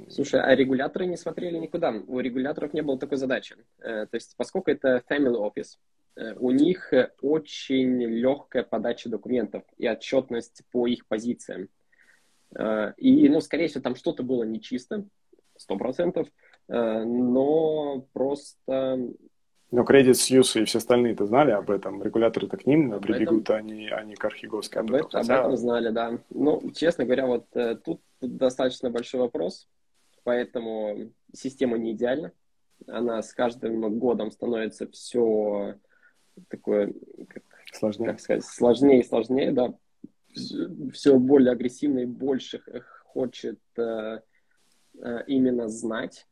Слушай, 0.09 0.43
а 0.43 0.55
регуляторы 0.57 1.07
не 1.07 1.17
смотрели 1.17 1.57
никуда. 1.57 1.95
У 2.09 2.19
регуляторов 2.19 2.73
не 2.75 2.83
было 2.83 2.99
такой 2.99 3.17
задачи. 3.17 3.55
То 3.79 4.09
есть, 4.13 4.35
поскольку 4.37 4.71
это 4.73 5.03
family 5.09 5.37
office, 5.37 5.79
у 6.17 6.51
них 6.51 6.93
э, 6.93 7.13
очень 7.21 8.03
легкая 8.03 8.63
подача 8.63 9.09
документов 9.09 9.63
и 9.79 9.89
отчетность 9.89 10.63
по 10.71 10.87
их 10.87 11.07
позициям. 11.07 11.69
Э, 12.55 12.93
и, 12.97 13.29
ну, 13.29 13.41
скорее 13.41 13.69
всего, 13.69 13.83
там 13.83 13.95
что-то 13.95 14.23
было 14.23 14.43
нечисто, 14.43 15.07
сто 15.57 15.77
процентов, 15.77 16.29
но 16.69 18.07
просто... 18.13 18.99
Но 19.73 19.83
Credit 19.83 20.13
Suisse 20.13 20.63
и 20.63 20.65
все 20.65 20.79
остальные-то 20.79 21.27
знали 21.27 21.51
об 21.51 21.71
этом? 21.71 22.03
Регуляторы-то 22.03 22.57
к 22.57 22.65
ним 22.65 22.95
об 22.95 23.03
прибегут, 23.03 23.43
этом... 23.43 23.57
а 23.57 23.61
не, 23.61 23.89
а 23.89 24.17
к 24.17 24.25
Архиговской. 24.25 24.81
Об, 24.81 24.95
это, 24.95 25.19
об 25.19 25.31
этом 25.31 25.57
знали, 25.57 25.91
да. 25.91 26.19
Ну, 26.31 26.71
честно 26.75 27.05
говоря, 27.05 27.27
вот 27.27 27.47
тут 27.85 28.01
достаточно 28.21 28.89
большой 28.89 29.21
вопрос, 29.21 29.69
поэтому 30.23 31.13
система 31.35 31.77
не 31.77 31.93
идеальна. 31.93 32.33
Она 32.87 33.21
с 33.21 33.35
каждым 33.35 33.99
годом 33.99 34.31
становится 34.31 34.89
все 34.91 35.77
такое, 36.49 36.93
как, 37.29 37.43
сложнее. 37.73 38.09
как 38.09 38.21
сказать, 38.21 38.45
сложнее 38.45 39.01
и 39.01 39.05
сложнее, 39.05 39.53
да. 39.53 39.75
все 40.93 41.19
более 41.19 41.53
агрессивно 41.53 42.01
и 42.01 42.07
больше 42.07 42.63
хочет 43.05 43.59
именно 45.27 45.69
знать, 45.69 46.27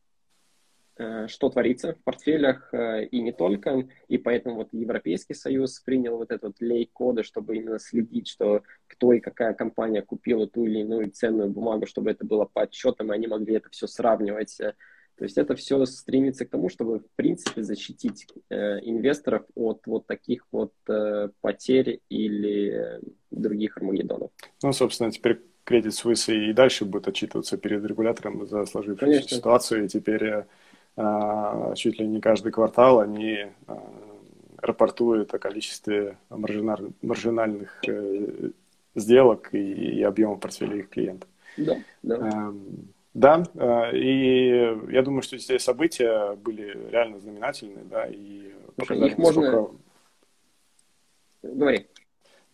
что 1.27 1.49
творится 1.49 1.93
в 1.93 2.03
портфелях 2.03 2.73
и 2.73 3.21
не 3.21 3.31
только. 3.31 3.87
И 4.09 4.17
поэтому 4.17 4.55
вот 4.55 4.73
Европейский 4.73 5.33
Союз 5.33 5.79
принял 5.79 6.17
вот 6.17 6.31
этот 6.31 6.43
вот 6.43 6.61
лей-коды, 6.61 7.23
чтобы 7.23 7.55
именно 7.55 7.79
следить, 7.79 8.27
что 8.27 8.63
кто 8.87 9.13
и 9.13 9.21
какая 9.21 9.53
компания 9.53 10.01
купила 10.01 10.45
ту 10.47 10.65
или 10.65 10.79
иную 10.79 11.09
ценную 11.11 11.49
бумагу, 11.49 11.85
чтобы 11.85 12.11
это 12.11 12.25
было 12.25 12.45
по 12.45 12.63
отчетам, 12.63 13.11
и 13.11 13.15
они 13.15 13.27
могли 13.27 13.55
это 13.55 13.69
все 13.69 13.87
сравнивать 13.87 14.59
то 15.19 15.25
есть 15.25 15.37
это 15.37 15.53
все 15.55 15.85
стремится 15.85 16.45
к 16.45 16.49
тому, 16.49 16.69
чтобы, 16.69 16.99
в 16.99 17.09
принципе, 17.17 17.61
защитить 17.61 18.25
э, 18.49 18.79
инвесторов 18.83 19.43
от 19.53 19.81
вот 19.85 20.07
таких 20.07 20.47
вот 20.49 20.71
э, 20.87 21.27
потерь 21.41 21.99
или 22.07 23.01
других 23.29 23.75
армагеддонов. 23.75 24.31
Ну, 24.63 24.71
собственно, 24.71 25.11
теперь 25.11 25.41
Credit 25.65 25.89
Suisse 25.89 26.33
и 26.33 26.53
дальше 26.53 26.85
будет 26.85 27.09
отчитываться 27.09 27.57
перед 27.57 27.83
регулятором 27.83 28.47
за 28.47 28.65
сложившуюся 28.65 29.17
Конечно. 29.17 29.37
ситуацию, 29.37 29.85
и 29.85 29.87
теперь 29.89 30.45
э, 30.95 31.73
чуть 31.75 31.99
ли 31.99 32.07
не 32.07 32.21
каждый 32.21 32.53
квартал 32.53 33.01
они 33.01 33.47
э, 33.67 33.75
рапортуют 34.57 35.33
о 35.33 35.39
количестве 35.39 36.17
маржинар, 36.29 36.79
маржинальных 37.01 37.77
э, 37.89 38.51
сделок 38.95 39.53
и, 39.53 39.57
и 39.99 40.01
объемов 40.01 40.39
портфеля 40.39 40.77
их 40.77 40.89
клиентов. 40.89 41.29
Да, 41.57 41.75
да. 42.03 42.15
Эм, 42.15 42.93
да, 43.13 43.43
э, 43.55 43.97
и 43.97 44.91
я 44.91 45.01
думаю, 45.01 45.21
что 45.21 45.35
эти 45.35 45.57
события 45.57 46.35
были 46.35 46.89
реально 46.89 47.19
знаменательные, 47.19 47.83
да, 47.85 48.05
и 48.05 48.53
показали, 48.75 49.09
их 49.09 49.17
можно... 49.17 49.41
насколько... 49.41 49.75
Говори. 51.41 51.87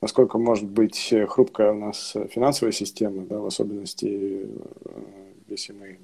Насколько 0.01 0.37
может 0.37 0.69
быть 0.69 1.13
хрупкая 1.29 1.71
у 1.71 1.79
нас 1.79 2.15
финансовая 2.29 2.71
система, 2.71 3.25
да, 3.25 3.39
в 3.39 3.45
особенности, 3.47 4.07
э, 4.07 4.93
если 5.47 5.73
мы 5.73 5.99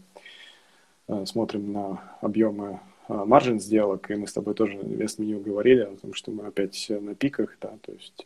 э, 1.08 1.26
смотрим 1.26 1.72
на 1.72 2.18
объемы 2.22 2.80
маржин 3.08 3.60
сделок, 3.60 4.10
и 4.10 4.16
мы 4.16 4.26
с 4.26 4.34
тобой 4.34 4.54
тоже 4.54 4.78
в 4.78 5.20
меню 5.20 5.42
говорили 5.42 5.82
о 5.82 5.98
том, 5.98 6.14
что 6.14 6.32
мы 6.32 6.46
опять 6.46 6.88
на 6.90 7.14
пиках, 7.14 7.58
да, 7.60 7.78
то 7.82 7.92
есть 7.92 8.26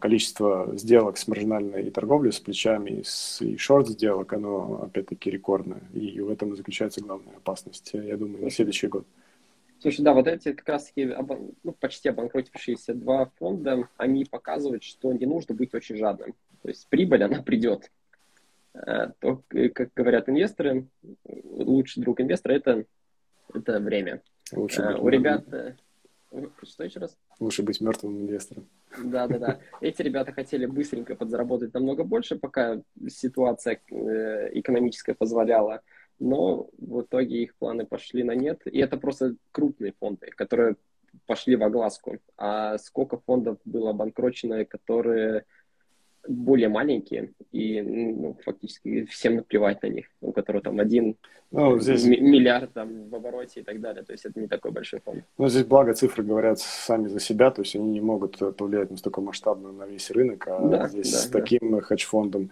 количество 0.00 0.70
сделок 0.76 1.16
с 1.16 1.26
маржинальной 1.26 1.90
торговлей, 1.90 2.32
с 2.32 2.40
плечами 2.40 3.02
и 3.40 3.56
шорт 3.56 3.88
сделок, 3.88 4.32
оно 4.32 4.82
опять-таки 4.82 5.30
рекордное. 5.30 5.80
И 5.94 6.20
в 6.20 6.30
этом 6.30 6.52
и 6.52 6.56
заключается 6.56 7.00
главная 7.00 7.36
опасность, 7.36 7.90
я 7.94 8.16
думаю, 8.16 8.44
на 8.44 8.50
следующий 8.50 8.88
год. 8.88 9.06
Слушай, 9.80 10.02
да, 10.02 10.14
вот 10.14 10.26
эти 10.26 10.52
как 10.52 10.68
раз-таки 10.68 11.14
ну, 11.62 11.72
почти 11.72 12.08
обанкротившиеся 12.08 12.94
два 12.94 13.30
фонда, 13.38 13.88
они 13.96 14.24
показывают, 14.24 14.82
что 14.82 15.12
не 15.12 15.26
нужно 15.26 15.54
быть 15.54 15.74
очень 15.74 15.96
жадным. 15.96 16.34
То 16.62 16.68
есть 16.68 16.86
прибыль, 16.88 17.22
она 17.22 17.42
придет. 17.42 17.90
Э, 18.74 19.12
то, 19.18 19.42
как 19.74 19.90
говорят 19.94 20.28
инвесторы, 20.28 20.86
лучший 21.44 22.02
друг 22.02 22.20
инвестора 22.20 22.54
это, 22.54 22.84
это 23.52 23.78
время. 23.78 24.22
Лучше 24.52 24.82
э, 24.82 24.96
У 24.96 25.08
ребят... 25.08 25.44
Что 26.62 26.84
еще 26.84 27.00
раз? 27.00 27.16
Лучше 27.40 27.62
быть 27.62 27.80
мертвым 27.80 28.22
инвестором. 28.22 28.68
Да, 29.02 29.26
да, 29.26 29.38
да. 29.38 29.60
Эти 29.80 30.02
ребята 30.02 30.32
хотели 30.32 30.66
быстренько 30.66 31.14
подзаработать 31.14 31.74
намного 31.74 32.04
больше, 32.04 32.36
пока 32.36 32.82
ситуация 33.08 33.80
э, 33.90 34.50
экономическая 34.58 35.14
позволяла. 35.14 35.82
Но 36.18 36.68
в 36.78 37.02
итоге 37.02 37.42
их 37.42 37.56
планы 37.56 37.86
пошли 37.86 38.22
на 38.22 38.34
нет. 38.34 38.62
И 38.66 38.78
это 38.78 38.96
просто 38.96 39.34
крупные 39.52 39.92
фонды, 39.98 40.28
которые 40.36 40.76
пошли 41.26 41.56
в 41.56 41.62
огласку. 41.62 42.18
А 42.36 42.78
сколько 42.78 43.18
фондов 43.18 43.58
было 43.64 43.90
обанкрочено, 43.90 44.64
которые 44.64 45.44
более 46.28 46.68
маленькие, 46.68 47.32
и 47.52 47.80
ну, 47.82 48.36
фактически 48.44 49.04
всем 49.06 49.36
наплевать 49.36 49.82
на 49.82 49.88
них, 49.88 50.06
у 50.20 50.32
которых 50.32 50.62
там 50.62 50.80
один 50.80 51.16
ну, 51.50 51.78
здесь... 51.78 52.04
миллиард 52.04 52.72
там, 52.72 53.08
в 53.08 53.14
обороте 53.14 53.60
и 53.60 53.62
так 53.62 53.80
далее. 53.80 54.02
То 54.02 54.12
есть 54.12 54.24
это 54.24 54.40
не 54.40 54.48
такой 54.48 54.72
большой 54.72 55.00
фонд. 55.00 55.24
Ну, 55.38 55.48
здесь 55.48 55.64
благо 55.64 55.94
цифры 55.94 56.24
говорят 56.24 56.58
сами 56.58 57.08
за 57.08 57.20
себя, 57.20 57.50
то 57.50 57.62
есть 57.62 57.76
они 57.76 57.90
не 57.90 58.00
могут 58.00 58.38
повлиять 58.56 58.90
настолько 58.90 59.20
масштабно 59.20 59.70
на 59.72 59.84
весь 59.84 60.10
рынок, 60.10 60.48
а 60.48 60.58
да, 60.66 60.88
здесь 60.88 61.12
да, 61.12 61.18
с 61.18 61.26
да. 61.28 61.38
таким 61.38 61.80
хедж-фондом, 61.80 62.50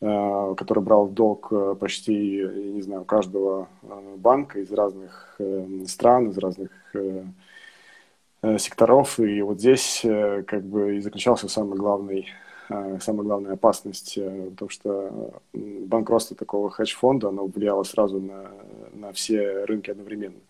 э, 0.00 0.54
который 0.56 0.82
брал 0.82 1.06
в 1.06 1.14
долг 1.14 1.48
э, 1.50 1.76
почти, 1.78 2.36
я 2.36 2.48
не 2.48 2.82
знаю, 2.82 3.04
каждого 3.04 3.68
э, 3.82 4.16
банка 4.16 4.60
из 4.60 4.72
разных 4.72 5.38
стран, 5.86 6.30
из 6.30 6.38
разных 6.38 6.70
секторов, 8.56 9.20
и 9.20 9.42
вот 9.42 9.58
здесь 9.58 10.00
как 10.02 10.64
бы 10.64 10.96
и 10.96 11.00
заключался 11.00 11.46
самый 11.46 11.76
главный 11.76 12.26
самая 13.00 13.22
главная 13.24 13.52
опасность, 13.54 14.16
э, 14.16 14.50
потому 14.50 14.68
что 14.68 15.40
банкротство 15.52 16.36
такого 16.36 16.70
хедж-фонда, 16.70 17.28
оно 17.28 17.46
влияло 17.46 17.82
сразу 17.82 18.20
на, 18.20 18.50
на 18.92 19.12
все 19.12 19.64
рынки 19.64 19.90
одновременно. 19.90 20.40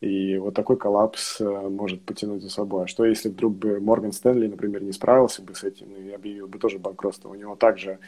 И 0.00 0.36
вот 0.36 0.54
такой 0.54 0.76
коллапс 0.76 1.40
э, 1.40 1.44
может 1.44 2.02
потянуть 2.02 2.42
за 2.42 2.50
собой. 2.50 2.84
А 2.84 2.86
что 2.86 3.04
если 3.04 3.30
вдруг 3.30 3.54
бы 3.54 3.80
Морган 3.80 4.12
Стэнли, 4.12 4.46
например, 4.46 4.82
не 4.82 4.92
справился 4.92 5.40
бы 5.42 5.54
с 5.54 5.64
этим 5.64 5.94
и 5.94 6.10
объявил 6.10 6.46
бы 6.46 6.58
тоже 6.58 6.78
банкротство? 6.78 7.30
У 7.30 7.34
него 7.34 7.56
также 7.56 7.98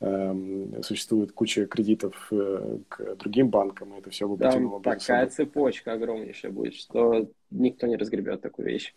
э, 0.00 0.34
существует 0.82 1.32
куча 1.32 1.66
кредитов 1.66 2.28
э, 2.30 2.78
к 2.88 3.16
другим 3.16 3.48
банкам, 3.48 3.94
и 3.94 3.98
это 3.98 4.10
все 4.10 4.28
бы 4.28 4.36
потянуло 4.36 4.78
бы 4.78 4.84
такая 4.84 5.26
цепочка 5.28 5.92
огромнейшая 5.92 6.52
будет, 6.52 6.74
что 6.74 7.26
никто 7.50 7.86
не 7.86 7.96
разгребет 7.96 8.42
такую 8.42 8.68
вещь. 8.68 8.94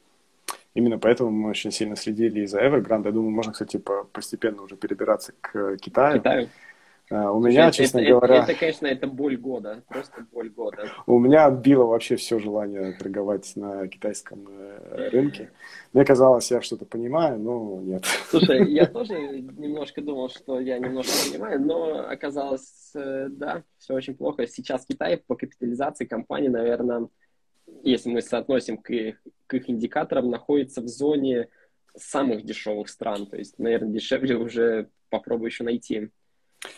Именно 0.80 0.98
поэтому 0.98 1.30
мы 1.30 1.50
очень 1.50 1.72
сильно 1.72 1.98
следили 1.98 2.40
и 2.40 2.46
за 2.46 2.62
Evergrande. 2.62 3.08
Я 3.08 3.12
думаю, 3.12 3.32
можно, 3.32 3.52
кстати, 3.52 3.84
постепенно 4.14 4.62
уже 4.62 4.78
перебираться 4.78 5.34
к 5.42 5.76
Китаю. 5.76 6.20
Китаю. 6.20 6.48
Uh, 7.12 7.32
у 7.32 7.42
меня, 7.42 7.68
это, 7.68 7.78
честно 7.78 8.00
это, 8.00 8.10
говоря... 8.12 8.36
Это, 8.36 8.52
это, 8.52 8.60
конечно, 8.60 8.86
это 8.86 9.08
боль 9.08 9.36
года, 9.36 9.82
просто 9.90 10.28
боль 10.32 10.50
года. 10.52 10.92
У 11.08 11.18
меня 11.18 11.48
отбило 11.48 11.86
вообще 11.86 12.16
все 12.18 12.38
желание 12.38 12.94
торговать 12.94 13.52
на 13.56 13.88
китайском 13.88 14.46
э, 14.48 15.10
рынке. 15.10 15.50
Мне 15.92 16.06
казалось, 16.06 16.52
я 16.52 16.62
что-то 16.62 16.86
понимаю, 16.86 17.40
но 17.40 17.82
нет. 17.82 18.06
Слушай, 18.30 18.72
я 18.72 18.86
тоже 18.98 19.16
немножко 19.16 20.02
думал, 20.02 20.30
что 20.30 20.60
я 20.60 20.78
немножко 20.78 21.12
понимаю, 21.32 21.60
но 21.60 22.08
оказалось, 22.08 22.92
э, 22.94 23.28
да, 23.32 23.64
все 23.80 23.96
очень 23.96 24.14
плохо. 24.14 24.46
Сейчас 24.46 24.86
Китай 24.86 25.18
по 25.18 25.36
капитализации 25.36 26.06
компании, 26.06 26.50
наверное, 26.50 27.08
если 27.84 28.10
мы 28.10 28.22
соотносим 28.22 28.78
к 28.78 28.90
их, 28.90 29.22
к 29.48 29.54
их 29.56 29.70
индикаторам, 29.70 30.30
находится 30.30 30.82
в 30.82 30.88
зоне 30.88 31.48
самых 31.96 32.44
дешевых 32.44 32.90
стран. 32.90 33.26
То 33.28 33.38
есть, 33.38 33.58
наверное, 33.60 33.92
дешевле 33.92 34.36
уже 34.36 34.90
попробую 35.10 35.48
еще 35.48 35.64
найти. 35.64 36.10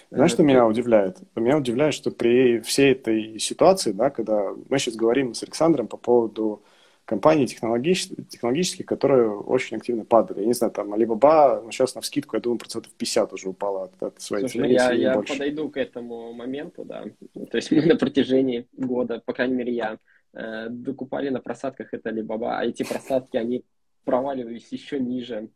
Знаешь, 0.09 0.31
что 0.31 0.43
меня 0.43 0.67
удивляет? 0.67 1.17
Меня 1.35 1.57
удивляет, 1.57 1.93
что 1.93 2.11
при 2.11 2.59
всей 2.61 2.91
этой 2.91 3.39
ситуации, 3.39 3.91
да, 3.91 4.09
когда 4.09 4.51
мы 4.69 4.77
сейчас 4.77 4.95
говорим 4.95 5.33
с 5.33 5.43
Александром 5.43 5.87
по 5.87 5.97
поводу 5.97 6.63
компаний 7.05 7.47
технологических, 7.47 8.27
технологических, 8.29 8.85
которые 8.85 9.29
очень 9.29 9.77
активно 9.77 10.05
падали. 10.05 10.41
Я 10.41 10.45
не 10.45 10.53
знаю, 10.53 10.71
там 10.71 10.93
Alibaba, 10.93 11.61
ну, 11.61 11.71
сейчас 11.71 11.95
на 11.95 12.01
вскидку, 12.01 12.35
я 12.35 12.41
думаю, 12.41 12.59
процентов 12.59 12.93
50 12.93 13.33
уже 13.33 13.49
упала 13.49 13.85
от, 13.85 14.03
от 14.03 14.21
своей 14.21 14.43
Слушай, 14.43 14.61
цены. 14.61 14.71
Я, 14.71 14.91
я 14.91 15.21
подойду 15.21 15.69
к 15.69 15.77
этому 15.77 16.31
моменту, 16.31 16.85
да. 16.85 17.03
То 17.33 17.57
есть 17.57 17.71
мы 17.71 17.81
на 17.81 17.95
протяжении 17.95 18.67
года, 18.73 19.21
по 19.25 19.33
крайней 19.33 19.55
мере, 19.55 19.73
я 19.73 19.97
э, 20.33 20.69
докупали 20.69 21.29
на 21.29 21.41
просадках 21.41 21.93
это 21.93 22.09
Alibaba, 22.09 22.57
а 22.57 22.65
эти 22.65 22.83
просадки, 22.83 23.37
они 23.37 23.63
проваливались 24.03 24.71
еще 24.71 24.99
ниже. 24.99 25.49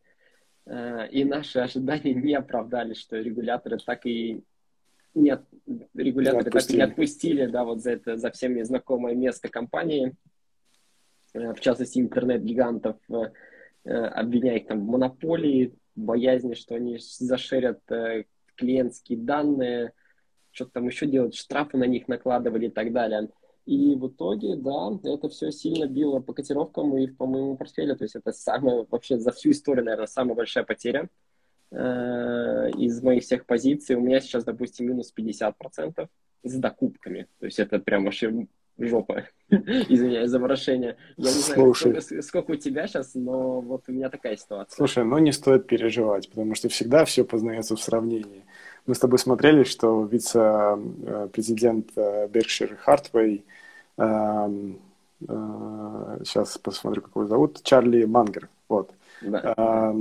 Э, 0.65 1.07
и 1.09 1.23
наши 1.23 1.59
ожидания 1.59 2.13
не 2.13 2.33
оправдались, 2.33 2.97
что 2.97 3.17
регуляторы 3.17 3.77
так 3.77 4.05
и 4.05 4.43
нет, 5.15 5.43
регуляторы 5.93 6.51
так 6.51 6.69
и 6.69 6.75
не 6.75 6.81
отпустили, 6.81 7.45
да, 7.45 7.63
вот 7.63 7.81
за 7.81 7.91
это, 7.91 8.17
за 8.17 8.31
всеми 8.31 8.61
знакомое 8.63 9.15
место 9.15 9.47
компании, 9.47 10.13
э, 11.33 11.53
в 11.53 11.59
частности, 11.61 11.99
интернет-гигантов, 11.99 12.97
э, 13.09 13.31
э, 13.85 13.93
обвиняя 13.93 14.57
их 14.57 14.67
там 14.67 14.85
в 14.85 14.89
монополии, 14.89 15.73
боязни, 15.95 16.53
что 16.53 16.75
они 16.75 16.97
зашерят 16.99 17.79
э, 17.89 18.25
клиентские 18.55 19.19
данные, 19.19 19.93
что-то 20.51 20.71
там 20.73 20.87
еще 20.87 21.05
делать, 21.05 21.35
штрафы 21.35 21.77
на 21.77 21.85
них 21.85 22.07
накладывали 22.07 22.67
и 22.67 22.71
так 22.71 22.91
далее. 22.93 23.29
И 23.65 23.95
в 23.95 24.07
итоге, 24.07 24.55
да, 24.55 24.91
это 25.03 25.27
все 25.29 25.51
сильно 25.51 25.87
било 25.87 26.19
по 26.19 26.33
котировкам 26.33 26.95
и 26.97 27.07
по 27.07 27.25
моему 27.25 27.57
портфелю. 27.57 27.95
То 27.95 28.03
есть 28.03 28.15
это 28.15 28.31
самая, 28.31 28.85
вообще 28.89 29.17
за 29.17 29.31
всю 29.31 29.51
историю, 29.51 29.85
наверное, 29.85 30.07
самая 30.07 30.35
большая 30.35 30.63
потеря 30.63 31.09
э, 31.71 32.69
из 32.77 33.01
моих 33.01 33.23
всех 33.23 33.47
позиций. 33.47 33.95
У 33.95 34.01
меня 34.01 34.19
сейчас, 34.19 34.43
допустим, 34.43 34.87
минус 34.87 35.11
50% 35.17 36.07
с 36.43 36.53
докупками. 36.53 37.27
То 37.39 37.45
есть 37.47 37.59
это 37.59 37.79
прям 37.79 38.05
вообще 38.05 38.47
жопа. 38.77 39.25
Извиняюсь 39.49 40.29
за 40.29 40.39
выражение. 40.39 40.97
Я 41.17 41.33
не 41.33 41.39
знаю, 41.39 41.73
сколько, 41.73 42.21
сколько 42.21 42.51
у 42.51 42.55
тебя 42.55 42.87
сейчас, 42.87 43.15
но 43.15 43.61
вот 43.61 43.85
у 43.87 43.91
меня 43.91 44.09
такая 44.09 44.37
ситуация. 44.37 44.75
Слушай, 44.75 45.05
ну 45.05 45.17
не 45.17 45.31
стоит 45.31 45.67
переживать, 45.67 46.29
потому 46.29 46.55
что 46.55 46.69
всегда 46.69 47.05
все 47.05 47.23
познается 47.23 47.75
в 47.75 47.81
сравнении. 47.81 48.45
Мы 48.85 48.95
с 48.95 48.99
тобой 48.99 49.19
смотрели, 49.19 49.63
что 49.63 50.05
вице-президент 50.05 51.91
Беркшир 51.95 52.77
Хартвей 52.77 53.43
сейчас 53.97 54.55
эм, 56.55 56.61
посмотрю, 56.61 57.01
как 57.01 57.15
его 57.15 57.25
зовут, 57.25 57.63
Чарли 57.63 58.05
Мангер, 58.05 58.49
вот. 58.67 58.91
Да. 59.21 59.93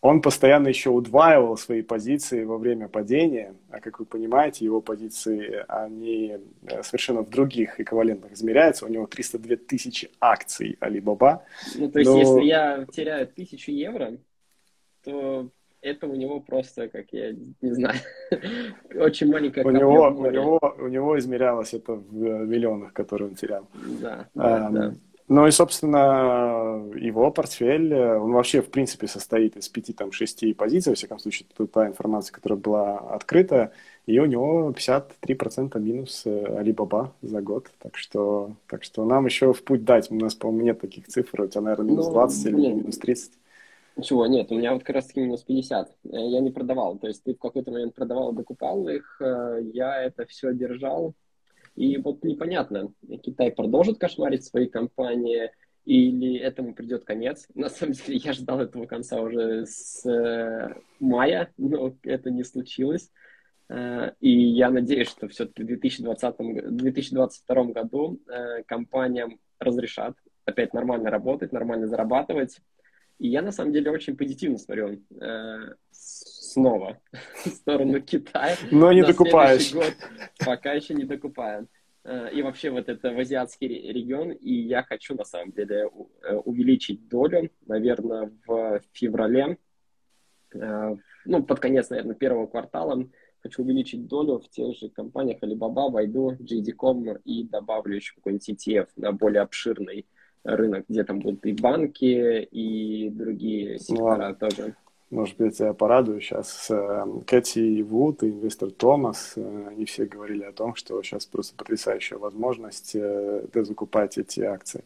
Он 0.00 0.20
постоянно 0.20 0.68
еще 0.68 0.90
удваивал 0.90 1.56
свои 1.56 1.82
позиции 1.82 2.44
во 2.44 2.58
время 2.58 2.88
падения, 2.88 3.54
а 3.70 3.80
как 3.80 4.00
вы 4.00 4.04
понимаете, 4.04 4.64
его 4.64 4.80
позиции, 4.80 5.64
они 5.68 6.36
э, 6.66 6.82
совершенно 6.82 7.22
в 7.22 7.30
других 7.30 7.80
эквивалентах 7.80 8.32
измеряются. 8.32 8.86
У 8.86 8.88
него 8.88 9.06
302 9.06 9.56
тысячи 9.68 10.10
акций 10.20 10.76
Alibaba. 10.80 11.42
Ну, 11.76 11.90
то 11.90 11.98
есть, 11.98 12.10
Но... 12.10 12.18
если 12.18 12.42
я 12.42 12.84
теряю 12.86 13.28
тысячу 13.28 13.70
евро, 13.70 14.18
то 15.04 15.48
это 15.86 16.06
у 16.06 16.14
него 16.14 16.40
просто, 16.40 16.88
как 16.88 17.06
я 17.12 17.32
не 17.32 17.72
знаю, 17.72 17.98
очень 18.94 19.30
маленькая 19.30 19.64
у 19.64 19.70
него, 19.70 20.08
у 20.08 20.30
него 20.30 20.60
У 20.78 20.88
него 20.88 21.18
измерялось 21.18 21.74
это 21.74 21.92
в 21.94 22.46
миллионах, 22.46 22.92
которые 22.92 23.28
он 23.28 23.34
терял. 23.34 23.68
Да, 24.00 24.28
да, 24.34 24.68
да. 24.70 24.94
Ну 25.28 25.44
и, 25.44 25.50
собственно, 25.50 26.84
его 26.94 27.32
портфель, 27.32 27.92
он 27.92 28.32
вообще, 28.32 28.62
в 28.62 28.70
принципе, 28.70 29.08
состоит 29.08 29.56
из 29.56 29.68
пяти, 29.68 29.92
там, 29.92 30.12
шести 30.12 30.54
позиций, 30.54 30.90
во 30.90 30.94
всяком 30.94 31.18
случае, 31.18 31.48
это 31.52 31.66
та 31.66 31.88
информация, 31.88 32.32
которая 32.32 32.60
была 32.60 32.98
открыта, 32.98 33.72
и 34.06 34.20
у 34.20 34.24
него 34.24 34.70
53% 34.70 35.80
минус 35.80 36.22
Alibaba 36.26 37.10
за 37.22 37.42
год, 37.42 37.72
так 37.80 37.96
что, 37.96 38.52
так 38.68 38.84
что 38.84 39.04
нам 39.04 39.26
еще 39.26 39.52
в 39.52 39.64
путь 39.64 39.84
дать, 39.84 40.12
у 40.12 40.14
нас, 40.14 40.36
по-моему, 40.36 40.64
нет 40.64 40.80
таких 40.80 41.08
цифр, 41.08 41.42
у 41.42 41.48
тебя, 41.48 41.62
наверное, 41.62 41.90
минус 41.90 42.06
20 42.06 42.52
ну, 42.52 42.58
или 42.58 42.72
минус 42.72 42.98
30. 42.98 43.32
Чего? 44.02 44.26
Нет, 44.26 44.50
у 44.52 44.56
меня 44.56 44.74
вот 44.74 44.84
как 44.84 44.96
раз 44.96 45.06
таки 45.06 45.20
минус 45.20 45.42
50. 45.42 45.96
Я 46.04 46.40
не 46.40 46.50
продавал. 46.50 46.98
То 46.98 47.06
есть 47.06 47.24
ты 47.24 47.34
в 47.34 47.38
какой-то 47.38 47.70
момент 47.70 47.94
продавал, 47.94 48.32
докупал 48.32 48.88
их, 48.88 49.16
э, 49.20 49.60
я 49.72 50.02
это 50.02 50.26
все 50.26 50.52
держал, 50.52 51.14
и 51.76 51.98
вот 51.98 52.24
непонятно, 52.24 52.92
Китай 53.22 53.52
продолжит 53.52 53.98
кошмарить 53.98 54.44
свои 54.44 54.66
компании, 54.66 55.50
или 55.86 56.36
этому 56.38 56.74
придет 56.74 57.04
конец. 57.04 57.46
На 57.54 57.70
самом 57.70 57.92
деле, 57.92 58.18
я 58.18 58.32
ждал 58.32 58.60
этого 58.60 58.86
конца 58.86 59.20
уже 59.20 59.64
с 59.66 60.04
э, 60.04 60.74
мая, 61.00 61.52
но 61.56 61.94
это 62.02 62.30
не 62.30 62.44
случилось. 62.44 63.10
Э, 63.68 64.10
и 64.20 64.30
я 64.30 64.70
надеюсь, 64.70 65.08
что 65.08 65.28
все-таки 65.28 65.62
в 65.62 65.66
2020, 65.66 66.76
2022 66.76 67.64
году 67.66 68.20
э, 68.26 68.64
компаниям 68.64 69.38
разрешат 69.58 70.16
опять 70.44 70.74
нормально 70.74 71.10
работать, 71.10 71.52
нормально 71.52 71.86
зарабатывать. 71.86 72.58
И 73.18 73.28
я 73.28 73.42
на 73.42 73.52
самом 73.52 73.72
деле 73.72 73.90
очень 73.90 74.16
позитивно 74.16 74.58
смотрю 74.58 75.02
э, 75.20 75.74
снова 75.90 77.00
в 77.44 77.48
сторону 77.48 78.00
Китая. 78.00 78.56
Но 78.70 78.92
не 78.92 79.02
докупаешь. 79.02 79.72
Год, 79.72 79.94
пока 80.44 80.72
еще 80.72 80.94
не 80.94 81.04
докупаем. 81.04 81.68
Э, 82.04 82.30
и 82.32 82.42
вообще 82.42 82.70
вот 82.70 82.88
это 82.88 83.10
в 83.10 83.18
азиатский 83.18 83.68
регион. 83.68 84.30
И 84.32 84.52
я 84.52 84.82
хочу 84.82 85.14
на 85.14 85.24
самом 85.24 85.52
деле 85.52 85.90
э, 86.22 86.34
увеличить 86.36 87.08
долю, 87.08 87.50
наверное, 87.66 88.30
в 88.46 88.80
феврале, 88.92 89.58
э, 90.54 90.96
ну, 91.24 91.42
под 91.42 91.58
конец, 91.58 91.90
наверное, 91.90 92.14
первого 92.14 92.46
квартала, 92.46 93.08
хочу 93.40 93.62
увеличить 93.62 94.06
долю 94.06 94.38
в 94.38 94.48
тех 94.48 94.76
же 94.76 94.88
компаниях 94.88 95.42
Alibaba, 95.42 95.90
Baidu, 95.90 96.36
JD.com 96.38 97.16
и 97.24 97.44
добавлю 97.44 97.96
еще 97.96 98.14
какой-нибудь 98.14 98.48
ETF 98.50 98.88
на 98.96 99.12
более 99.12 99.42
обширный 99.42 100.06
рынок, 100.46 100.84
где 100.88 101.04
там 101.04 101.18
будут 101.18 101.44
и 101.46 101.52
банки, 101.52 102.42
и 102.50 103.10
другие 103.10 103.78
сектора 103.78 104.28
ну, 104.40 104.48
тоже. 104.48 104.74
Может 105.10 105.36
быть, 105.36 105.60
я 105.60 105.72
порадую 105.72 106.20
сейчас. 106.20 106.68
Эм, 106.68 107.20
Кэти 107.20 107.80
Вуд 107.82 108.24
и 108.24 108.30
инвестор 108.30 108.70
Томас, 108.72 109.34
э, 109.36 109.66
они 109.68 109.84
все 109.84 110.04
говорили 110.04 110.42
о 110.42 110.52
том, 110.52 110.74
что 110.74 111.00
сейчас 111.02 111.26
просто 111.26 111.54
потрясающая 111.56 112.18
возможность 112.18 112.96
э, 112.96 113.46
закупать 113.54 114.18
эти 114.18 114.40
акции. 114.40 114.82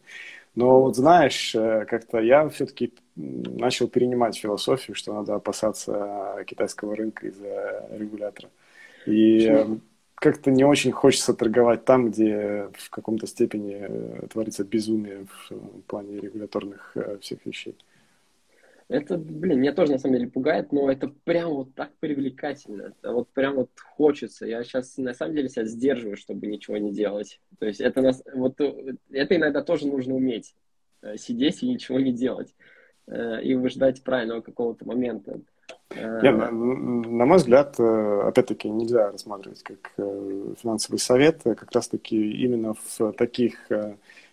Но 0.53 0.81
вот 0.81 0.95
знаешь, 0.95 1.55
э, 1.55 1.85
как-то 1.85 2.19
я 2.19 2.47
все-таки 2.49 2.93
начал 3.15 3.87
перенимать 3.87 4.37
философию, 4.37 4.95
что 4.95 5.13
надо 5.13 5.35
опасаться 5.35 6.43
китайского 6.45 6.95
рынка 6.95 7.27
из-за 7.27 7.87
регулятора. 7.91 8.49
И 9.07 9.79
как-то 10.21 10.51
не 10.51 10.63
очень 10.63 10.91
хочется 10.91 11.33
торговать 11.33 11.83
там, 11.83 12.11
где 12.11 12.69
в 12.77 12.89
каком-то 12.89 13.25
степени 13.25 14.27
творится 14.27 14.63
безумие 14.63 15.25
в 15.25 15.81
плане 15.87 16.19
регуляторных 16.19 16.95
всех 17.19 17.45
вещей. 17.45 17.75
Это, 18.87 19.17
блин, 19.17 19.61
меня 19.61 19.73
тоже 19.73 19.93
на 19.93 19.99
самом 19.99 20.17
деле 20.17 20.29
пугает, 20.29 20.73
но 20.73 20.91
это 20.91 21.07
прям 21.23 21.49
вот 21.51 21.73
так 21.75 21.91
привлекательно. 22.01 22.93
Это 22.93 23.13
вот 23.13 23.29
прям 23.29 23.55
вот 23.55 23.69
хочется. 23.95 24.45
Я 24.45 24.63
сейчас 24.65 24.97
на 24.97 25.13
самом 25.13 25.33
деле 25.33 25.47
себя 25.47 25.63
сдерживаю, 25.63 26.17
чтобы 26.17 26.45
ничего 26.47 26.75
не 26.75 26.91
делать. 26.91 27.39
То 27.57 27.67
есть 27.67 27.79
это, 27.79 28.01
нас, 28.01 28.21
вот, 28.33 28.59
это 28.59 29.35
иногда 29.35 29.61
тоже 29.61 29.87
нужно 29.87 30.13
уметь. 30.13 30.53
Э, 31.01 31.15
сидеть 31.17 31.63
и 31.63 31.69
ничего 31.69 32.01
не 32.01 32.11
делать. 32.11 32.53
Э, 33.07 33.41
и 33.41 33.55
выждать 33.55 34.03
правильного 34.03 34.41
какого-то 34.41 34.85
момента. 34.85 35.39
Нет, 35.89 36.37
на, 36.37 36.51
на 36.51 37.25
мой 37.25 37.37
взгляд, 37.37 37.75
э, 37.79 38.21
опять-таки, 38.27 38.69
нельзя 38.69 39.11
рассматривать 39.11 39.63
как 39.63 39.93
финансовый 40.61 40.97
совет, 40.97 41.41
как 41.43 41.71
раз-таки 41.71 42.31
именно 42.43 42.73
в 42.73 43.11
таких 43.13 43.69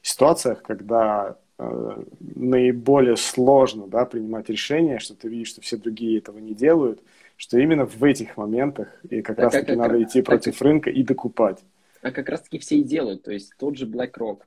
ситуациях, 0.02 0.62
когда 0.62 1.36
Э, 1.60 2.02
наиболее 2.20 3.16
сложно 3.16 3.88
да, 3.88 4.04
принимать 4.04 4.48
решения, 4.48 5.00
что 5.00 5.14
ты 5.14 5.28
видишь, 5.28 5.48
что 5.48 5.60
все 5.60 5.76
другие 5.76 6.18
этого 6.18 6.38
не 6.38 6.54
делают, 6.54 7.02
что 7.36 7.58
именно 7.58 7.84
в 7.84 8.04
этих 8.04 8.36
моментах 8.36 8.88
и 9.10 9.22
как 9.22 9.40
а 9.40 9.42
раз-таки 9.42 9.66
как, 9.66 9.76
надо 9.76 9.98
как, 9.98 10.08
идти 10.08 10.22
против 10.22 10.52
как, 10.56 10.62
рынка 10.62 10.90
и 10.90 11.02
докупать. 11.02 11.58
А 12.00 12.12
как 12.12 12.28
раз-таки 12.28 12.60
все 12.60 12.76
и 12.76 12.84
делают, 12.84 13.24
то 13.24 13.32
есть 13.32 13.54
тот 13.58 13.76
же 13.76 13.86
BlackRock, 13.86 14.42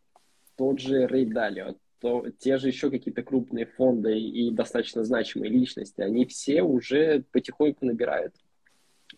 тот 0.55 0.79
же 0.79 1.05
Ray 1.05 1.25
Dalio, 1.25 1.75
то, 2.01 2.25
те 2.39 2.57
же 2.57 2.67
еще 2.67 2.89
какие-то 2.89 3.23
крупные 3.23 3.65
фонды 3.65 4.19
и 4.19 4.51
достаточно 4.51 5.03
значимые 5.03 5.51
личности, 5.51 6.01
они 6.01 6.25
все 6.25 6.63
уже 6.63 7.23
потихоньку 7.31 7.85
набирают. 7.85 8.35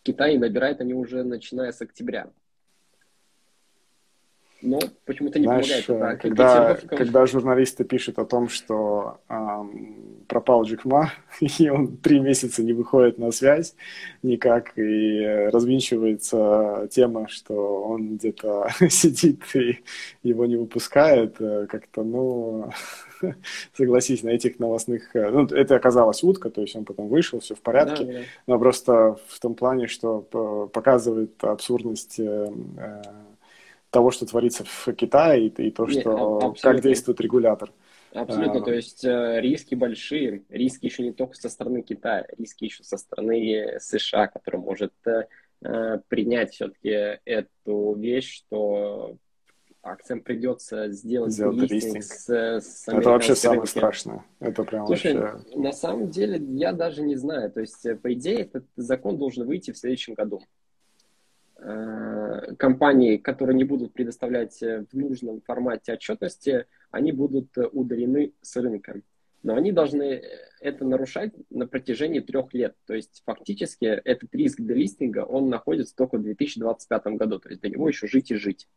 Китай 0.04 0.38
набирает 0.38 0.82
они 0.82 0.94
уже 0.94 1.24
начиная 1.24 1.72
с 1.72 1.82
октября 1.82 2.30
но 4.64 4.80
почему-то 5.06 5.40
не 5.40 5.46
Знаешь, 5.46 5.86
помогает. 5.86 6.20
Это, 6.20 6.22
когда, 6.22 6.76
когда 6.88 7.26
журналисты 7.26 7.84
пишут 7.84 8.18
о 8.18 8.26
том, 8.26 8.48
что 8.48 9.20
эм, 9.28 10.13
пропал 10.28 10.64
Джек 10.64 10.86
Ма, 10.86 11.12
и 11.40 11.70
он 11.70 11.98
три 11.98 12.20
месяца 12.20 12.64
не 12.64 12.74
выходит 12.74 13.18
на 13.18 13.32
связь 13.32 13.76
никак, 14.22 14.78
и 14.78 15.50
развинчивается 15.52 16.88
тема, 16.92 17.28
что 17.28 17.84
он 17.84 18.18
где-то 18.18 18.68
сидит 18.90 19.44
и 19.56 19.80
его 20.24 20.46
не 20.46 20.56
выпускает, 20.56 21.36
э, 21.40 21.68
как-то, 21.70 22.04
ну, 22.04 22.72
согласись, 23.78 24.24
на 24.24 24.30
этих 24.30 24.60
новостных... 24.60 25.16
Э, 25.16 25.30
ну, 25.30 25.46
это 25.46 25.76
оказалась 25.76 26.24
утка, 26.24 26.50
то 26.50 26.62
есть 26.62 26.76
он 26.76 26.86
потом 26.86 27.08
вышел, 27.08 27.40
все 27.40 27.56
в 27.56 27.62
порядке, 27.62 28.06
да, 28.06 28.14
да. 28.14 28.20
но 28.48 28.60
просто 28.60 29.18
в 29.28 29.40
том 29.40 29.56
плане, 29.56 29.88
что 29.88 30.22
показывает 30.74 31.44
абсурдность 31.44 32.20
э, 32.20 32.48
того, 33.90 34.12
что 34.12 34.26
творится 34.26 34.64
в 34.66 34.94
Китае, 34.94 35.48
и, 35.48 35.68
и 35.68 35.72
то, 35.72 35.88
что, 35.88 36.40
Нет, 36.44 36.62
как 36.62 36.82
действует 36.82 37.22
регулятор. 37.22 37.72
Абсолютно, 38.14 38.60
а, 38.60 38.64
то 38.64 38.72
есть 38.72 39.04
э, 39.04 39.42
риски 39.42 39.74
большие, 39.74 40.44
риски 40.50 40.86
еще 40.86 41.02
не 41.02 41.14
только 41.14 41.36
со 41.36 41.50
стороны 41.50 41.82
Китая, 41.82 42.28
риски 42.38 42.66
еще 42.66 42.84
со 42.84 42.98
стороны 42.98 43.78
США, 43.80 44.28
который 44.28 44.60
может 44.60 44.94
э, 45.06 45.26
э 45.62 46.00
принять 46.08 46.54
все-таки 46.54 47.20
эту 47.26 47.96
вещь, 47.96 48.36
что 48.36 49.18
акциям 49.82 50.22
придется 50.22 50.92
сделать, 50.92 51.34
сделать 51.34 51.72
листинг 51.72 52.04
с, 52.04 52.30
с 52.30 52.88
Это 52.88 53.10
вообще 53.10 53.36
самое 53.36 53.66
страшное. 53.66 54.24
Это 54.40 54.64
прям 54.64 54.86
Слушай, 54.86 55.18
вообще... 55.18 55.58
на 55.58 55.72
самом 55.72 56.10
деле 56.12 56.40
я 56.56 56.72
даже 56.72 57.02
не 57.02 57.16
знаю. 57.16 57.52
То 57.52 57.62
есть, 57.62 57.86
по 58.02 58.14
идее, 58.14 58.42
этот 58.42 58.66
закон 58.76 59.18
должен 59.18 59.46
выйти 59.48 59.72
в 59.72 59.78
следующем 59.78 60.14
году. 60.14 60.42
Компании, 62.58 63.18
которые 63.18 63.56
не 63.56 63.64
будут 63.64 63.94
предоставлять 63.94 64.60
в 64.60 64.88
нужном 64.94 65.42
формате 65.42 65.94
отчетности, 65.94 66.66
они 66.94 67.12
будут 67.12 67.58
э, 67.58 67.68
удалены 67.72 68.34
с 68.42 68.56
рынка. 68.56 69.02
Но 69.42 69.56
они 69.56 69.72
должны 69.72 70.24
это 70.62 70.86
нарушать 70.86 71.34
на 71.50 71.68
протяжении 71.68 72.20
трех 72.20 72.54
лет. 72.54 72.76
То 72.86 72.94
есть 72.94 73.24
фактически 73.26 73.86
этот 73.86 74.34
риск 74.34 74.62
делистинга, 74.62 75.26
он 75.26 75.50
находится 75.50 75.96
только 75.96 76.18
в 76.18 76.24
2025 76.24 77.06
году. 77.18 77.40
То 77.40 77.50
есть 77.50 77.62
до 77.62 77.70
него 77.70 77.90
еще 77.90 78.08
жить 78.08 78.30
и 78.32 78.36
жить. 78.36 78.70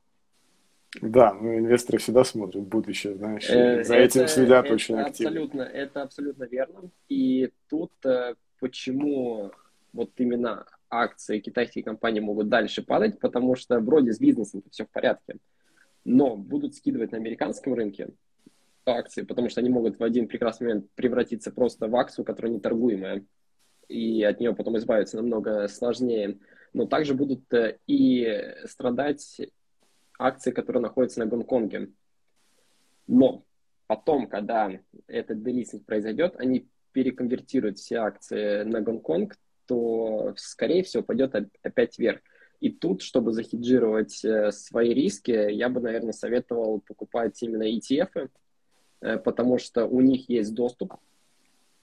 Да, 1.02 1.34
ну 1.34 1.58
инвесторы 1.58 1.98
всегда 1.98 2.24
смотрят 2.24 2.66
будущее, 2.66 3.16
знаешь, 3.16 3.50
э, 3.50 3.84
за 3.84 3.96
это, 3.96 4.20
этим 4.20 4.28
следят 4.28 4.64
это 4.64 4.74
очень 4.74 4.98
активно. 4.98 5.30
Абсолютно, 5.30 5.62
это 5.62 6.02
абсолютно 6.02 6.44
верно. 6.44 6.90
И 7.10 7.50
тут 7.68 7.92
почему 8.58 9.52
вот 9.92 10.10
именно 10.16 10.64
акции 10.88 11.40
китайских 11.40 11.84
компаний 11.84 12.20
могут 12.20 12.48
дальше 12.48 12.82
падать, 12.82 13.20
потому 13.20 13.56
что 13.56 13.78
вроде 13.78 14.14
с 14.14 14.18
бизнесом 14.18 14.62
все 14.70 14.86
в 14.86 14.88
порядке. 14.88 15.36
Но 16.08 16.36
будут 16.36 16.76
скидывать 16.76 17.10
на 17.10 17.18
американском 17.18 17.74
рынке 17.74 18.10
акции, 18.86 19.22
потому 19.22 19.48
что 19.48 19.60
они 19.60 19.70
могут 19.70 19.98
в 19.98 20.04
один 20.04 20.28
прекрасный 20.28 20.68
момент 20.68 20.90
превратиться 20.94 21.50
просто 21.50 21.88
в 21.88 21.96
акцию, 21.96 22.24
которая 22.24 22.52
не 22.52 22.60
торгуемая, 22.60 23.24
и 23.88 24.22
от 24.22 24.38
нее 24.38 24.54
потом 24.54 24.78
избавиться 24.78 25.16
намного 25.16 25.66
сложнее. 25.66 26.38
Но 26.72 26.86
также 26.86 27.12
будут 27.14 27.52
э, 27.52 27.78
и 27.88 28.54
страдать 28.66 29.40
акции, 30.16 30.52
которые 30.52 30.80
находятся 30.80 31.18
на 31.18 31.26
Гонконге. 31.26 31.90
Но 33.08 33.44
потом, 33.88 34.28
когда 34.28 34.70
этот 35.08 35.42
делистинг 35.42 35.86
произойдет, 35.86 36.36
они 36.38 36.68
переконвертируют 36.92 37.78
все 37.78 37.96
акции 37.96 38.62
на 38.62 38.80
Гонконг, 38.80 39.36
то, 39.66 40.34
скорее 40.36 40.84
всего, 40.84 41.02
пойдет 41.02 41.34
опять 41.62 41.98
вверх. 41.98 42.20
И 42.60 42.70
тут, 42.70 43.02
чтобы 43.02 43.32
захеджировать 43.32 44.24
э, 44.24 44.50
свои 44.52 44.94
риски, 44.94 45.30
я 45.30 45.68
бы, 45.68 45.80
наверное, 45.80 46.12
советовал 46.12 46.80
покупать 46.80 47.42
именно 47.42 47.64
ETF, 47.64 48.28
э, 49.00 49.18
потому 49.18 49.58
что 49.58 49.86
у 49.86 50.00
них 50.00 50.28
есть 50.28 50.54
доступ 50.54 50.94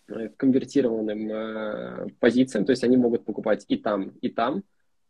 э, 0.07 0.30
к 0.30 0.38
конвертированным 0.38 2.11
позициям, 2.19 2.65
то 2.65 2.71
есть 2.71 2.84
они 2.84 2.97
могут 2.97 3.26
покупать 3.26 3.65
и 3.67 3.78
там, 3.78 4.13
и 4.21 4.30
там, 4.30 4.63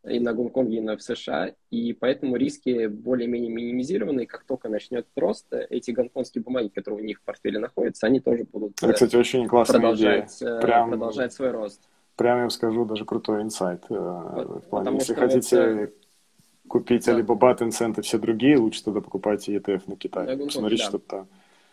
и 0.06 0.20
на 0.20 0.34
Гонконге, 0.34 0.78
и 0.78 0.80
на 0.82 0.98
в 0.98 1.02
США, 1.02 1.54
и 1.70 1.94
поэтому 1.94 2.36
риски 2.36 2.88
более-менее 2.88 3.50
минимизированы, 3.50 4.24
и 4.24 4.26
как 4.26 4.44
только 4.44 4.68
начнет 4.68 5.06
рост, 5.16 5.46
эти 5.70 5.92
гонконгские 5.92 6.44
бумаги, 6.44 6.68
которые 6.68 7.02
у 7.02 7.06
них 7.06 7.20
в 7.20 7.22
портфеле 7.22 7.58
находятся, 7.58 8.06
они 8.06 8.20
тоже 8.20 8.44
будут 8.44 8.82
Это, 8.82 8.92
кстати, 8.92 9.16
очень 9.16 9.48
классная 9.48 9.80
продолжать, 9.80 10.36
идея. 10.36 10.60
Прям... 10.60 10.90
продолжать 10.90 11.32
свой 11.32 11.52
рост 11.52 11.88
прямо 12.16 12.42
им 12.42 12.50
скажу, 12.50 12.84
даже 12.84 13.04
крутой 13.04 13.42
инсайт. 13.42 13.84
Э, 13.90 13.94
в 13.94 14.68
плане, 14.68 14.94
если 14.94 15.14
хотите 15.14 15.56
это... 15.56 15.92
купить 16.68 17.06
да. 17.06 17.18
Alibaba, 17.18 17.58
Tencent 17.58 17.98
и 17.98 18.02
все 18.02 18.18
другие, 18.18 18.58
лучше 18.58 18.84
тогда 18.84 19.00
покупайте 19.00 19.56
ETF 19.56 19.82
на 19.86 19.96
Китай. 19.96 20.36
Да, 20.36 20.44
Посмотрите, 20.44 20.82
да. 20.82 20.88
что 20.88 20.98
там. 20.98 21.28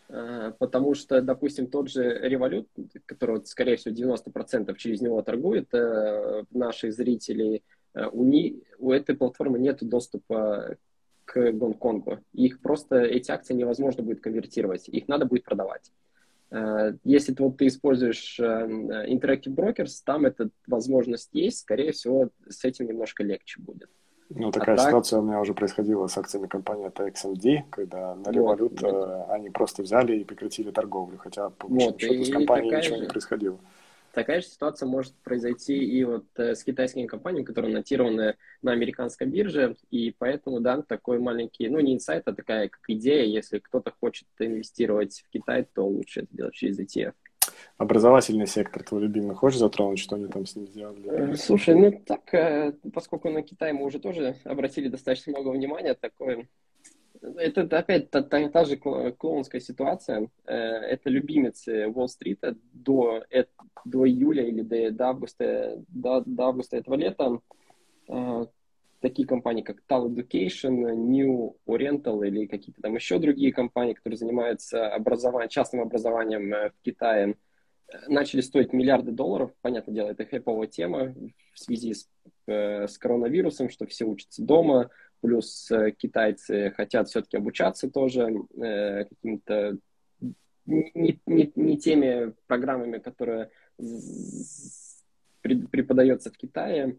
Э, 0.09 0.51
потому 0.57 0.93
что, 0.95 1.21
допустим, 1.21 1.67
тот 1.67 1.89
же 1.89 2.27
Revolut, 2.27 2.67
который, 3.05 3.45
скорее 3.45 3.77
всего, 3.77 3.93
90% 3.93 4.75
через 4.77 5.01
него 5.01 5.21
торгует, 5.21 5.73
э, 5.73 6.43
наших 6.51 6.93
зрителей, 6.93 7.63
у, 8.13 8.23
не, 8.23 8.63
у 8.79 8.91
этой 8.91 9.15
платформы 9.15 9.59
нет 9.59 9.79
доступа 9.81 10.77
к 11.25 11.51
Гонконгу. 11.51 12.19
Их 12.33 12.61
просто, 12.61 13.01
эти 13.01 13.31
акции 13.31 13.53
невозможно 13.53 14.03
будет 14.03 14.21
конвертировать, 14.21 14.87
их 14.87 15.07
надо 15.07 15.25
будет 15.25 15.43
продавать. 15.43 15.91
Э, 16.51 16.93
если 17.03 17.33
вот 17.39 17.57
ты 17.57 17.67
используешь 17.67 18.39
э, 18.39 18.43
Interactive 18.43 19.55
Brokers, 19.55 20.01
там 20.05 20.25
эта 20.25 20.49
возможность 20.67 21.29
есть, 21.33 21.59
скорее 21.59 21.91
всего, 21.93 22.29
с 22.47 22.63
этим 22.65 22.87
немножко 22.87 23.23
легче 23.23 23.61
будет. 23.61 23.89
Ну, 24.29 24.51
такая 24.51 24.75
а 24.75 24.79
ситуация 24.79 25.17
так... 25.17 25.23
у 25.23 25.27
меня 25.27 25.39
уже 25.41 25.53
происходила 25.53 26.07
с 26.07 26.17
акциями 26.17 26.47
компании 26.47 26.89
TXMD, 26.89 27.63
когда 27.69 28.15
на 28.15 28.31
вот, 28.31 28.59
вот. 28.59 29.29
они 29.29 29.49
просто 29.49 29.83
взяли 29.83 30.17
и 30.17 30.23
прекратили 30.23 30.71
торговлю, 30.71 31.17
хотя 31.17 31.49
по 31.49 31.67
вот, 31.67 31.99
счету 31.99 32.23
с 32.23 32.31
компанией 32.31 32.77
ничего 32.77 32.97
же... 32.97 33.03
не 33.03 33.09
происходило. 33.09 33.59
Такая 34.13 34.41
же 34.41 34.47
ситуация 34.47 34.87
может 34.87 35.13
произойти 35.23 35.77
и 35.77 36.03
вот 36.03 36.25
э, 36.37 36.55
с 36.55 36.63
китайскими 36.63 37.07
компаниями, 37.07 37.45
которые 37.45 37.73
нотированы 37.73 38.35
на 38.61 38.71
американской 38.71 39.27
бирже, 39.27 39.75
и 39.89 40.13
поэтому, 40.17 40.59
да, 40.59 40.81
такой 40.81 41.19
маленький, 41.19 41.69
ну, 41.69 41.79
не 41.79 41.93
инсайт, 41.93 42.23
а 42.27 42.33
такая 42.33 42.69
как 42.69 42.81
идея, 42.87 43.25
если 43.25 43.59
кто-то 43.59 43.93
хочет 43.99 44.27
инвестировать 44.39 45.23
в 45.27 45.29
Китай, 45.31 45.65
то 45.73 45.87
лучше 45.87 46.21
это 46.21 46.35
делать 46.35 46.53
через 46.53 46.79
ETF. 46.79 47.13
Образовательный 47.77 48.47
сектор 48.47 48.83
твой 48.83 49.01
любимый, 49.01 49.35
хочешь 49.35 49.59
затронуть, 49.59 49.99
что 49.99 50.15
они 50.15 50.27
там 50.27 50.45
с 50.45 50.55
ним 50.55 50.67
сделали? 50.67 51.31
Э, 51.31 51.35
слушай, 51.35 51.73
ну 51.73 51.91
так, 52.05 52.33
э, 52.33 52.73
поскольку 52.93 53.29
на 53.29 53.41
Китай 53.41 53.73
мы 53.73 53.85
уже 53.85 53.99
тоже 53.99 54.35
обратили 54.43 54.87
достаточно 54.87 55.31
много 55.31 55.49
внимания, 55.49 55.93
такое 55.93 56.47
это 57.21 57.77
опять 57.77 58.09
та, 58.09 58.21
та, 58.21 58.47
та 58.49 58.65
же 58.65 58.77
клоунская 58.77 59.61
ситуация. 59.61 60.29
Э, 60.45 60.55
это 60.55 61.09
любимец 61.09 61.67
Уолл-стрита 61.67 62.55
до, 62.73 63.23
до 63.85 64.07
июля 64.07 64.43
или 64.43 64.61
до, 64.61 64.91
до, 64.91 65.07
августа, 65.09 65.83
до, 65.87 66.21
до 66.25 66.43
августа 66.43 66.77
этого 66.77 66.95
лета. 66.95 67.39
Э, 68.07 68.45
такие 68.99 69.27
компании, 69.27 69.61
как 69.61 69.83
Tal 69.87 70.07
Education, 70.07 70.93
New 70.95 71.55
Oriental 71.67 72.25
или 72.25 72.45
какие-то 72.45 72.81
там 72.81 72.95
еще 72.95 73.19
другие 73.19 73.53
компании, 73.53 73.93
которые 73.93 74.17
занимаются 74.17 74.93
образованием, 74.93 75.49
частным 75.49 75.81
образованием 75.81 76.53
э, 76.53 76.69
в 76.69 76.81
Китае, 76.83 77.35
начали 78.07 78.41
стоить 78.41 78.73
миллиарды 78.73 79.11
долларов. 79.11 79.51
Понятное 79.61 79.93
дело, 79.93 80.09
это 80.09 80.25
хайповая 80.25 80.67
тема 80.67 81.13
в 81.53 81.59
связи 81.59 81.93
с, 81.93 82.07
с 82.47 82.97
коронавирусом, 82.97 83.69
что 83.69 83.85
все 83.85 84.05
учатся 84.05 84.41
дома, 84.41 84.89
плюс 85.21 85.69
э, 85.71 85.91
китайцы 85.91 86.73
хотят 86.75 87.07
все-таки 87.07 87.37
обучаться 87.37 87.89
тоже 87.89 88.33
э, 88.57 89.05
каким-то 89.05 89.77
не, 90.65 91.19
не, 91.25 91.51
не 91.55 91.77
теми 91.77 92.33
программами, 92.47 92.99
которые 92.99 93.49
преподается 95.41 96.31
в 96.31 96.37
Китае. 96.37 96.97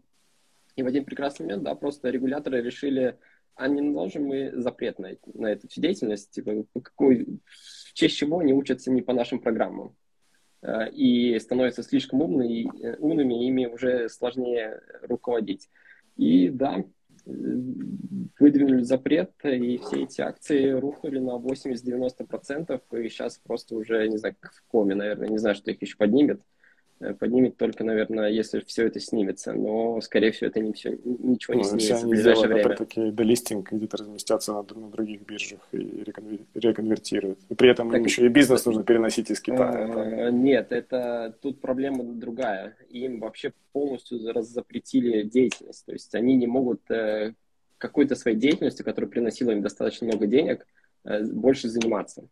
И 0.75 0.83
в 0.83 0.87
один 0.87 1.05
прекрасный 1.05 1.43
момент, 1.43 1.63
да, 1.63 1.75
просто 1.75 2.09
регуляторы 2.09 2.61
решили, 2.61 3.17
а 3.55 3.67
не 3.67 3.81
наложим 3.81 4.25
мы 4.25 4.51
запрет 4.55 4.97
на, 4.99 5.11
на 5.33 5.47
эту 5.47 5.67
деятельность, 5.79 6.31
типа, 6.31 6.65
какой, 6.81 7.39
в 7.45 7.93
честь 7.93 8.17
чего 8.17 8.39
они 8.39 8.53
учатся 8.53 8.91
не 8.91 9.01
по 9.01 9.13
нашим 9.13 9.39
программам. 9.39 9.95
Э, 10.61 10.89
и 10.89 11.37
становятся 11.39 11.83
слишком 11.83 12.21
умными, 12.21 12.83
э, 12.83 12.95
умными, 12.97 13.45
ими 13.45 13.65
уже 13.65 14.09
сложнее 14.09 14.81
руководить. 15.03 15.69
И 16.15 16.49
да, 16.49 16.83
выдвинули 17.25 18.83
запрет, 18.83 19.31
и 19.43 19.77
все 19.77 20.03
эти 20.03 20.21
акции 20.21 20.69
рухнули 20.69 21.19
на 21.19 21.37
80-90%, 21.37 22.81
и 22.99 23.09
сейчас 23.09 23.37
просто 23.37 23.75
уже, 23.75 24.07
не 24.07 24.17
знаю, 24.17 24.35
в 24.41 24.63
коме, 24.67 24.95
наверное, 24.95 25.29
не 25.29 25.37
знаю, 25.37 25.55
что 25.55 25.71
их 25.71 25.81
еще 25.81 25.97
поднимет. 25.97 26.41
Э, 26.99 27.13
поднимет 27.13 27.57
только, 27.57 27.83
наверное, 27.83 28.29
если 28.29 28.59
все 28.61 28.87
это 28.87 28.99
снимется, 28.99 29.53
но, 29.53 29.99
скорее 30.01 30.31
всего, 30.31 30.47
это 30.47 30.59
не 30.59 30.73
все, 30.73 30.97
ничего 31.03 31.55
не 31.55 31.63
ну, 31.63 31.79
снимется 31.79 32.05
в 32.05 32.09
ближайшее 32.09 32.47
время. 32.47 32.61
Опять-таки, 32.61 33.11
делистинг 33.11 33.71
где-то 33.71 33.97
разместятся 33.97 34.53
на, 34.53 34.61
на 34.61 34.89
других 34.89 35.21
биржах 35.21 35.59
и 35.71 36.03
реконвертируют. 36.55 37.39
И 37.49 37.55
при 37.55 37.69
этом 37.69 37.89
так, 37.89 37.99
им 37.99 38.05
еще 38.05 38.25
и 38.25 38.29
бизнес 38.29 38.65
нужно 38.65 38.83
переносить 38.83 39.31
из 39.31 39.41
Китая. 39.41 40.27
А, 40.27 40.31
нет, 40.31 40.71
это 40.71 41.35
тут 41.41 41.59
проблема 41.59 42.03
другая. 42.03 42.77
Им 42.89 43.19
вообще 43.19 43.53
полностью 43.71 44.19
запретили 44.43 45.23
деятельность. 45.23 45.85
То 45.85 45.93
есть 45.93 46.13
они 46.15 46.35
не 46.35 46.47
могут 46.47 46.89
э, 46.89 47.33
какой-то 47.77 48.15
своей 48.15 48.37
деятельностью, 48.37 48.85
которая 48.85 49.09
приносила 49.09 49.51
им 49.51 49.61
достаточно 49.61 50.07
много 50.07 50.27
денег, 50.27 50.65
э, 51.03 51.23
больше 51.25 51.69
заниматься. 51.69 52.27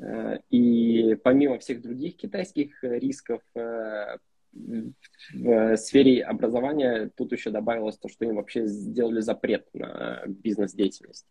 Э, 0.00 0.38
и 0.50 1.16
помимо 1.22 1.58
всех 1.58 1.82
других 1.82 2.16
китайских 2.16 2.82
рисков 2.82 3.42
э, 3.54 4.18
в 4.52 5.76
сфере 5.76 6.22
образования, 6.22 7.10
тут 7.16 7.32
еще 7.32 7.50
добавилось 7.50 7.98
то, 7.98 8.08
что 8.08 8.24
им 8.24 8.36
вообще 8.36 8.66
сделали 8.66 9.20
запрет 9.20 9.66
на 9.72 10.22
бизнес-деятельность. 10.26 11.26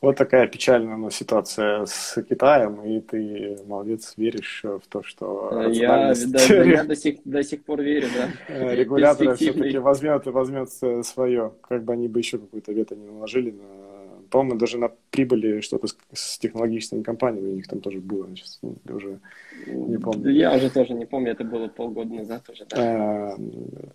Вот 0.00 0.16
такая 0.16 0.46
печальная 0.46 0.96
ну, 0.96 1.10
ситуация 1.10 1.84
с 1.84 2.22
Китаем, 2.22 2.82
и 2.82 3.00
ты, 3.00 3.58
молодец, 3.66 4.14
веришь 4.16 4.60
в 4.62 4.82
то, 4.88 5.02
что 5.02 5.50
э, 5.64 5.72
я, 5.72 6.14
да, 6.14 6.48
да, 6.48 6.62
я 6.62 6.84
до, 6.84 6.94
сих, 6.94 7.18
до 7.24 7.42
сих 7.42 7.64
пор 7.64 7.82
верю, 7.82 8.06
да. 8.14 8.74
Регулятор 8.74 9.34
все-таки 9.34 9.78
возьмет, 9.78 10.24
возьмет 10.26 10.70
свое, 11.04 11.52
как 11.62 11.82
бы 11.82 11.94
они 11.94 12.06
бы 12.06 12.20
еще 12.20 12.38
какую-то 12.38 12.72
вето 12.72 12.94
не 12.94 13.06
наложили 13.06 13.50
на 13.50 13.87
по-моему, 14.30 14.58
даже 14.58 14.78
на 14.78 14.90
прибыли 15.10 15.60
что-то 15.60 15.86
с, 15.86 15.96
с 16.12 16.38
технологическими 16.38 17.02
компаниями 17.02 17.50
у 17.50 17.54
них 17.54 17.66
там 17.66 17.80
тоже 17.80 17.98
было. 17.98 18.26
Сейчас 18.34 18.60
уже 18.88 19.20
не 19.66 19.98
помню. 19.98 20.30
Я 20.30 20.54
уже 20.54 20.70
тоже 20.70 20.94
не 20.94 21.06
помню, 21.06 21.32
это 21.32 21.44
было 21.44 21.68
полгода 21.68 22.14
назад 22.14 22.48
уже. 22.50 22.64
Да. 22.70 22.76
А, 22.78 23.36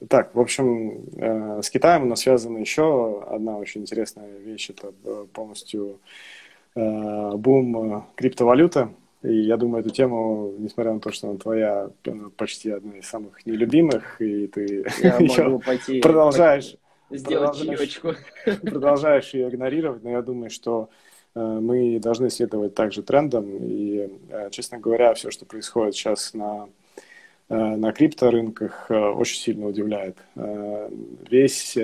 так, 0.09 0.35
в 0.35 0.39
общем, 0.39 1.03
э, 1.15 1.61
с 1.61 1.69
Китаем 1.69 2.03
у 2.03 2.05
нас 2.07 2.21
связана 2.21 2.57
еще 2.57 3.23
одна 3.23 3.57
очень 3.57 3.81
интересная 3.81 4.37
вещь. 4.39 4.69
Это 4.69 4.93
э, 5.03 5.25
полностью 5.33 5.99
э, 6.75 7.31
бум 7.35 8.05
криптовалюты. 8.15 8.89
И 9.23 9.33
я 9.33 9.55
думаю, 9.55 9.81
эту 9.81 9.89
тему, 9.89 10.53
несмотря 10.57 10.93
на 10.93 10.99
то, 10.99 11.11
что 11.11 11.29
она 11.29 11.37
твоя 11.37 11.89
почти 12.35 12.71
одна 12.71 12.97
из 12.97 13.05
самых 13.07 13.45
нелюбимых, 13.45 14.21
и 14.21 14.47
ты 14.47 14.61
еще 15.19 15.59
пойти, 15.59 16.01
продолжаешь 16.01 16.75
сделать 17.17 17.57
чаечку. 17.57 18.13
Продолжаешь 18.61 19.29
ее 19.33 19.49
игнорировать, 19.49 20.03
но 20.03 20.11
я 20.11 20.21
думаю, 20.21 20.49
что 20.49 20.89
э, 21.35 21.39
мы 21.39 21.99
должны 21.99 22.29
следовать 22.29 22.75
также 22.75 23.03
трендам. 23.03 23.57
И, 23.63 24.09
э, 24.29 24.49
честно 24.51 24.79
говоря, 24.79 25.13
все, 25.13 25.31
что 25.31 25.45
происходит 25.45 25.95
сейчас 25.95 26.33
на, 26.33 26.69
э, 27.49 27.55
на 27.55 27.91
крипторынках, 27.91 28.87
очень 28.89 29.39
сильно 29.39 29.67
удивляет. 29.67 30.17
Весь 31.29 31.77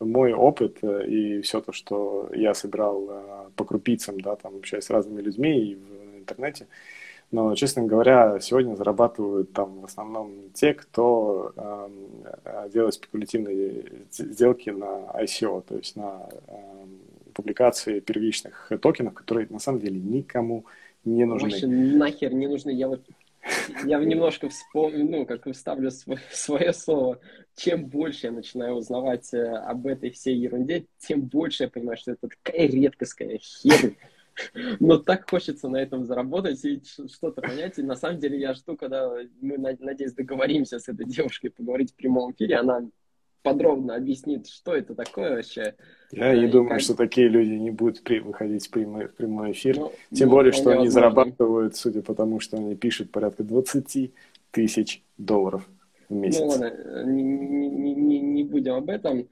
мой 0.00 0.32
опыт 0.32 0.78
и 0.82 1.40
все 1.42 1.60
то, 1.60 1.72
что 1.72 2.28
я 2.34 2.54
собирал 2.54 3.50
по 3.56 3.64
крупицам, 3.64 4.20
да, 4.20 4.36
там, 4.36 4.56
общаясь 4.56 4.84
с 4.84 4.90
разными 4.90 5.20
людьми 5.20 5.58
и 5.58 5.74
в 5.76 6.18
интернете, 6.18 6.66
но, 7.32 7.54
честно 7.54 7.82
говоря, 7.84 8.38
сегодня 8.40 8.74
зарабатывают 8.74 9.52
там 9.52 9.80
в 9.80 9.84
основном 9.86 10.50
те, 10.52 10.74
кто 10.74 11.52
э, 11.56 12.68
делает 12.72 12.94
спекулятивные 12.94 13.84
сделки 14.10 14.68
на 14.68 15.10
ICO, 15.22 15.64
то 15.66 15.76
есть 15.76 15.96
на 15.96 16.28
э, 16.46 16.56
публикации 17.32 18.00
первичных 18.00 18.70
токенов, 18.82 19.14
которые 19.14 19.46
на 19.48 19.58
самом 19.58 19.80
деле 19.80 19.98
никому 19.98 20.66
не 21.06 21.24
нужны. 21.24 21.48
Вообще 21.48 21.66
нахер 21.66 22.34
не 22.34 22.46
нужны. 22.46 22.70
Я 22.70 22.88
вот 22.88 23.00
я 23.84 23.98
немножко 23.98 24.50
вспомню, 24.50 25.04
ну, 25.04 25.24
как 25.24 25.46
вставлю 25.50 25.90
свое 26.30 26.72
слово. 26.74 27.18
Чем 27.56 27.86
больше 27.86 28.26
я 28.26 28.32
начинаю 28.32 28.74
узнавать 28.74 29.32
э, 29.32 29.42
об 29.42 29.86
этой 29.86 30.10
всей 30.10 30.36
ерунде, 30.36 30.84
тем 30.98 31.22
больше 31.22 31.64
я 31.64 31.70
понимаю, 31.70 31.96
что 31.96 32.12
это 32.12 32.28
такая 32.28 32.66
редкостная 32.68 33.38
херня 33.38 33.96
Но 34.80 34.98
так 34.98 35.28
хочется 35.28 35.68
на 35.68 35.76
этом 35.76 36.04
заработать 36.06 36.64
и 36.64 36.82
что-то 36.84 37.42
понять. 37.42 37.78
И 37.78 37.82
на 37.82 37.96
самом 37.96 38.18
деле 38.18 38.38
я 38.38 38.54
жду, 38.54 38.76
когда 38.76 39.10
мы, 39.40 39.58
надеюсь, 39.58 40.14
договоримся 40.14 40.78
с 40.78 40.88
этой 40.88 41.06
девушкой 41.06 41.50
поговорить 41.50 41.92
в 41.92 41.96
прямом 41.96 42.32
эфире. 42.32 42.56
Она 42.56 42.88
подробно 43.42 43.96
объяснит, 43.96 44.46
что 44.46 44.74
это 44.74 44.94
такое 44.94 45.36
вообще. 45.36 45.74
Я 46.10 46.34
не 46.34 46.46
думаю, 46.46 46.70
как... 46.70 46.80
что 46.80 46.94
такие 46.94 47.28
люди 47.28 47.50
не 47.50 47.70
будут 47.70 48.02
при... 48.02 48.20
выходить 48.20 48.66
в 48.66 48.70
прямой, 48.70 49.08
в 49.08 49.14
прямой 49.14 49.52
эфир. 49.52 49.76
Ну, 49.76 49.92
Тем 50.12 50.28
ну, 50.28 50.34
более, 50.36 50.52
что 50.52 50.70
они 50.70 50.86
возможно. 50.86 50.90
зарабатывают, 50.92 51.76
судя 51.76 52.02
по 52.02 52.14
тому, 52.14 52.40
что 52.40 52.56
они 52.56 52.76
пишут, 52.76 53.10
порядка 53.10 53.42
20 53.42 54.12
тысяч 54.52 55.02
долларов 55.18 55.68
месяц. 56.20 56.40
Ну 56.40 56.46
ладно, 56.46 57.04
не, 57.06 57.22
не, 57.22 57.94
не, 57.94 58.20
не 58.20 58.44
будем 58.44 58.74
об 58.74 58.90
этом. 58.90 59.28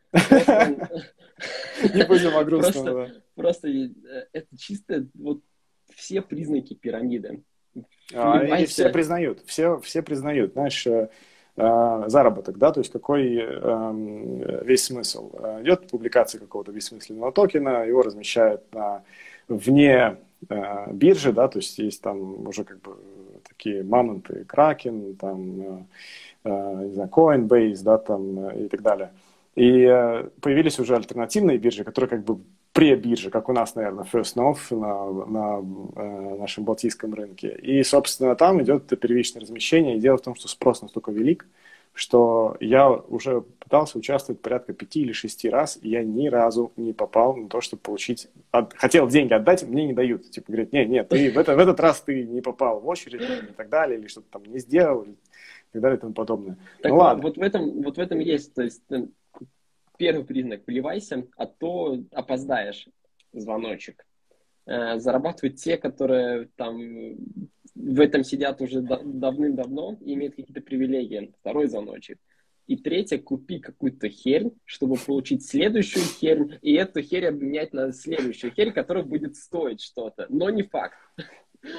Не 1.95 2.05
будем 2.05 2.37
о 2.37 2.45
грустном, 2.45 3.09
Просто 3.35 3.69
э, 3.69 3.89
это 4.33 4.57
чисто 4.59 5.07
вот 5.15 5.41
все 5.95 6.21
признаки 6.21 6.75
пирамиды. 6.75 7.43
А, 8.15 8.65
все 8.67 8.91
признают, 8.91 9.41
все, 9.47 9.81
все 9.81 10.03
признают. 10.03 10.53
Знаешь, 10.53 10.87
э, 10.87 11.09
э, 11.57 12.03
заработок, 12.09 12.59
да, 12.59 12.73
то 12.73 12.81
есть 12.81 12.93
какой 12.93 13.37
эм, 13.37 14.65
весь 14.65 14.85
смысл. 14.85 15.31
Идет 15.63 15.89
публикация 15.89 16.41
какого-то 16.41 16.73
бессмысленного 16.73 17.33
токена, 17.33 17.87
его 17.87 18.03
размещают 18.03 18.63
на, 18.75 19.05
вне 19.49 20.17
биржи, 20.91 21.33
да, 21.33 21.49
то 21.49 21.59
есть 21.59 21.79
есть 21.79 22.03
там 22.03 22.47
уже 22.47 22.65
как 22.65 22.81
бы 22.81 22.97
такие 23.61 23.85
мамонты, 23.85 24.45
Кракен, 24.45 25.17
там, 25.17 25.87
не 26.45 26.95
знаю, 26.95 27.11
Coinbase, 27.11 27.83
да, 27.83 27.99
там 27.99 28.49
и 28.51 28.69
так 28.69 28.81
далее. 28.81 29.11
И 29.55 29.83
э, 29.83 30.29
появились 30.41 30.79
уже 30.79 30.97
альтернативные 30.97 31.59
биржи, 31.59 31.85
которые 31.85 32.09
как 32.09 32.25
бы 32.25 32.39
пре-биржи, 32.73 33.31
как 33.31 33.49
у 33.49 33.53
нас, 33.53 33.75
наверное, 33.75 34.05
First 34.05 34.37
North 34.37 34.75
на, 34.75 35.27
на 35.27 35.59
э, 35.97 36.37
нашем 36.39 36.65
балтийском 36.65 37.13
рынке. 37.15 37.59
И, 37.61 37.83
собственно, 37.83 38.35
там 38.37 38.63
идет 38.63 38.87
это 38.87 38.97
первичное 38.97 39.43
размещение. 39.43 39.97
И 39.97 40.01
дело 40.01 40.17
в 40.17 40.23
том, 40.23 40.35
что 40.35 40.49
спрос 40.49 40.83
настолько 40.83 41.11
велик, 41.11 41.47
что 41.93 42.57
я 42.61 42.91
уже 42.91 43.43
пытался 43.43 43.99
участвовать 43.99 44.41
порядка 44.41 44.73
пяти 44.73 45.03
или 45.03 45.13
шести 45.13 45.49
раз, 45.49 45.79
и 45.81 45.91
я 45.91 46.03
ни 46.03 46.29
разу 46.29 46.73
не 46.77 46.93
попал 46.93 47.37
на 47.37 47.49
то, 47.49 47.61
чтобы 47.61 47.83
получить... 47.83 48.29
От... 48.51 48.75
Хотел 48.75 49.09
деньги 49.09 49.33
отдать, 49.33 49.63
мне 49.63 49.87
не 49.87 49.93
дают. 49.93 50.31
Типа, 50.31 50.49
говорят, 50.49 50.73
нет, 50.73 50.89
нет, 50.89 51.09
ты 51.09 51.31
в, 51.31 51.39
это, 51.39 51.55
в 51.55 51.59
этот 51.59 51.79
раз 51.81 52.01
ты 52.01 52.25
не 52.25 52.41
попал 52.41 52.81
в 52.81 52.89
очередь 52.89 53.23
и 53.23 53.53
так 53.53 53.69
далее, 53.69 53.99
или 53.99 54.07
что-то 54.09 54.29
там 54.31 54.45
не 54.45 54.59
сделал, 54.59 55.03
и 55.03 55.15
так 55.73 55.83
далее 55.83 55.99
и 55.99 56.01
тому 56.01 56.13
подобное. 56.13 56.57
Так 56.83 56.93
ну, 56.93 56.99
ладно. 56.99 57.23
Вот 57.23 57.37
в 57.37 57.43
этом, 57.43 57.83
вот 57.83 57.97
в 57.97 58.01
этом 58.01 58.19
есть, 58.19 58.55
то 58.55 58.63
есть 58.63 58.83
э, 58.91 59.07
первый 59.99 60.25
признак, 60.25 60.63
вливайся, 60.67 61.27
а 61.37 61.47
то 61.47 61.99
опоздаешь 62.13 62.89
звоночек. 63.33 64.07
Э, 64.67 64.99
зарабатывают 64.99 65.57
те, 65.57 65.77
которые 65.77 66.49
там 66.57 67.17
в 67.75 68.01
этом 68.01 68.25
сидят 68.25 68.61
уже 68.61 68.81
давным-давно 68.81 69.99
и 70.01 70.15
имеют 70.15 70.37
какие-то 70.37 70.61
привилегии. 70.61 71.33
Второй 71.41 71.67
звоночек. 71.69 72.19
И 72.67 72.77
третье, 72.77 73.19
купи 73.19 73.59
какую-то 73.59 74.09
херь, 74.09 74.53
чтобы 74.65 74.97
получить 74.97 75.45
следующую 75.45 76.05
херь, 76.05 76.59
и 76.63 76.75
эту 76.75 77.03
херь 77.03 77.27
обменять 77.27 77.73
на 77.73 77.93
следующую 77.93 78.53
херь, 78.53 78.71
которая 78.71 79.03
будет 79.03 79.37
стоить 79.37 79.81
что-то. 79.81 80.27
Но 80.29 80.51
не 80.51 80.63
факт. 80.63 80.95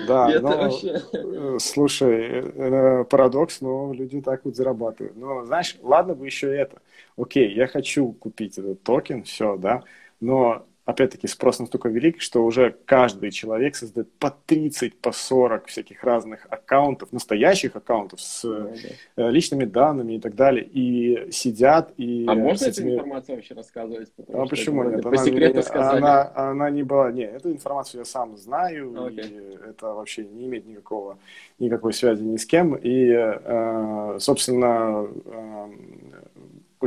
Да, 0.07 0.27
но, 0.39 0.49
вообще... 0.49 1.01
Э, 1.13 1.57
слушай, 1.59 3.05
парадокс, 3.05 3.61
но 3.61 3.93
люди 3.93 4.21
так 4.21 4.45
вот 4.45 4.55
зарабатывают. 4.55 5.15
Но, 5.15 5.45
знаешь, 5.45 5.77
ладно 5.81 6.13
бы 6.13 6.25
еще 6.25 6.53
это. 6.53 6.81
Окей, 7.17 7.53
я 7.55 7.67
хочу 7.67 8.11
купить 8.11 8.57
этот 8.57 8.83
токен, 8.83 9.23
все, 9.23 9.57
да, 9.57 9.83
но 10.19 10.67
опять-таки, 10.85 11.27
спрос 11.27 11.59
настолько 11.59 11.89
велик, 11.89 12.21
что 12.21 12.43
уже 12.43 12.75
каждый 12.85 13.31
человек 13.31 13.75
создает 13.75 14.11
по 14.13 14.31
30, 14.45 14.97
по 14.97 15.11
40 15.11 15.67
всяких 15.67 16.03
разных 16.03 16.47
аккаунтов, 16.49 17.11
настоящих 17.11 17.75
аккаунтов 17.75 18.19
с 18.21 18.41
да, 18.43 18.63
да. 18.63 19.27
Э, 19.27 19.31
личными 19.31 19.65
данными 19.65 20.13
и 20.13 20.19
так 20.19 20.35
далее, 20.35 20.65
и 20.65 21.31
сидят 21.31 21.93
и... 21.97 22.25
А 22.27 22.33
можно 22.33 22.65
этими... 22.65 22.89
эту 22.89 22.95
информацию 22.95 23.35
вообще 23.35 23.53
рассказывать? 23.53 24.09
А 24.33 24.45
почему 24.47 24.83
нет? 24.83 25.03
По 25.03 25.09
она, 25.09 25.17
секрету 25.17 25.61
сказали. 25.61 25.97
Она, 25.97 26.31
она 26.35 26.69
не 26.69 26.83
была... 26.83 27.11
Не, 27.11 27.23
эту 27.23 27.51
информацию 27.51 27.99
я 27.99 28.05
сам 28.05 28.35
знаю, 28.37 28.91
okay. 28.91 29.21
и 29.21 29.69
это 29.69 29.93
вообще 29.93 30.25
не 30.25 30.45
имеет 30.45 30.65
никакого, 30.65 31.19
никакой 31.59 31.93
связи 31.93 32.23
ни 32.23 32.37
с 32.37 32.45
кем, 32.45 32.75
и, 32.75 33.07
э, 33.11 34.17
собственно, 34.19 35.07
э, 35.25 35.69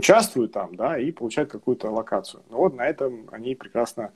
участвуют 0.05 0.53
там, 0.53 0.75
да, 0.75 0.99
и 0.99 1.11
получают 1.13 1.51
какую-то 1.51 1.91
локацию. 1.91 2.43
Ну 2.51 2.59
вот 2.59 2.75
на 2.75 2.87
этом 2.87 3.27
они 3.33 3.55
прекрасно 3.55 4.13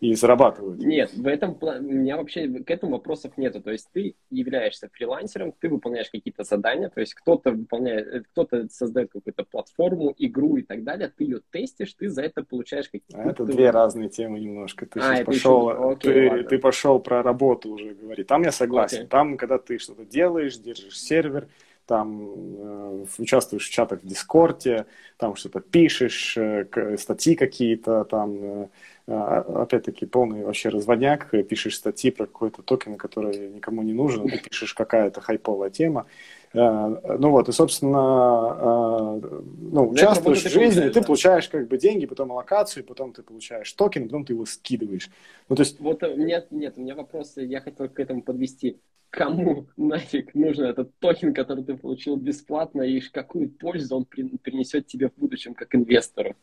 и 0.00 0.14
зарабатывают. 0.14 0.80
Нет, 0.80 1.12
в 1.14 1.26
этом 1.26 1.56
у 1.60 1.80
меня 1.80 2.16
вообще 2.16 2.48
к 2.48 2.70
этому 2.70 2.92
вопросов 2.92 3.36
нету. 3.36 3.60
То 3.60 3.70
есть 3.70 3.88
ты 3.92 4.14
являешься 4.30 4.88
фрилансером, 4.92 5.52
ты 5.60 5.68
выполняешь 5.68 6.10
какие-то 6.10 6.42
задания, 6.42 6.88
то 6.88 7.00
есть 7.00 7.14
кто-то 7.14 7.52
выполняет, 7.52 8.06
э, 8.08 8.20
кто-то 8.32 8.68
создает 8.68 9.12
какую-то 9.12 9.44
платформу, 9.44 10.12
игру 10.18 10.56
и 10.56 10.62
так 10.62 10.82
далее, 10.82 11.12
ты 11.16 11.24
ее 11.24 11.40
тестишь, 11.50 11.94
ты 11.94 12.08
за 12.08 12.22
это 12.22 12.42
получаешь 12.42 12.88
какие-то... 12.88 13.22
А 13.22 13.30
это 13.30 13.44
две 13.44 13.70
разные 13.70 14.08
темы 14.08 14.40
немножко. 14.40 14.86
Ты 14.86 14.98
а, 15.00 15.24
пошел, 15.24 15.70
еще... 15.70 15.92
Окей, 15.92 16.30
ты, 16.30 16.44
ты 16.44 16.58
пошел 16.58 16.98
про 16.98 17.22
работу 17.22 17.70
уже 17.70 17.94
говорить. 17.94 18.26
Там 18.26 18.42
я 18.42 18.52
согласен. 18.52 18.98
Окей. 18.98 19.08
Там, 19.08 19.36
когда 19.36 19.58
ты 19.58 19.78
что-то 19.78 20.04
делаешь, 20.04 20.58
держишь 20.58 21.00
сервер, 21.00 21.48
там 21.88 22.30
э, 22.30 23.04
участвуешь 23.18 23.66
в 23.66 23.72
чатах 23.72 24.02
в 24.02 24.06
Дискорде, 24.06 24.86
там 25.16 25.34
что-то 25.34 25.60
пишешь, 25.60 26.36
э, 26.36 26.96
статьи 26.98 27.34
какие-то, 27.34 28.04
там, 28.04 28.36
э, 28.36 28.68
э, 29.06 29.42
опять-таки, 29.62 30.06
полный 30.06 30.44
вообще 30.44 30.68
разводняк, 30.68 31.30
пишешь 31.48 31.76
статьи 31.76 32.10
про 32.10 32.26
какой-то 32.26 32.62
токен, 32.62 32.96
который 32.96 33.48
никому 33.48 33.82
не 33.82 33.94
нужен, 33.94 34.28
ты 34.28 34.38
пишешь 34.38 34.74
какая-то 34.74 35.20
хайповая 35.20 35.70
тема, 35.70 36.06
Э, 36.54 37.16
ну 37.18 37.30
вот, 37.30 37.48
и, 37.48 37.52
собственно, 37.52 39.18
э, 39.20 39.40
ну, 39.70 39.88
участвуешь 39.90 40.42
в 40.42 40.48
жизни, 40.48 40.88
ты, 40.88 41.02
получаешь 41.02 41.48
как 41.48 41.68
бы 41.68 41.76
деньги, 41.76 42.06
потом 42.06 42.30
аллокацию, 42.30 42.84
потом 42.84 43.12
ты 43.12 43.22
получаешь 43.22 43.70
токен, 43.72 44.04
потом 44.04 44.24
ты 44.24 44.32
его 44.32 44.46
скидываешь. 44.46 45.10
Ну, 45.48 45.56
то 45.56 45.62
есть... 45.62 45.78
Вот 45.80 46.02
нет, 46.02 46.46
нет, 46.50 46.74
у 46.76 46.80
меня 46.80 46.94
вопрос, 46.94 47.34
я 47.36 47.60
хотел 47.60 47.88
к 47.88 48.00
этому 48.00 48.22
подвести. 48.22 48.80
Кому 49.10 49.66
нафиг 49.76 50.34
нужен 50.34 50.66
этот 50.66 50.90
токен, 50.98 51.32
который 51.32 51.64
ты 51.64 51.76
получил 51.76 52.16
бесплатно, 52.16 52.82
и 52.82 53.00
какую 53.00 53.50
пользу 53.50 53.96
он 53.96 54.04
принесет 54.04 54.86
тебе 54.86 55.08
в 55.08 55.14
будущем 55.16 55.54
как 55.54 55.74
инвестору? 55.74 56.36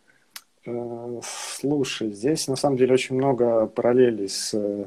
Э, 0.66 1.20
слушай, 1.24 2.11
здесь 2.11 2.47
на 2.47 2.55
самом 2.55 2.78
деле 2.78 2.93
очень 2.93 3.16
много 3.16 3.68
параллелей 3.68 4.28
с 4.28 4.53
Э, 4.53 4.86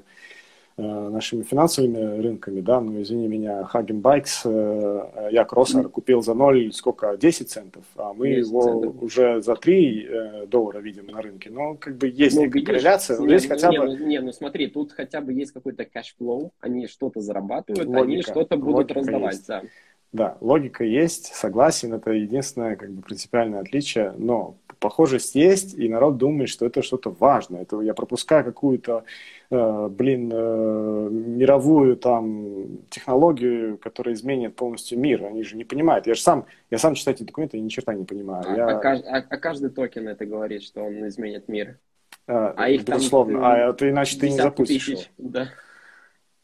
нашими 0.83 1.43
финансовыми 1.43 2.21
рынками, 2.23 2.61
да, 2.61 2.81
ну, 2.81 3.03
извини 3.03 3.29
меня, 3.29 3.65
Хаген 3.65 4.01
Байкс, 4.01 4.43
э, 4.45 5.29
я 5.33 5.45
кроссер 5.45 5.89
купил 5.89 6.23
за 6.23 6.35
0, 6.35 6.73
сколько, 6.73 7.17
10 7.17 7.51
центов, 7.51 7.85
а 7.97 8.13
мы 8.13 8.29
его 8.29 8.63
центов. 8.63 9.03
уже 9.03 9.43
за 9.43 9.57
3 9.57 10.07
э, 10.09 10.47
доллара 10.47 10.79
видим 10.79 11.07
на 11.07 11.21
рынке, 11.21 11.51
но 11.51 11.75
как 11.75 11.97
бы 11.97 12.09
есть 12.09 12.37
ну, 12.37 12.45
некая 12.45 12.63
корреляция, 12.63 13.19
но 13.19 13.27
здесь 13.27 13.47
хотя 13.47 13.71
не, 13.71 13.79
бы... 13.79 13.87
Ну, 13.87 14.07
не, 14.07 14.21
ну 14.21 14.33
смотри, 14.33 14.69
тут 14.69 14.93
хотя 14.93 15.21
бы 15.21 15.33
есть 15.33 15.53
какой-то 15.53 15.85
cash 15.85 16.15
flow, 16.15 16.53
они 16.61 16.87
что-то 16.87 17.21
зарабатывают, 17.21 17.87
логика, 17.87 18.03
они 18.03 18.23
что-то 18.23 18.57
будут 18.57 18.93
раздавать, 18.93 19.35
есть. 19.35 19.49
да. 19.49 19.63
Да, 20.13 20.39
логика 20.41 20.85
есть, 20.85 21.35
согласен, 21.35 21.93
это 21.93 22.13
единственное 22.13 22.77
как 22.77 22.91
бы 22.91 23.03
принципиальное 23.03 23.61
отличие, 23.61 24.15
но 24.17 24.57
похожесть 24.81 25.35
есть, 25.35 25.75
и 25.75 25.87
народ 25.89 26.17
думает, 26.17 26.49
что 26.49 26.65
это 26.65 26.83
что-то 26.83 27.11
важное. 27.11 27.63
Это 27.63 27.81
я 27.81 27.93
пропускаю 27.93 28.43
какую-то, 28.45 29.05
э, 29.51 29.89
блин, 29.91 30.31
э, 30.33 31.09
мировую 31.11 31.97
там 31.97 32.79
технологию, 32.89 33.77
которая 33.77 34.15
изменит 34.15 34.57
полностью 34.57 34.99
мир. 34.99 35.25
Они 35.27 35.43
же 35.43 35.57
не 35.57 35.65
понимают. 35.65 36.07
Я 36.07 36.15
же 36.15 36.23
сам, 36.23 36.47
я 36.71 36.79
сам 36.79 36.95
читаю 36.95 37.17
эти 37.17 37.25
документы 37.25 37.59
и 37.59 37.61
ни 37.61 37.69
черта 37.69 37.93
не 37.93 38.05
понимаю. 38.05 38.45
А, 38.49 38.57
я... 38.57 38.67
а, 38.67 38.81
а, 38.81 39.25
а 39.29 39.37
каждый 39.37 39.69
токен 39.69 40.09
это 40.09 40.25
говорит, 40.25 40.63
что 40.63 40.85
он 40.85 41.07
изменит 41.09 41.49
мир. 41.49 41.79
А, 42.27 42.55
а 42.57 42.69
их 42.71 42.85
безусловно. 42.85 43.41
Там, 43.41 43.45
а 43.45 43.59
это 43.59 43.91
иначе 43.91 44.19
ты 44.19 44.31
не 44.31 44.37
запустишь. 44.37 44.87
Тысяч, 44.87 45.11
да. 45.19 45.49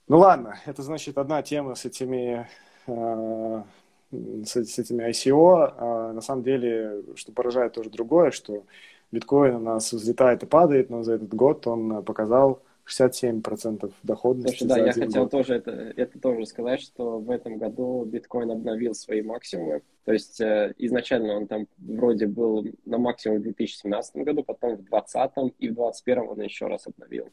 Ну 0.06 0.18
ладно, 0.18 0.58
это 0.66 0.82
значит 0.82 1.16
одна 1.16 1.40
тема 1.42 1.74
с 1.76 1.86
этими 1.86 2.46
Э, 2.46 2.46
с, 2.86 4.56
с 4.56 4.78
этими 4.78 5.08
ICO. 5.10 5.74
А 5.76 6.12
на 6.12 6.20
самом 6.20 6.42
деле, 6.42 7.02
что 7.16 7.32
поражает 7.32 7.72
тоже 7.72 7.90
другое, 7.90 8.30
что 8.30 8.64
биткоин 9.12 9.56
у 9.56 9.60
нас 9.60 9.92
взлетает 9.92 10.42
и 10.42 10.46
падает, 10.46 10.90
но 10.90 11.02
за 11.02 11.14
этот 11.14 11.34
год 11.34 11.66
он 11.66 12.02
показал 12.04 12.60
67% 12.86 13.90
доходности. 14.02 14.58
Слушай, 14.58 14.68
да, 14.68 14.86
я 14.86 14.92
хотел 14.92 15.22
год. 15.22 15.30
тоже 15.30 15.54
это, 15.54 15.70
это 15.70 16.18
тоже 16.20 16.44
сказать, 16.44 16.80
что 16.80 17.18
в 17.18 17.30
этом 17.30 17.56
году 17.56 18.04
биткоин 18.04 18.50
обновил 18.50 18.94
свои 18.94 19.22
максимумы. 19.22 19.80
То 20.04 20.12
есть 20.12 20.38
э, 20.40 20.74
изначально 20.76 21.34
он 21.34 21.46
там 21.46 21.66
вроде 21.78 22.26
был 22.26 22.66
на 22.84 22.98
максимум 22.98 23.38
в 23.38 23.42
2017 23.42 24.16
году, 24.16 24.42
потом 24.44 24.76
в 24.76 24.84
2020 24.84 25.54
и 25.58 25.68
в 25.68 25.74
2021 25.74 26.28
он 26.28 26.40
еще 26.42 26.66
раз 26.66 26.86
обновил. 26.86 27.30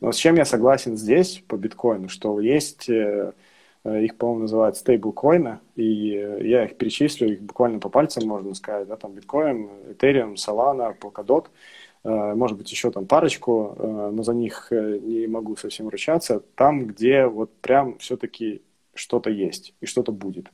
Но 0.00 0.12
с 0.12 0.16
чем 0.16 0.36
я 0.36 0.44
согласен 0.44 0.96
здесь 0.96 1.42
по 1.48 1.56
биткоину, 1.56 2.08
что 2.08 2.38
есть 2.38 2.88
э, 2.88 2.96
Э, 2.96 3.32
их, 3.94 4.16
по-моему, 4.16 4.42
называют 4.42 4.76
стейблкоины, 4.76 5.58
и 5.74 6.14
э, 6.14 6.46
я 6.46 6.64
их 6.64 6.76
перечислю, 6.76 7.32
их 7.32 7.42
буквально 7.42 7.78
по 7.78 7.88
пальцам 7.88 8.26
можно 8.26 8.54
сказать, 8.54 8.88
да, 8.88 8.96
там 8.96 9.12
биткоин, 9.12 9.68
Ethereum, 9.90 10.34
Solana, 10.34 10.94
Polkadot. 10.98 11.46
может 12.04 12.56
быть, 12.56 12.70
еще 12.70 12.90
там 12.90 13.06
парочку, 13.06 13.76
но 14.12 14.22
за 14.22 14.32
них 14.32 14.68
не 14.70 15.26
могу 15.26 15.56
совсем 15.56 15.88
ручаться, 15.88 16.40
там, 16.54 16.86
где 16.86 17.26
вот 17.26 17.52
прям 17.60 17.98
все-таки 17.98 18.62
что-то 18.98 19.30
есть 19.30 19.74
и 19.80 19.86
что-то 19.86 20.12
будет. 20.12 20.50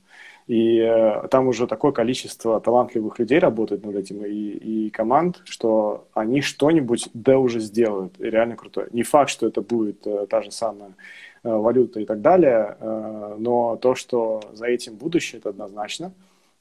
И 0.47 0.79
э, 0.79 1.29
там 1.29 1.47
уже 1.49 1.67
такое 1.67 1.93
количество 1.93 2.61
талантливых 2.61 3.19
людей 3.19 3.39
работает 3.39 3.85
над 3.85 3.95
этим 3.95 4.25
и, 4.25 4.31
и 4.31 4.91
команд, 4.91 5.41
что 5.45 6.09
они 6.15 6.41
что-нибудь 6.41 7.11
да 7.15 7.39
уже 7.39 7.61
сделают. 7.61 8.15
Реально 8.19 8.57
круто. 8.57 8.89
Не 8.93 9.05
факт, 9.05 9.31
что 9.31 9.47
это 9.47 9.63
будет 9.63 10.07
э, 10.07 10.27
та 10.29 10.43
же 10.43 10.51
самая 10.51 10.95
э, 11.43 11.49
валюта 11.51 12.01
и 12.01 12.05
так 12.05 12.21
далее, 12.21 12.77
э, 12.79 13.37
но 13.39 13.77
то, 13.77 13.95
что 13.95 14.41
за 14.53 14.67
этим 14.67 14.97
будущее, 14.97 15.39
это 15.39 15.51
однозначно. 15.51 16.13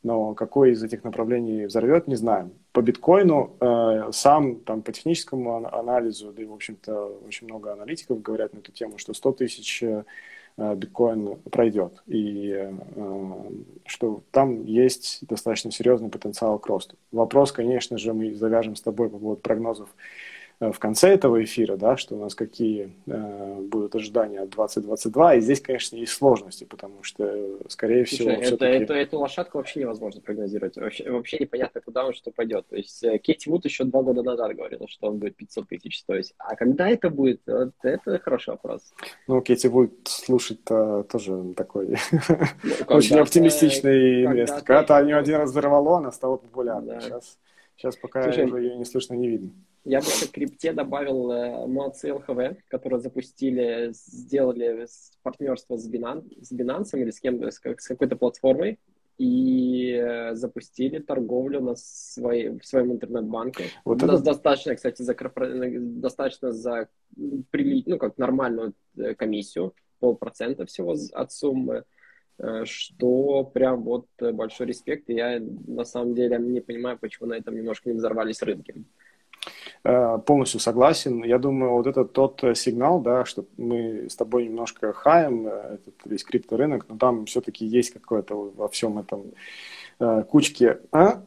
Но 0.03 0.33
какое 0.33 0.71
из 0.71 0.83
этих 0.83 1.03
направлений 1.03 1.67
взорвет, 1.67 2.07
не 2.07 2.15
знаем. 2.15 2.51
По 2.71 2.81
биткоину 2.81 3.51
э, 3.59 4.09
сам 4.11 4.55
там 4.61 4.81
по 4.81 4.91
техническому 4.91 5.67
анализу, 5.67 6.31
да 6.31 6.41
и, 6.41 6.45
в 6.45 6.53
общем-то, 6.53 7.19
очень 7.27 7.47
много 7.47 7.71
аналитиков 7.71 8.21
говорят 8.21 8.53
на 8.53 8.59
эту 8.59 8.71
тему, 8.71 8.97
что 8.97 9.13
100 9.13 9.31
тысяч 9.33 9.83
биткоин 10.57 11.37
пройдет. 11.49 12.03
И 12.07 12.71
что 13.85 14.21
там 14.31 14.65
есть 14.65 15.25
достаточно 15.27 15.71
серьезный 15.71 16.09
потенциал 16.09 16.59
к 16.59 16.67
росту. 16.67 16.97
Вопрос, 17.11 17.51
конечно 17.51 17.97
же, 17.97 18.13
мы 18.13 18.33
завяжем 18.33 18.75
с 18.75 18.81
тобой 18.81 19.09
по 19.09 19.17
поводу 19.17 19.41
прогнозов 19.41 19.89
в 20.61 20.77
конце 20.77 21.09
этого 21.09 21.43
эфира, 21.43 21.75
да, 21.75 21.97
что 21.97 22.15
у 22.15 22.19
нас 22.19 22.35
какие 22.35 22.93
э, 23.07 23.61
будут 23.61 23.95
ожидания 23.95 24.41
от 24.41 24.51
2022. 24.51 25.35
И 25.35 25.41
здесь, 25.41 25.59
конечно, 25.59 25.95
есть 25.95 26.13
сложности, 26.13 26.65
потому 26.65 27.01
что, 27.01 27.57
скорее 27.67 28.03
всего, 28.03 28.29
Слушай, 28.29 28.53
это, 28.53 28.65
это, 28.65 28.93
эту 28.93 29.17
лошадку 29.17 29.57
вообще 29.57 29.79
невозможно 29.79 30.21
прогнозировать. 30.21 30.77
Вообще, 30.77 31.09
вообще 31.09 31.39
непонятно, 31.39 31.81
куда 31.81 32.05
он 32.05 32.13
что 32.13 32.29
пойдет. 32.29 32.67
То 32.67 32.75
есть 32.75 33.03
э, 33.03 33.17
Кетти 33.17 33.49
Вуд 33.49 33.65
еще 33.65 33.85
два 33.85 34.03
года 34.03 34.21
назад 34.21 34.55
говорила, 34.55 34.87
что 34.87 35.07
он 35.07 35.17
будет 35.17 35.35
500 35.35 35.67
тысяч 35.67 35.99
стоить. 35.99 36.33
А 36.37 36.55
когда 36.55 36.87
это 36.87 37.09
будет, 37.09 37.41
вот 37.47 37.73
это 37.81 38.19
хороший 38.19 38.51
вопрос. 38.51 38.93
Ну, 39.27 39.41
Кетти 39.41 39.67
Вуд 39.67 39.93
слушать-то 40.03 41.07
тоже 41.09 41.53
такой 41.55 41.87
ну, 42.11 42.95
очень 42.95 43.17
оптимистичный 43.17 44.25
инвестор. 44.25 44.59
Когда-то 44.59 45.01
у 45.01 45.05
нее 45.05 45.17
один 45.17 45.37
раз 45.37 45.49
взорвало, 45.49 45.97
она 45.97 46.11
стала 46.11 46.37
популярной. 46.37 47.01
Сейчас, 47.01 47.39
сейчас 47.81 47.97
пока 47.97 48.29
ее 48.29 48.77
не 48.77 48.85
слышно, 48.85 49.15
не 49.15 49.27
видно. 49.27 49.51
Я 49.83 49.99
бы 49.99 50.05
к 50.05 50.31
крипте 50.31 50.73
добавил 50.73 51.31
э, 51.31 51.67
молодцы 51.67 52.13
ЛХВ, 52.13 52.57
которые 52.67 52.99
запустили, 52.99 53.89
сделали 53.93 54.85
партнерство 55.23 55.75
с, 55.75 55.89
Binance, 55.91 56.43
с 56.43 56.51
Binance 56.51 56.89
или 56.93 57.09
с, 57.09 57.19
кем, 57.19 57.43
с, 57.43 57.59
с 57.59 57.87
какой-то 57.87 58.15
платформой 58.15 58.79
и 59.17 59.93
э, 59.93 60.35
запустили 60.35 60.99
торговлю 60.99 61.61
на 61.61 61.75
своей, 61.75 62.49
в 62.49 62.65
своем 62.65 62.91
интернет-банке. 62.91 63.65
Вот 63.83 64.03
это... 64.03 64.19
Достаточно, 64.19 64.75
кстати, 64.75 65.01
за, 65.01 65.15
достаточно 65.15 66.51
за 66.51 66.87
ну, 67.15 67.97
как 67.97 68.17
нормальную 68.19 68.73
э, 68.97 69.15
комиссию, 69.15 69.73
полпроцента 69.99 70.65
всего 70.65 70.95
от 71.13 71.31
суммы, 71.31 71.85
что 72.65 73.43
прям 73.43 73.83
вот 73.83 74.07
большой 74.19 74.67
респект. 74.67 75.09
И 75.09 75.13
я 75.13 75.39
на 75.39 75.85
самом 75.85 76.15
деле 76.15 76.37
не 76.39 76.61
понимаю, 76.61 76.97
почему 76.99 77.29
на 77.29 77.33
этом 77.35 77.55
немножко 77.55 77.89
не 77.89 77.97
взорвались 77.97 78.41
рынки. 78.41 78.85
Э, 79.83 80.19
полностью 80.19 80.59
согласен. 80.59 81.23
Я 81.23 81.39
думаю, 81.39 81.71
вот 81.71 81.87
это 81.87 82.05
тот 82.05 82.43
э, 82.43 82.53
сигнал, 82.53 83.01
да, 83.01 83.25
что 83.25 83.45
мы 83.57 84.09
с 84.09 84.15
тобой 84.15 84.45
немножко 84.45 84.93
хаем 84.93 85.47
э, 85.47 85.49
этот 85.75 85.95
весь 86.05 86.23
крипторынок, 86.23 86.85
но 86.87 86.97
там 86.97 87.25
все-таки 87.25 87.65
есть 87.65 87.91
какое-то 87.91 88.35
во 88.35 88.67
всем 88.67 88.99
этом 88.99 89.33
кучки, 90.27 90.77
а? 90.91 91.23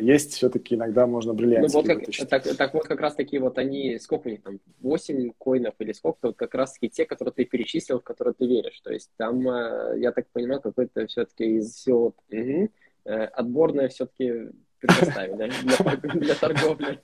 есть 0.00 0.34
все-таки 0.34 0.74
иногда 0.74 1.06
можно 1.06 1.34
бриллиантики 1.34 1.74
ну, 1.74 1.82
вот 1.82 1.86
как, 1.86 2.28
так, 2.28 2.56
так 2.56 2.74
вот 2.74 2.84
как 2.84 3.00
раз 3.00 3.14
таки 3.14 3.38
вот 3.38 3.58
они, 3.58 3.98
сколько 3.98 4.28
у 4.28 4.30
них 4.30 4.42
там, 4.42 4.58
8 4.80 5.32
коинов 5.38 5.74
или 5.78 5.92
сколько, 5.92 6.18
вот 6.28 6.36
как 6.36 6.54
раз 6.54 6.72
таки 6.72 6.88
те, 6.88 7.04
которые 7.04 7.32
ты 7.34 7.44
перечислил, 7.44 8.00
в 8.00 8.04
которые 8.04 8.34
ты 8.34 8.46
веришь. 8.46 8.80
То 8.80 8.92
есть 8.92 9.10
там, 9.16 9.40
я 9.98 10.12
так 10.12 10.26
понимаю, 10.32 10.60
какой-то 10.60 11.06
все-таки 11.06 11.58
из 11.58 11.74
всего 11.74 12.14
угу, 12.30 12.70
отборное 13.04 13.88
все-таки 13.88 14.50
предоставили 14.80 15.52
для, 15.62 15.96
для 16.14 16.34
торговли. 16.34 17.00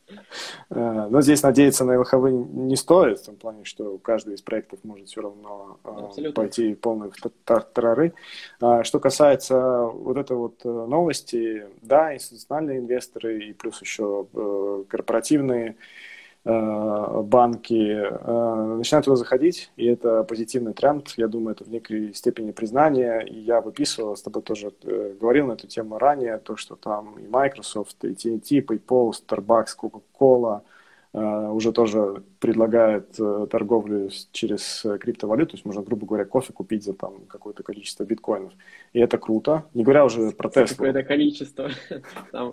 Э, 0.70 1.06
но 1.10 1.20
здесь 1.20 1.42
надеяться 1.42 1.84
на 1.84 2.00
ЛХВ 2.00 2.30
не 2.30 2.76
стоит, 2.76 3.20
в 3.20 3.26
том 3.26 3.36
плане, 3.36 3.64
что 3.64 3.98
каждый 3.98 4.34
из 4.34 4.42
проектов 4.42 4.80
может 4.82 5.08
все 5.08 5.20
равно 5.20 5.78
э, 5.84 5.88
Абсолютно. 5.88 6.42
пойти 6.42 6.74
полный 6.74 7.10
в 7.10 7.16
тартарары. 7.44 8.14
А 8.60 8.82
что 8.84 8.98
касается 8.98 9.80
вот 9.86 10.16
этой 10.16 10.36
вот 10.36 10.60
э, 10.64 10.68
новости, 10.68 11.66
да, 11.82 12.14
институциональные 12.14 12.78
инвесторы 12.78 13.44
и 13.48 13.52
плюс 13.52 13.80
еще 13.80 14.26
корпоративные 14.88 15.76
банки 16.46 17.74
э, 17.74 18.76
начинают 18.76 19.04
туда 19.04 19.16
заходить, 19.16 19.72
и 19.76 19.86
это 19.86 20.22
позитивный 20.22 20.74
тренд. 20.74 21.12
Я 21.16 21.26
думаю, 21.26 21.54
это 21.54 21.64
в 21.64 21.68
некой 21.68 22.14
степени 22.14 22.52
признания. 22.52 23.20
И 23.20 23.38
я 23.40 23.60
выписывал, 23.60 24.16
с 24.16 24.22
тобой 24.22 24.42
тоже 24.42 24.72
э, 24.84 25.14
говорил 25.20 25.48
на 25.48 25.52
эту 25.52 25.66
тему 25.66 25.98
ранее, 25.98 26.38
то, 26.38 26.56
что 26.56 26.76
там 26.76 27.18
и 27.18 27.26
Microsoft, 27.26 28.04
и 28.04 28.08
TNT, 28.08 28.64
PayPal, 28.64 29.12
Starbucks, 29.12 29.76
Coca-Cola 29.80 30.62
уже 31.12 31.72
тоже 31.72 32.22
предлагают 32.40 33.12
торговлю 33.50 34.10
через 34.32 34.84
криптовалюту, 35.00 35.52
то 35.52 35.56
есть 35.56 35.64
можно, 35.64 35.82
грубо 35.82 36.06
говоря, 36.06 36.24
кофе 36.24 36.52
купить 36.52 36.84
за 36.84 36.92
там 36.92 37.24
какое-то 37.26 37.62
количество 37.62 38.04
биткоинов. 38.04 38.52
И 38.92 39.00
это 39.00 39.16
круто. 39.18 39.64
Не 39.74 39.82
говоря 39.82 40.04
уже 40.04 40.30
про 40.32 40.48
Tesla. 40.48 40.68
Какое-то 40.68 41.02
количество. 41.02 41.70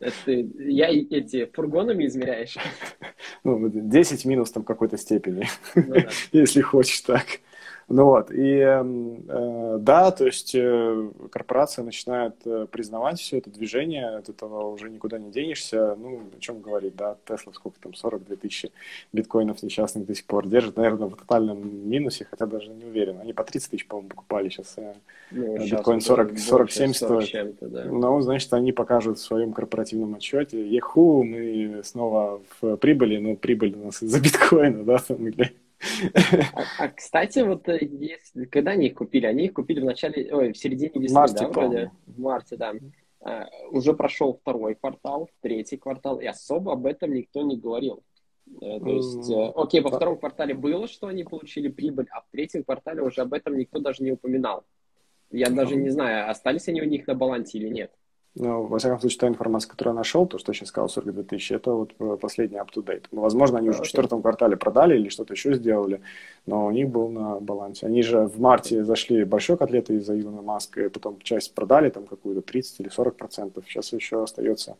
Это 0.00 0.32
я 0.32 0.88
эти 0.88 1.46
фургонами 1.46 2.06
измеряешь? 2.06 2.56
Ну, 3.44 3.68
10 3.68 4.24
минус 4.24 4.50
там 4.52 4.64
какой-то 4.64 4.96
степени, 4.96 5.46
ну, 5.74 5.82
да. 5.94 6.08
если 6.32 6.62
хочешь 6.62 7.00
так. 7.02 7.24
Ну 7.88 8.04
вот, 8.06 8.30
и 8.30 8.58
эм, 8.58 9.24
э, 9.28 9.76
да, 9.78 10.10
то 10.10 10.24
есть 10.24 10.54
э, 10.54 11.10
корпорация 11.30 11.84
начинает 11.84 12.34
э, 12.46 12.66
признавать 12.70 13.20
все 13.20 13.38
это 13.38 13.50
движение, 13.50 14.08
от 14.08 14.30
этого 14.30 14.68
уже 14.70 14.88
никуда 14.88 15.18
не 15.18 15.30
денешься. 15.30 15.94
Ну, 15.96 16.22
о 16.34 16.40
чем 16.40 16.62
говорить, 16.62 16.96
да, 16.96 17.16
Тесла 17.26 17.52
сколько 17.52 17.78
там, 17.80 17.92
42 17.92 18.36
тысячи 18.36 18.72
биткоинов 19.12 19.62
несчастных 19.62 20.06
до 20.06 20.14
сих 20.14 20.24
пор 20.24 20.46
держит, 20.48 20.76
наверное, 20.76 21.08
в 21.08 21.16
тотальном 21.16 21.88
минусе, 21.88 22.26
хотя 22.30 22.46
даже 22.46 22.70
не 22.70 22.84
уверен. 22.84 23.20
Они 23.20 23.34
по 23.34 23.44
30 23.44 23.70
тысяч, 23.70 23.86
по-моему, 23.86 24.08
покупали 24.08 24.48
сейчас. 24.48 24.74
Э, 24.78 24.94
ну, 25.30 25.58
биткоин 25.58 26.00
40, 26.00 26.38
47 26.38 26.92
стоит. 26.94 27.56
Да. 27.60 27.84
Ну, 27.84 28.20
значит, 28.22 28.52
они 28.54 28.72
покажут 28.72 29.18
в 29.18 29.22
своем 29.22 29.52
корпоративном 29.52 30.14
отчете, 30.14 30.66
еху, 30.66 31.22
мы 31.22 31.82
снова 31.84 32.40
в 32.60 32.76
прибыли, 32.76 33.18
но 33.18 33.36
прибыль 33.36 33.74
у 33.76 33.86
нас 33.86 34.02
из-за 34.02 34.20
биткоина, 34.20 34.84
да, 34.84 34.98
там, 34.98 35.26
или 35.26 35.52
а, 36.54 36.62
а, 36.78 36.88
кстати, 36.88 37.40
вот 37.40 37.68
э, 37.68 37.78
если, 37.80 38.44
когда 38.46 38.72
они 38.72 38.86
их 38.86 38.94
купили? 38.94 39.26
Они 39.26 39.46
их 39.46 39.52
купили 39.52 39.80
в 39.80 39.84
начале, 39.84 40.34
ой, 40.34 40.52
в 40.52 40.58
середине 40.58 40.92
весны, 40.94 41.14
марте, 41.14 41.38
да, 41.40 41.48
вроде? 41.48 41.90
В 42.06 42.20
марте, 42.20 42.56
да. 42.56 42.72
А, 43.20 43.48
уже 43.70 43.94
прошел 43.94 44.34
второй 44.34 44.74
квартал, 44.74 45.30
третий 45.40 45.76
квартал, 45.76 46.20
и 46.20 46.26
особо 46.26 46.72
об 46.72 46.86
этом 46.86 47.12
никто 47.12 47.42
не 47.42 47.56
говорил. 47.56 48.02
Э, 48.60 48.78
то 48.78 48.88
есть, 48.88 49.30
mm, 49.30 49.52
окей, 49.56 49.80
во 49.80 49.90
втором 49.90 50.18
квартале 50.18 50.54
было, 50.54 50.86
что 50.88 51.06
они 51.06 51.24
получили 51.24 51.68
прибыль, 51.68 52.06
а 52.10 52.20
в 52.20 52.26
третьем 52.30 52.64
квартале 52.64 53.02
уже 53.02 53.22
об 53.22 53.32
этом 53.32 53.56
никто 53.56 53.78
даже 53.78 54.02
не 54.02 54.12
упоминал. 54.12 54.64
Я 55.30 55.46
mm. 55.46 55.54
даже 55.54 55.76
не 55.76 55.88
знаю, 55.90 56.30
остались 56.30 56.68
они 56.68 56.82
у 56.82 56.86
них 56.86 57.06
на 57.06 57.14
балансе 57.14 57.58
или 57.58 57.68
нет. 57.68 57.92
Ну, 58.36 58.64
во 58.66 58.78
всяком 58.78 58.98
случае, 58.98 59.20
та 59.20 59.28
информация, 59.28 59.70
которую 59.70 59.94
я 59.94 59.98
нашел, 59.98 60.26
то, 60.26 60.38
что 60.38 60.50
я 60.50 60.54
сейчас 60.54 60.70
сказал, 60.70 60.88
42 60.88 61.22
тысячи, 61.22 61.52
это 61.52 61.70
вот 61.70 61.94
э, 62.00 62.16
последний 62.20 62.58
up-to-date. 62.58 63.04
Ну, 63.12 63.20
возможно, 63.20 63.58
они 63.58 63.68
уже 63.68 63.82
в 63.82 63.86
четвертом 63.86 64.22
квартале 64.22 64.56
продали 64.56 64.96
или 64.96 65.08
что-то 65.08 65.34
еще 65.34 65.54
сделали, 65.54 66.00
но 66.44 66.66
у 66.66 66.70
них 66.72 66.88
был 66.88 67.08
на 67.10 67.38
балансе. 67.38 67.86
Они 67.86 68.02
же 68.02 68.26
в 68.26 68.40
марте 68.40 68.84
зашли 68.84 69.22
большой 69.22 69.56
котлеты 69.56 69.94
из-за 69.94 70.18
Илона 70.20 70.42
Маска, 70.42 70.84
и 70.84 70.88
потом 70.88 71.20
часть 71.20 71.54
продали, 71.54 71.90
там 71.90 72.06
какую-то 72.06 72.42
30 72.42 72.80
или 72.80 72.88
40 72.88 73.14
процентов. 73.14 73.64
Сейчас 73.68 73.92
еще 73.92 74.24
остается 74.24 74.76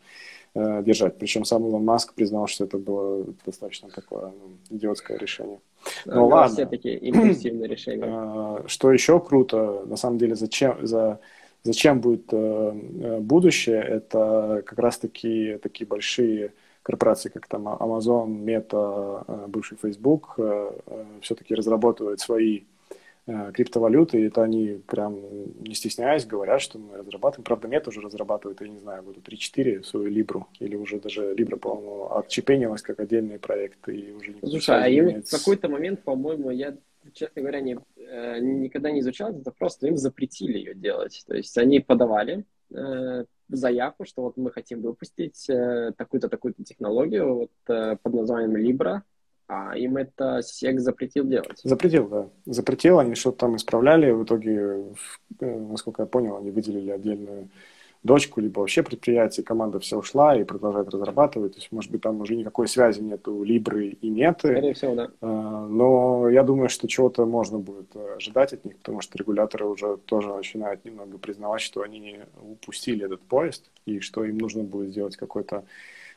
э, 0.54 0.82
держать. 0.82 1.16
Причем 1.18 1.44
сам 1.44 1.64
Илон 1.64 1.84
Маск 1.84 2.12
признал, 2.14 2.48
что 2.48 2.64
это 2.64 2.76
было 2.78 3.24
достаточно 3.46 3.88
такое 3.88 4.32
ну, 4.32 4.76
идиотское 4.76 5.16
решение. 5.16 5.60
Ну, 6.06 6.28
да, 6.28 6.34
ладно. 6.36 6.54
Все 6.54 6.66
такие 6.66 6.98
импульсивные 6.98 7.68
решения. 7.68 8.04
Э, 8.04 8.62
что 8.66 8.90
еще 8.90 9.20
круто, 9.20 9.84
на 9.86 9.96
самом 9.96 10.18
деле, 10.18 10.34
зачем, 10.34 10.84
за 10.84 11.20
Зачем 11.64 12.02
будет 12.02 12.30
э, 12.30 12.36
э, 12.36 13.20
будущее? 13.20 13.82
Это 13.82 14.62
как 14.66 14.78
раз-таки 14.78 15.58
такие 15.62 15.86
большие 15.86 16.52
корпорации, 16.82 17.30
как 17.30 17.46
там 17.46 17.66
Amazon, 17.66 18.44
Meta, 18.44 19.24
э, 19.26 19.46
бывший 19.48 19.78
Facebook, 19.78 20.38
все-таки 21.22 21.54
разрабатывают 21.54 22.20
свои 22.20 22.64
криптовалюты, 23.54 24.20
и 24.20 24.26
это 24.26 24.42
они 24.42 24.82
прям 24.86 25.18
не 25.62 25.74
стесняясь 25.74 26.26
говорят, 26.26 26.60
что 26.60 26.78
мы 26.78 26.98
разрабатываем. 26.98 27.44
Правда, 27.44 27.68
Мета 27.68 27.88
уже 27.88 28.02
разрабатывает, 28.02 28.60
я 28.60 28.68
не 28.68 28.78
знаю, 28.78 29.02
года 29.02 29.20
3-4 29.20 29.82
свою 29.82 30.08
Либру, 30.08 30.46
или 30.60 30.76
уже 30.76 31.00
даже 31.00 31.32
Либра, 31.34 31.56
по-моему, 31.56 32.14
отчепенилась 32.14 32.82
как 32.82 33.00
отдельный 33.00 33.38
проект, 33.38 33.88
и 33.88 34.12
уже 34.12 34.34
не 34.34 34.40
Слушай, 34.46 34.82
а 34.82 34.88
им 34.88 35.22
в 35.22 35.30
какой-то 35.30 35.70
момент, 35.70 36.02
по-моему, 36.02 36.50
я 36.50 36.76
честно 37.14 37.42
говоря, 37.42 37.60
не, 37.60 37.78
никогда 37.96 38.90
не 38.90 39.00
изучал, 39.00 39.30
это 39.30 39.50
просто 39.50 39.86
им 39.86 39.96
запретили 39.96 40.58
ее 40.58 40.74
делать. 40.74 41.24
То 41.26 41.34
есть 41.34 41.56
они 41.56 41.80
подавали, 41.80 42.44
э, 42.70 43.24
заявку, 43.48 44.04
что 44.04 44.22
вот 44.22 44.36
мы 44.36 44.50
хотим 44.50 44.82
выпустить 44.82 45.48
э, 45.48 45.92
такую-то, 45.96 46.28
такую-то 46.28 46.64
технологию 46.64 47.34
вот, 47.34 47.50
э, 47.68 47.96
под 48.02 48.14
названием 48.14 48.56
Libra, 48.56 49.02
а 49.46 49.76
им 49.76 49.96
это 49.96 50.40
СЕК 50.42 50.80
запретил 50.80 51.26
делать. 51.26 51.60
Запретил, 51.62 52.08
да. 52.08 52.28
Запретил, 52.46 52.98
они 52.98 53.14
что-то 53.14 53.38
там 53.38 53.56
исправляли, 53.56 54.10
в 54.10 54.24
итоге, 54.24 54.94
э, 55.40 55.58
насколько 55.58 56.02
я 56.02 56.06
понял, 56.06 56.36
они 56.36 56.50
выделили 56.50 56.90
отдельную 56.90 57.50
дочку, 58.04 58.40
либо 58.40 58.60
вообще 58.60 58.82
предприятие, 58.82 59.44
команда 59.44 59.80
вся 59.80 59.96
ушла 59.96 60.36
и 60.36 60.44
продолжает 60.44 60.88
разрабатывать. 60.90 61.54
То 61.54 61.58
есть, 61.58 61.72
может 61.72 61.90
быть, 61.90 62.02
там 62.02 62.20
уже 62.20 62.36
никакой 62.36 62.68
связи 62.68 63.00
нету 63.00 63.42
Либры 63.42 63.88
и 63.88 64.10
Меты. 64.10 64.48
Скорее 64.48 64.74
всего, 64.74 64.94
да. 64.94 65.08
А, 65.20 65.66
но 65.66 66.28
я 66.28 66.42
думаю, 66.42 66.68
что 66.68 66.86
чего-то 66.86 67.24
можно 67.26 67.58
будет 67.58 67.96
ожидать 68.16 68.52
от 68.52 68.64
них, 68.64 68.76
потому 68.76 69.00
что 69.00 69.18
регуляторы 69.18 69.66
уже 69.66 69.96
тоже 69.96 70.28
начинают 70.32 70.84
немного 70.84 71.18
признавать, 71.18 71.62
что 71.62 71.82
они 71.82 72.20
упустили 72.40 73.04
этот 73.04 73.20
поезд, 73.22 73.64
и 73.86 74.00
что 74.00 74.24
им 74.24 74.38
нужно 74.38 74.62
будет 74.62 74.90
сделать 74.90 75.16
какой-то 75.16 75.64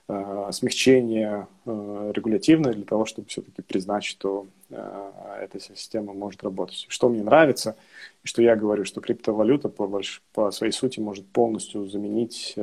Э, 0.09 0.49
смягчение 0.53 1.47
э, 1.65 2.11
регулятивное 2.15 2.71
для 2.71 2.85
того, 2.85 3.05
чтобы 3.05 3.27
все-таки 3.27 3.61
признать, 3.61 4.05
что 4.05 4.45
э, 4.45 4.56
эта 4.69 5.59
система 5.59 6.13
может 6.13 6.43
работать. 6.43 6.85
Что 6.89 7.09
мне 7.09 7.23
нравится, 7.23 7.75
и 8.23 8.27
что 8.27 8.41
я 8.41 8.55
говорю, 8.55 8.83
что 8.83 8.99
криптовалюта 8.99 9.69
по, 9.69 9.87
больш... 9.87 10.21
по 10.33 10.51
своей 10.51 10.73
сути 10.73 10.99
может 10.99 11.25
полностью 11.27 11.85
заменить 11.85 12.55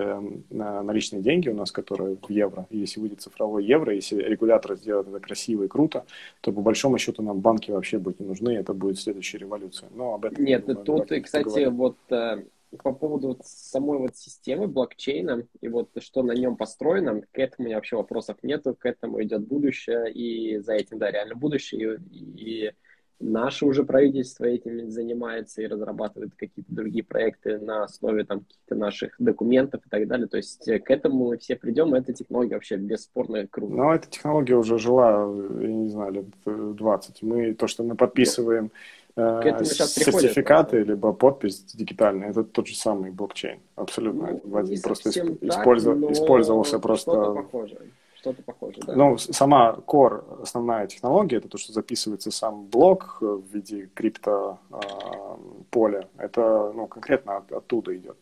наличные 0.51 1.23
деньги 1.23 1.49
у 1.49 1.55
нас, 1.55 1.73
которые 1.73 2.17
в 2.17 2.31
евро. 2.31 2.67
И 2.71 2.79
если 2.79 3.01
выйдет 3.01 3.23
цифровой 3.23 3.65
евро, 3.65 3.95
если 3.95 4.17
регулятор 4.17 4.77
сделает 4.77 5.09
это 5.09 5.21
красиво 5.21 5.65
и 5.65 5.69
круто, 5.69 6.05
то 6.41 6.53
по 6.53 6.61
большому 6.61 6.99
счету 6.99 7.23
нам 7.23 7.41
банки 7.41 7.71
вообще 7.71 7.99
будут 7.99 8.21
не 8.21 8.27
нужны, 8.27 8.51
это 8.51 8.75
будет 8.75 8.99
следующая 8.99 9.39
революция. 9.39 9.89
Но 9.95 10.15
об 10.15 10.25
этом 10.27 10.45
Нет, 10.45 10.67
думаю, 10.67 10.85
тут, 10.85 11.25
кстати, 11.25 11.45
поговорим. 11.45 11.77
вот 11.77 11.97
по 12.83 12.93
поводу 12.93 13.39
самой 13.43 13.99
вот 13.99 14.17
системы 14.17 14.67
блокчейна 14.67 15.47
и 15.61 15.69
вот 15.69 15.91
что 16.01 16.23
на 16.23 16.33
нем 16.33 16.57
построено, 16.57 17.23
к 17.33 17.39
этому 17.39 17.69
у 17.69 17.73
вообще 17.73 17.97
вопросов 17.97 18.37
нету, 18.43 18.75
к 18.75 18.87
этому 18.87 19.23
идет 19.23 19.47
будущее, 19.47 20.13
и 20.13 20.59
за 20.59 20.75
этим, 20.75 20.99
да, 20.99 21.11
реально 21.11 21.35
будущее, 21.35 22.01
и, 22.11 22.67
и 22.67 22.73
наше 23.21 23.65
уже 23.65 23.85
правительство 23.85 24.45
этим 24.45 24.91
занимается 24.91 25.63
и 25.63 25.67
разрабатывает 25.67 26.35
какие-то 26.37 26.73
другие 26.75 27.05
проекты 27.05 27.59
на 27.59 27.85
основе 27.85 28.25
там 28.25 28.41
каких-то 28.41 28.75
наших 28.75 29.15
документов 29.19 29.81
и 29.87 29.89
так 29.89 30.07
далее. 30.07 30.27
То 30.27 30.37
есть 30.37 30.65
к 30.65 30.91
этому 30.91 31.29
мы 31.29 31.39
все 31.39 31.57
придем, 31.57 31.95
эта 31.95 32.13
технология 32.13 32.55
вообще 32.55 32.77
бесспорно 32.77 33.47
круто. 33.47 33.75
Но 33.75 33.95
эта 33.95 34.09
технология 34.11 34.57
уже 34.57 34.79
жила, 34.79 35.27
я 35.61 35.69
не 35.69 35.89
знаю, 35.89 36.13
лет 36.13 36.27
20. 36.45 37.23
Мы 37.23 37.55
то, 37.55 37.67
что 37.67 37.83
мы 37.83 37.95
подписываем... 37.95 38.67
Yeah 38.67 38.71
сертификаты, 39.17 40.71
приходят, 40.71 40.89
либо 40.89 41.13
подпись 41.13 41.65
дигитальная, 41.75 42.31
это 42.31 42.43
тот 42.45 42.67
же 42.67 42.75
самый 42.75 43.11
блокчейн. 43.11 43.61
Абсолютно. 43.77 44.41
Ну, 44.45 44.65
просто 44.83 45.11
использов... 45.11 46.01
так, 46.01 46.11
использовался 46.11 46.79
просто... 46.79 47.13
Что-то 47.13 47.33
похожее. 47.35 47.81
Что-то 48.17 48.43
похожее, 48.43 48.83
да. 48.87 48.97
Ну, 48.97 49.19
сама 49.19 49.79
core, 49.87 50.43
основная 50.43 50.87
технология, 50.87 51.37
это 51.37 51.49
то, 51.49 51.59
что 51.59 51.73
записывается 51.73 52.31
сам 52.31 52.67
блок 52.67 53.19
в 53.21 53.43
виде 53.53 53.89
крипто 53.95 54.59
э, 54.71 54.77
поля. 55.71 56.09
Это, 56.19 56.73
ну, 56.75 56.87
конкретно 56.87 57.37
от, 57.37 57.53
оттуда 57.53 57.97
идет. 57.97 58.17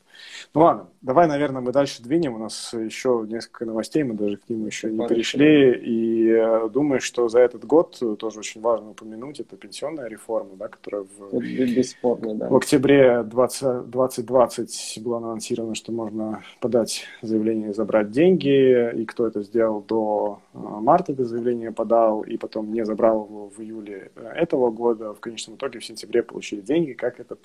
Ну 0.55 0.61
ладно, 0.61 0.89
давай, 1.01 1.27
наверное, 1.27 1.63
мы 1.63 1.73
дальше 1.73 2.03
двинем. 2.03 2.35
У 2.35 2.39
нас 2.39 2.73
еще 2.75 3.25
несколько 3.29 3.65
новостей, 3.65 4.03
мы 4.03 4.15
даже 4.15 4.37
к 4.37 4.49
ним 4.49 4.67
еще 4.67 4.91
не 4.91 5.07
перешли. 5.07 5.73
И 5.73 6.29
э, 6.29 6.69
думаю, 6.69 7.01
что 7.01 7.29
за 7.29 7.41
этот 7.41 7.65
год 7.65 8.01
тоже 8.19 8.39
очень 8.39 8.61
важно 8.61 8.91
упомянуть, 8.91 9.41
это 9.41 9.57
пенсионная 9.57 10.09
реформа, 10.09 10.51
да, 10.57 10.69
которая 10.69 11.05
в, 11.05 11.39
Бесспорно, 11.39 12.35
да. 12.35 12.49
в 12.49 12.57
октябре 12.57 13.23
20, 13.23 13.91
2020 13.91 15.03
было 15.03 15.19
анонсировано, 15.19 15.75
что 15.75 15.93
можно 15.93 16.43
подать 16.61 17.07
заявление 17.23 17.71
и 17.71 17.75
забрать 17.75 18.11
деньги. 18.11 18.93
И 18.95 19.05
кто 19.07 19.27
это 19.27 19.43
сделал 19.43 19.81
до 19.83 20.41
э, 20.53 20.59
марта, 20.59 21.13
это 21.13 21.25
заявление 21.25 21.73
подал, 21.73 22.23
и 22.23 22.37
потом 22.37 22.73
не 22.73 22.85
забрал 22.85 23.27
его 23.27 23.49
в 23.49 23.61
июле 23.61 24.11
э, 24.17 24.29
этого 24.35 24.71
года, 24.71 25.15
в 25.15 25.21
конечном 25.21 25.57
итоге 25.57 25.79
в 25.79 25.85
сентябре 25.85 26.23
получили 26.23 26.61
деньги, 26.61 26.93
как 26.93 27.21
это 27.21 27.37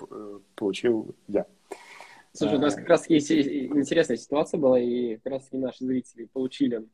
получил 0.56 1.16
я. 1.28 1.46
Слушай, 2.38 2.58
у 2.58 2.62
нас 2.62 2.76
как 2.76 2.88
раз 2.88 3.10
есть 3.10 3.32
интересная 3.32 4.18
ситуация 4.18 4.60
была, 4.60 4.80
и 4.80 5.16
как 5.18 5.34
раз 5.34 5.46
таки 5.46 5.58
наши 5.58 5.84
зрители 5.84 6.26
получили 6.26 6.86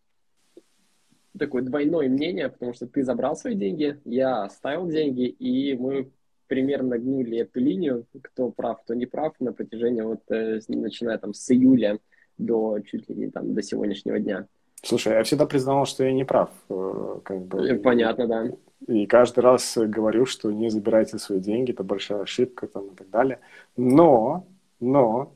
такое 1.37 1.63
двойное 1.63 2.07
мнение, 2.07 2.47
потому 2.49 2.73
что 2.73 2.87
ты 2.87 3.03
забрал 3.03 3.35
свои 3.35 3.55
деньги, 3.55 3.99
я 4.05 4.43
оставил 4.43 4.87
деньги, 4.87 5.25
и 5.25 5.75
мы 5.75 6.11
примерно 6.47 6.97
гнули 6.97 7.39
эту 7.39 7.59
линию, 7.59 8.05
кто 8.21 8.51
прав, 8.51 8.83
кто 8.83 8.93
не 8.93 9.05
прав, 9.05 9.33
на 9.39 9.51
протяжении 9.51 10.01
вот, 10.01 10.21
э, 10.29 10.59
начиная 10.69 11.17
там 11.17 11.33
с 11.33 11.51
июля 11.51 11.99
до 12.37 12.79
чуть 12.79 13.09
ли 13.09 13.15
не 13.15 13.29
там 13.29 13.53
до 13.53 13.61
сегодняшнего 13.61 14.19
дня. 14.19 14.47
Слушай, 14.81 15.13
я 15.13 15.23
всегда 15.23 15.45
признавал, 15.45 15.85
что 15.85 16.03
я 16.03 16.13
не 16.13 16.25
прав. 16.25 16.51
Э, 16.69 17.19
как 17.23 17.45
бы. 17.45 17.67
Э, 17.67 17.75
понятно, 17.75 18.27
да. 18.27 18.51
И 18.87 19.07
каждый 19.07 19.39
раз 19.39 19.77
говорю, 19.77 20.25
что 20.25 20.51
не 20.51 20.69
забирайте 20.69 21.17
свои 21.17 21.39
деньги, 21.39 21.71
это 21.71 21.83
большая 21.83 22.21
ошибка 22.21 22.67
там, 22.67 22.87
и 22.87 22.95
так 22.95 23.09
далее. 23.09 23.39
Но 23.77 24.45
но 24.83 25.33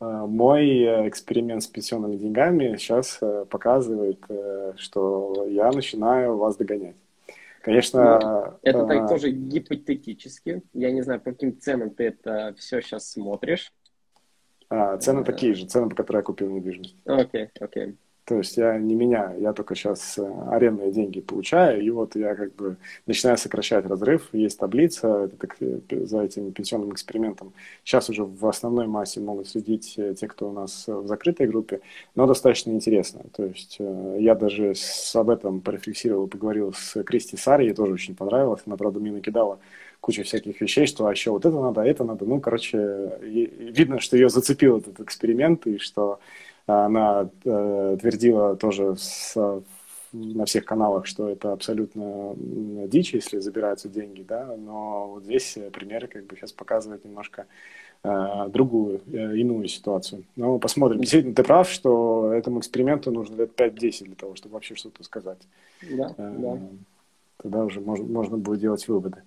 э, 0.00 0.04
мой 0.04 0.68
э, 0.68 1.08
эксперимент 1.08 1.62
с 1.62 1.66
пенсионными 1.66 2.16
деньгами 2.16 2.76
сейчас 2.76 3.18
э, 3.20 3.46
показывает, 3.48 4.24
что 4.76 5.46
я 5.48 5.70
начинаю 5.72 6.36
вас 6.36 6.56
догонять. 6.56 6.96
Конечно... 7.62 8.20
Ну, 8.20 8.58
это 8.62 8.86
так 8.86 9.08
тоже 9.08 9.30
гипотетически. 9.30 10.62
Я 10.72 10.90
не 10.90 11.02
знаю, 11.02 11.20
по 11.20 11.30
каким 11.30 11.58
ценам 11.58 11.90
ты 11.90 12.04
это 12.04 12.54
все 12.58 12.80
сейчас 12.80 13.10
смотришь. 13.10 13.72
А, 14.68 14.96
цены 14.98 15.22
такие 15.22 15.54
же, 15.54 15.66
цены, 15.66 15.88
по 15.88 15.94
которым 15.94 16.20
я 16.20 16.24
купил 16.24 16.50
недвижимость. 16.50 16.96
Окей, 17.04 17.44
okay, 17.44 17.50
окей. 17.60 17.86
Okay. 17.86 17.96
То 18.24 18.36
есть 18.36 18.56
я 18.56 18.78
не 18.78 18.94
меняю, 18.94 19.40
я 19.40 19.52
только 19.52 19.74
сейчас 19.74 20.16
э, 20.16 20.22
арендные 20.48 20.92
деньги 20.92 21.20
получаю, 21.20 21.82
и 21.82 21.90
вот 21.90 22.14
я 22.14 22.36
как 22.36 22.54
бы 22.54 22.76
начинаю 23.06 23.36
сокращать 23.36 23.84
разрыв. 23.86 24.28
Есть 24.32 24.60
таблица, 24.60 25.28
так, 25.40 25.56
э, 25.60 25.80
за 26.06 26.22
этим 26.22 26.52
пенсионным 26.52 26.92
экспериментом. 26.92 27.52
Сейчас 27.82 28.10
уже 28.10 28.24
в 28.24 28.46
основной 28.46 28.86
массе 28.86 29.20
могут 29.20 29.48
следить 29.48 29.94
э, 29.96 30.14
те, 30.14 30.28
кто 30.28 30.50
у 30.50 30.52
нас 30.52 30.84
в 30.86 31.06
закрытой 31.08 31.48
группе, 31.48 31.80
но 32.14 32.28
достаточно 32.28 32.70
интересно. 32.70 33.22
То 33.34 33.44
есть 33.44 33.78
я 33.80 34.36
даже 34.36 34.74
с, 34.76 35.16
об 35.16 35.28
этом 35.28 35.60
порефлексировал, 35.60 36.28
поговорил 36.28 36.72
с 36.72 37.02
Кристи 37.02 37.36
Сари, 37.36 37.64
ей 37.64 37.74
тоже 37.74 37.94
очень 37.94 38.14
понравилось. 38.14 38.62
Она, 38.66 38.76
правда, 38.76 39.00
мне 39.00 39.10
накидала 39.10 39.58
кучу 40.00 40.22
всяких 40.22 40.60
вещей, 40.60 40.86
что 40.86 41.06
а 41.06 41.10
еще 41.10 41.30
вот 41.32 41.44
это 41.44 41.58
надо, 41.60 41.82
а 41.82 41.86
это 41.86 42.04
надо. 42.04 42.24
Ну, 42.24 42.40
короче, 42.40 43.18
видно, 43.20 43.98
что 44.00 44.16
ее 44.16 44.28
зацепил 44.28 44.78
этот 44.78 45.00
эксперимент, 45.00 45.66
и 45.66 45.78
что 45.78 46.20
она 46.66 47.28
э, 47.44 47.96
твердила 48.00 48.56
тоже 48.56 48.96
с, 48.96 49.34
на 50.12 50.44
всех 50.44 50.64
каналах, 50.64 51.06
что 51.06 51.28
это 51.28 51.52
абсолютно 51.52 52.34
дичь, 52.36 53.14
если 53.14 53.38
забираются 53.38 53.88
деньги, 53.88 54.22
да, 54.22 54.54
но 54.56 55.08
вот 55.08 55.24
здесь 55.24 55.58
примеры 55.72 56.06
как 56.08 56.26
бы 56.26 56.36
сейчас 56.36 56.52
показывают 56.52 57.04
немножко 57.04 57.46
э, 58.04 58.48
другую, 58.48 59.00
э, 59.12 59.36
иную 59.36 59.68
ситуацию. 59.68 60.24
Но 60.36 60.58
посмотрим. 60.58 61.00
Действительно, 61.00 61.34
ты 61.34 61.42
прав, 61.42 61.68
что 61.68 62.32
этому 62.32 62.60
эксперименту 62.60 63.10
нужно 63.10 63.36
лет 63.36 63.58
5-10 63.58 64.04
для 64.04 64.14
того, 64.14 64.34
чтобы 64.34 64.54
вообще 64.54 64.74
что-то 64.74 65.02
сказать. 65.04 65.40
Да, 65.82 66.14
э, 66.16 66.34
да. 66.38 66.58
Тогда 67.36 67.64
уже 67.64 67.80
можно, 67.80 68.06
можно 68.06 68.36
будет 68.36 68.60
делать 68.60 68.86
выводы. 68.86 69.22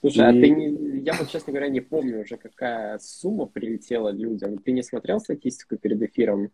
Слушай, 0.00 0.26
а 0.26 0.32
и... 0.32 0.38
а 0.38 0.40
ты 0.40 0.50
не, 0.50 1.00
я 1.00 1.14
вот, 1.14 1.28
честно 1.28 1.52
говоря, 1.52 1.68
не 1.68 1.80
помню 1.80 2.22
уже, 2.22 2.36
какая 2.36 2.98
сумма 3.00 3.46
прилетела 3.46 4.10
людям. 4.10 4.58
Ты 4.58 4.72
не 4.72 4.82
смотрел 4.82 5.20
статистику 5.20 5.76
перед 5.76 6.00
эфиром? 6.02 6.50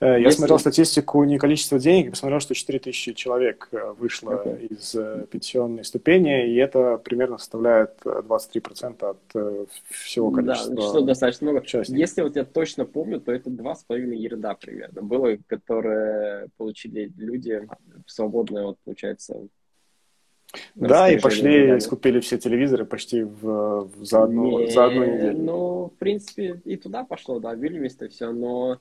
Э, 0.00 0.06
я 0.06 0.18
Если... 0.18 0.38
смотрел 0.38 0.58
статистику 0.58 1.22
не 1.24 1.38
количество 1.38 1.78
денег, 1.78 2.06
я 2.06 2.10
посмотрел, 2.12 2.40
что 2.40 2.54
4000 2.54 3.12
человек 3.14 3.68
э, 3.72 3.92
вышло 3.98 4.42
okay. 4.44 4.66
из 4.68 4.94
э, 4.94 5.26
пенсионной 5.30 5.84
ступени, 5.84 6.50
и 6.50 6.56
это 6.56 6.98
примерно 6.98 7.38
составляет 7.38 8.00
23% 8.04 9.04
от 9.04 9.64
всего 9.90 10.30
количества. 10.30 10.74
Да, 10.74 10.82
что 10.82 11.00
достаточно 11.02 11.50
много. 11.50 11.64
Участников. 11.64 11.98
Если 11.98 12.22
вот 12.22 12.36
я 12.36 12.44
точно 12.44 12.84
помню, 12.84 13.20
то 13.20 13.32
это 13.32 13.50
2,5 13.50 14.14
ерда 14.14 14.54
примерно 14.54 15.02
было, 15.02 15.36
которые 15.46 16.48
получили 16.56 17.12
люди 17.16 17.66
свободное, 18.06 18.64
вот, 18.64 18.78
получается, 18.84 19.48
да, 20.74 21.10
и 21.10 21.18
пошли, 21.18 21.76
и 21.76 21.80
скупили 21.80 22.20
все 22.20 22.38
телевизоры 22.38 22.84
почти 22.84 23.22
в, 23.22 23.88
в, 23.88 24.04
за, 24.04 24.24
одну, 24.24 24.60
Не, 24.60 24.70
за 24.70 24.86
одну 24.86 25.04
неделю. 25.04 25.38
Ну, 25.38 25.92
в 25.94 25.98
принципе, 25.98 26.60
и 26.64 26.76
туда 26.76 27.04
пошло, 27.04 27.40
да, 27.40 27.54
Вильямист 27.54 28.02
все, 28.10 28.32
но 28.32 28.80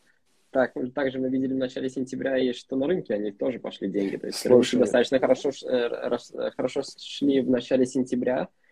так, 0.51 0.73
также 0.93 1.19
мы 1.19 1.29
видели 1.29 1.53
в 1.53 1.57
начале 1.57 1.89
сентября, 1.89 2.37
и 2.37 2.53
что 2.53 2.75
на 2.75 2.87
рынке 2.87 3.13
они 3.13 3.31
тоже 3.31 3.59
пошли 3.59 3.89
деньги. 3.89 4.17
То 4.17 4.27
есть 4.27 4.39
Слушай. 4.39 4.75
рынки 4.75 4.83
достаточно 4.83 5.19
хорошо, 5.19 5.49
э, 5.67 6.17
хорошо 6.55 6.81
шли 6.97 7.41
в 7.41 7.49
начале 7.49 7.85
сентября, 7.85 8.43
Э, 8.43 8.62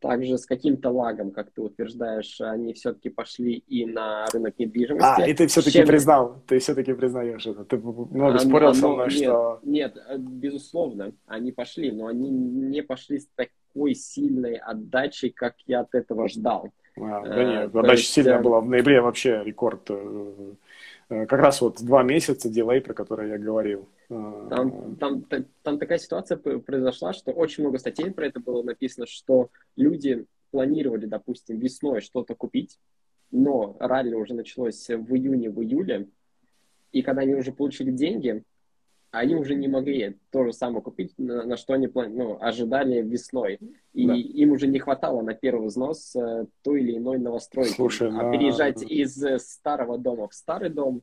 также 0.00 0.38
с 0.38 0.46
каким-то 0.46 0.90
лагом, 0.90 1.30
как 1.30 1.50
ты 1.52 1.62
утверждаешь, 1.62 2.40
они 2.40 2.72
все-таки 2.72 3.10
пошли 3.10 3.54
и 3.54 3.86
на 3.86 4.26
рынок 4.32 4.58
недвижимости. 4.58 5.22
А, 5.22 5.26
и 5.26 5.34
ты 5.34 5.46
все-таки 5.46 5.78
чем... 5.78 5.86
признал, 5.86 6.42
ты 6.46 6.58
все-таки 6.58 6.92
признаешь 6.94 7.46
это. 7.46 7.64
Ты 7.64 7.78
много 7.78 8.34
а, 8.34 8.38
спорил 8.38 8.68
а, 8.68 8.74
со 8.74 8.88
мной, 8.88 9.08
нет, 9.08 9.22
что... 9.22 9.60
Нет, 9.62 9.96
э, 10.08 10.16
безусловно, 10.18 11.12
они 11.26 11.52
пошли, 11.52 11.92
но 11.92 12.06
они 12.06 12.28
не 12.28 12.82
пошли 12.82 13.20
с 13.20 13.28
такой 13.36 13.94
сильной 13.94 14.56
отдачей, 14.56 15.30
как 15.30 15.54
я 15.66 15.80
от 15.80 15.94
этого 15.94 16.28
ждал. 16.28 16.70
А, 16.96 17.22
да 17.22 17.44
нет, 17.44 17.74
отдача 17.74 18.02
сильная 18.02 18.40
была. 18.40 18.60
В 18.60 18.68
ноябре 18.68 19.00
вообще 19.00 19.42
рекорд. 19.44 19.88
Как 21.08 21.32
раз 21.32 21.60
вот 21.60 21.82
два 21.82 22.02
месяца 22.02 22.48
дилей, 22.48 22.80
про 22.80 22.94
который 22.94 23.30
я 23.30 23.38
говорил. 23.38 23.88
Там, 24.50 24.96
там, 24.96 25.24
там 25.62 25.78
такая 25.78 25.98
ситуация 25.98 26.36
произошла, 26.36 27.12
что 27.12 27.32
очень 27.32 27.62
много 27.62 27.78
статей 27.78 28.10
про 28.10 28.26
это 28.26 28.40
было 28.40 28.62
написано, 28.62 29.06
что 29.06 29.50
люди 29.76 30.26
планировали, 30.50 31.06
допустим, 31.06 31.58
весной 31.58 32.00
что-то 32.00 32.34
купить, 32.34 32.78
но 33.30 33.76
ралли 33.80 34.14
уже 34.14 34.34
началось 34.34 34.88
в 34.88 35.14
июне, 35.14 35.50
в 35.50 35.62
июле, 35.62 36.08
и 36.92 37.02
когда 37.02 37.22
они 37.22 37.34
уже 37.34 37.52
получили 37.52 37.90
деньги, 37.90 38.44
они 39.10 39.34
уже 39.34 39.54
не 39.54 39.68
могли 39.68 40.18
то 40.30 40.44
же 40.44 40.52
самое 40.52 40.82
купить, 40.82 41.12
на, 41.18 41.44
на 41.44 41.56
что 41.58 41.74
они 41.74 41.86
ну, 41.94 42.38
ожидали 42.40 43.02
весной. 43.02 43.58
И 43.92 44.06
да. 44.06 44.14
им 44.14 44.52
уже 44.52 44.66
не 44.66 44.78
хватало 44.78 45.20
на 45.20 45.34
первый 45.34 45.68
взнос 45.68 46.16
э, 46.16 46.46
той 46.62 46.80
или 46.82 46.96
иной 46.96 47.18
новостройки. 47.18 47.74
Слушай, 47.74 48.08
а 48.08 48.12
на... 48.12 48.32
переезжать 48.32 48.82
из 48.82 49.22
старого 49.38 49.98
дома 49.98 50.28
в 50.28 50.34
старый 50.34 50.70
дом, 50.70 51.02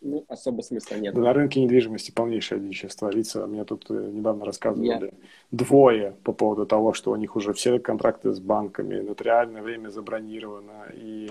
ну, 0.00 0.24
особо 0.28 0.62
смысла 0.62 0.96
нет. 0.96 1.14
Да, 1.14 1.20
на 1.20 1.32
рынке 1.32 1.60
недвижимости 1.60 2.10
полнейшая 2.10 2.58
дичь 2.58 2.84
творится. 2.96 3.46
Мне 3.46 3.64
тут 3.64 3.90
э, 3.90 3.94
недавно 3.94 4.44
рассказывали 4.44 4.88
Я... 4.88 5.10
двое 5.50 6.16
по 6.24 6.32
поводу 6.32 6.66
того, 6.66 6.92
что 6.92 7.10
у 7.10 7.16
них 7.16 7.36
уже 7.36 7.52
все 7.52 7.78
контракты 7.78 8.32
с 8.32 8.40
банками, 8.40 9.00
нотариальное 9.00 9.62
время 9.62 9.88
забронировано, 9.88 10.86
и 10.92 11.30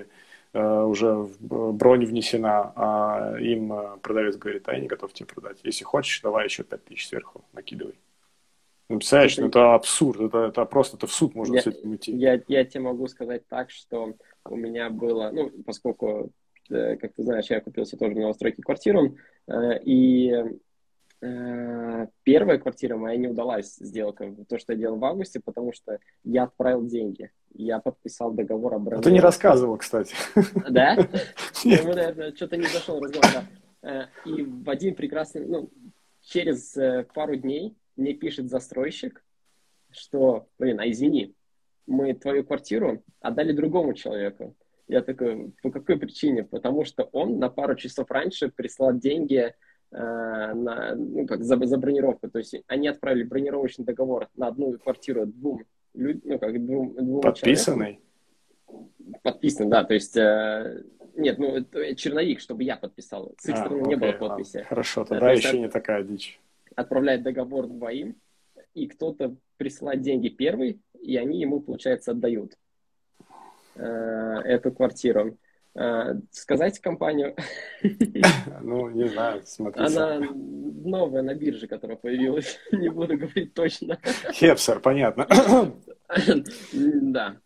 Э, 0.53 0.84
уже 0.84 1.30
бронь 1.39 2.05
внесена, 2.05 2.74
а 2.76 3.36
им 3.39 3.74
э, 3.74 3.97
продавец 4.03 4.38
говорит, 4.38 4.70
а 4.70 4.74
я 4.74 4.80
не 4.80 4.88
готов 4.88 5.11
тебе 5.11 5.26
продать. 5.26 5.57
Если 5.64 5.84
хочешь, 5.84 6.22
давай 6.22 6.45
еще 6.45 6.64
5 6.64 6.86
тысяч 6.86 7.07
сверху 7.07 7.43
накидывай. 7.53 7.95
Ну, 8.88 8.97
представляешь, 8.97 9.34
это, 9.34 9.41
ну, 9.41 9.47
это 9.47 9.74
абсурд, 9.74 10.22
это, 10.22 10.38
это 10.45 10.66
просто 10.66 10.97
это 10.97 11.07
в 11.07 11.14
суд 11.14 11.34
можно 11.34 11.55
я, 11.55 11.61
с 11.64 11.68
этим 11.68 11.95
идти. 11.95 12.11
Я, 12.11 12.39
я 12.47 12.66
тебе 12.66 12.82
могу 12.82 13.07
сказать 13.07 13.47
так, 13.47 13.72
что 13.72 14.14
у 14.45 14.55
меня 14.55 14.91
было, 14.91 15.32
ну, 15.34 15.49
поскольку, 15.66 16.07
э, 16.07 16.28
как 16.70 17.14
ты 17.14 17.24
знаешь, 17.24 17.49
я 17.49 17.61
купил 17.61 17.86
себе 17.86 17.99
тоже 17.99 18.14
в 18.14 18.18
новостройке 18.18 18.61
квартиру, 18.61 19.18
и 19.51 20.43
Э, 21.24 22.07
первая 22.24 22.57
квартира 22.57 22.97
моя 22.97 23.16
не 23.16 23.30
удалась 23.30 23.78
сделка, 23.78 24.36
то, 24.49 24.57
что 24.57 24.74
я 24.74 24.80
делал 24.80 24.97
в 24.97 25.05
августе, 25.05 25.39
потому 25.39 25.72
что 25.72 25.99
я 26.26 26.43
отправил 26.43 26.86
деньги. 26.86 27.32
Я 27.53 27.80
подписал 27.80 28.34
договор 28.34 28.74
о 28.74 28.80
бронировании. 28.80 28.99
А 28.99 29.09
ты 29.09 29.11
не 29.14 29.22
рассказывал, 29.22 29.78
кстати. 29.78 30.16
Да? 30.70 30.97
Ну, 31.64 31.93
наверное, 31.93 32.36
что-то 32.36 32.57
не 32.57 32.66
зашел 32.66 32.99
разговор. 32.99 33.45
Э, 33.84 34.07
и 34.26 34.43
в 34.43 34.70
один 34.70 34.95
прекрасный, 34.95 35.45
ну, 35.45 35.70
через 36.20 36.76
э, 36.76 37.05
пару 37.14 37.38
дней 37.38 37.74
мне 37.95 38.14
пишет 38.14 38.49
застройщик, 38.49 39.24
что, 39.91 40.49
блин, 40.59 40.82
а 40.82 40.89
извини, 40.89 41.34
мы 41.88 42.14
твою 42.16 42.43
квартиру 42.43 43.01
отдали 43.22 43.53
другому 43.53 43.93
человеку. 43.93 44.57
Я 44.88 45.01
такой, 45.01 45.53
по 45.61 45.71
какой 45.71 45.97
причине? 45.97 46.43
Потому 46.43 46.86
что 46.86 47.03
он 47.11 47.39
на 47.39 47.49
пару 47.49 47.75
часов 47.75 48.11
раньше 48.11 48.49
прислал 48.49 48.93
деньги 48.93 49.53
Э, 49.95 50.53
на, 50.55 50.95
ну, 50.95 51.27
как 51.27 51.43
за, 51.43 51.63
за 51.65 51.77
бронировку. 51.77 52.27
То 52.27 52.39
есть 52.39 52.55
они 52.67 52.88
отправили 52.88 53.23
бронировочный 53.23 53.86
договор 53.86 54.27
на 54.36 54.47
одну 54.47 54.77
квартиру 54.79 55.27
двум 55.27 55.65
людям, 55.93 56.21
ну, 56.25 56.39
как 56.39 56.65
двум, 56.65 56.95
двум 56.95 57.21
Подписанный? 57.21 57.99
Человекам. 58.67 59.19
Подписан, 59.21 59.69
да. 59.69 59.84
То 59.84 59.93
есть, 59.93 60.17
э, 60.17 60.84
нет, 61.15 61.38
ну, 61.38 61.63
черновик, 61.95 62.39
чтобы 62.39 62.63
я 62.63 62.75
подписал. 62.75 63.36
С 63.38 63.47
их 63.47 63.53
а, 63.53 63.57
стороны 63.57 63.81
окей, 63.81 63.89
не 63.89 63.95
было 63.97 64.11
подписи. 64.13 64.57
Ладно. 64.57 64.69
Хорошо, 64.69 65.05
тогда 65.05 65.27
да, 65.27 65.31
еще 65.31 65.49
есть, 65.49 65.59
не 65.59 65.69
такая 65.69 66.03
дичь. 66.03 66.39
Отправляет 66.75 67.21
договор 67.21 67.67
двоим, 67.67 68.15
и 68.73 68.88
кто-то 68.88 69.36
присылает 69.57 70.01
деньги 70.01 70.29
первый, 70.29 70.81
и 70.99 71.17
они 71.17 71.39
ему, 71.39 71.61
получается, 71.61 72.11
отдают 72.11 72.53
эту 73.76 74.71
квартиру. 74.71 75.38
Э, 75.76 76.13
сказать 76.32 76.80
компанию? 76.80 77.36
Ну, 78.61 78.89
не 78.89 79.09
знаю, 79.09 79.41
смотри. 79.45 79.84
Она 79.84 80.19
новая 80.19 81.21
на 81.21 81.34
бирже, 81.34 81.67
которая 81.67 81.97
появилась. 81.97 82.59
Не 82.71 82.89
буду 82.89 83.17
говорить 83.17 83.53
точно. 83.53 83.99
Хепсер, 84.32 84.80
понятно. 84.80 85.28
Да. 86.74 87.38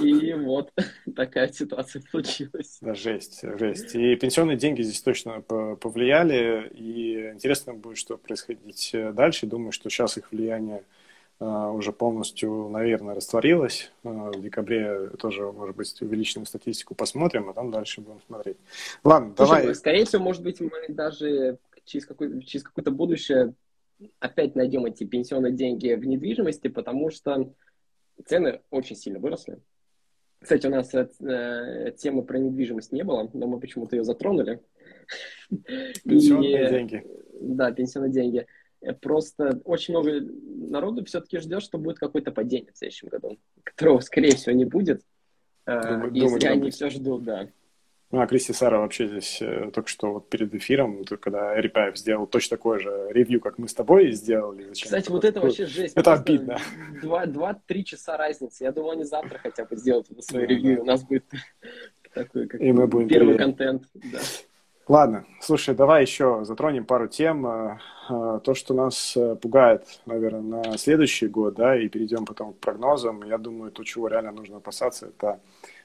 И 0.00 0.34
вот 0.34 0.72
такая 1.16 1.48
ситуация 1.52 2.02
получилась. 2.10 2.78
Да, 2.80 2.94
жесть, 2.94 3.44
жесть. 3.58 3.94
И 3.94 4.16
пенсионные 4.16 4.56
деньги 4.56 4.82
здесь 4.82 5.00
точно 5.00 5.40
повлияли. 5.40 6.68
И 6.74 7.30
интересно 7.30 7.74
будет, 7.74 7.98
что 7.98 8.16
происходить 8.16 8.90
дальше. 9.14 9.46
Думаю, 9.46 9.70
что 9.70 9.88
сейчас 9.88 10.18
их 10.18 10.32
влияние 10.32 10.82
уже 11.40 11.92
полностью, 11.92 12.68
наверное, 12.68 13.14
растворилась. 13.14 13.92
А, 14.02 14.30
в 14.32 14.40
декабре 14.40 15.10
тоже, 15.18 15.52
может 15.52 15.76
быть, 15.76 16.00
увеличенную 16.02 16.46
статистику 16.46 16.94
посмотрим, 16.94 17.48
а 17.48 17.54
там 17.54 17.70
дальше 17.70 18.00
будем 18.00 18.20
смотреть. 18.26 18.56
Ладно, 19.04 19.34
Слушай, 19.36 19.60
давай. 19.60 19.74
Скорее 19.74 20.04
всего, 20.04 20.22
может 20.22 20.42
быть, 20.42 20.60
мы 20.60 20.70
даже 20.88 21.58
через, 21.84 22.06
какое- 22.06 22.40
через 22.40 22.64
какое-то 22.64 22.90
будущее 22.90 23.54
опять 24.18 24.56
найдем 24.56 24.84
эти 24.86 25.04
пенсионные 25.04 25.52
деньги 25.52 25.94
в 25.94 26.04
недвижимости, 26.04 26.68
потому 26.68 27.10
что 27.10 27.52
цены 28.26 28.60
очень 28.70 28.96
сильно 28.96 29.18
выросли. 29.18 29.60
Кстати, 30.40 30.66
у 30.66 30.70
нас 30.70 30.94
э, 30.94 31.92
темы 31.98 32.22
про 32.22 32.38
недвижимость 32.38 32.92
не 32.92 33.02
было, 33.02 33.28
но 33.32 33.46
мы 33.46 33.58
почему-то 33.58 33.96
ее 33.96 34.04
затронули. 34.04 34.60
Пенсионные 36.04 36.66
И, 36.66 36.70
деньги. 36.70 37.06
Да, 37.40 37.72
пенсионные 37.72 38.12
деньги. 38.12 38.46
Э, 38.80 38.92
просто 38.92 39.60
очень 39.64 39.94
много 39.94 40.20
народу 40.70 41.04
все-таки 41.04 41.38
ждет, 41.38 41.62
что 41.62 41.78
будет 41.78 41.98
какое-то 41.98 42.32
падение 42.32 42.72
в 42.72 42.78
следующем 42.78 43.08
году, 43.08 43.38
которого, 43.64 44.00
скорее 44.00 44.36
всего, 44.36 44.54
не 44.54 44.64
будет. 44.64 45.02
Думаю, 45.66 46.14
если 46.14 46.46
они 46.46 46.62
быть. 46.62 46.74
все 46.74 46.88
ждут, 46.88 47.24
да. 47.24 47.48
Ну, 48.10 48.20
а 48.22 48.26
Кристи 48.26 48.54
Сара 48.54 48.78
вообще 48.78 49.06
здесь 49.06 49.42
э, 49.42 49.70
только 49.70 49.90
что 49.90 50.14
вот 50.14 50.30
перед 50.30 50.54
эфиром, 50.54 51.04
когда 51.04 51.54
Репаев 51.54 51.98
сделал 51.98 52.26
точно 52.26 52.56
такое 52.56 52.78
же 52.78 53.08
ревью, 53.10 53.38
как 53.38 53.58
мы 53.58 53.68
с 53.68 53.74
тобой 53.74 54.12
сделали. 54.12 54.68
Зачем 54.68 54.86
Кстати, 54.86 55.10
вот 55.10 55.24
это 55.26 55.40
вообще 55.42 55.66
жесть. 55.66 55.94
Это 55.94 56.14
обидно. 56.14 56.58
Два-три 57.02 57.84
часа 57.84 58.16
разницы. 58.16 58.64
Я 58.64 58.72
думаю, 58.72 58.92
они 58.92 59.04
завтра 59.04 59.38
хотя 59.38 59.66
бы 59.66 59.76
сделают 59.76 60.06
свое 60.24 60.46
ну, 60.46 60.50
ревью. 60.50 60.76
Да. 60.76 60.82
У 60.82 60.84
нас 60.86 61.04
будет 61.04 61.24
такой 62.14 62.46
как 62.46 62.60
первый 62.60 63.36
контент. 63.36 63.84
Ладно, 64.88 65.24
слушай, 65.40 65.74
давай 65.74 66.02
еще 66.02 66.44
затронем 66.44 66.84
пару 66.86 67.08
тем. 67.08 67.46
Э, 67.46 67.78
э, 68.08 68.40
то, 68.42 68.54
что 68.54 68.72
нас 68.72 69.14
э, 69.18 69.36
пугает, 69.36 69.84
наверное, 70.06 70.62
на 70.62 70.78
следующий 70.78 71.28
год, 71.28 71.56
да, 71.56 71.78
и 71.78 71.90
перейдем 71.90 72.24
потом 72.24 72.54
к 72.54 72.58
прогнозам. 72.58 73.22
Я 73.22 73.36
думаю, 73.36 73.70
то, 73.70 73.84
чего 73.84 74.08
реально 74.08 74.32
нужно 74.32 74.56
опасаться, 74.56 75.08
это 75.08 75.40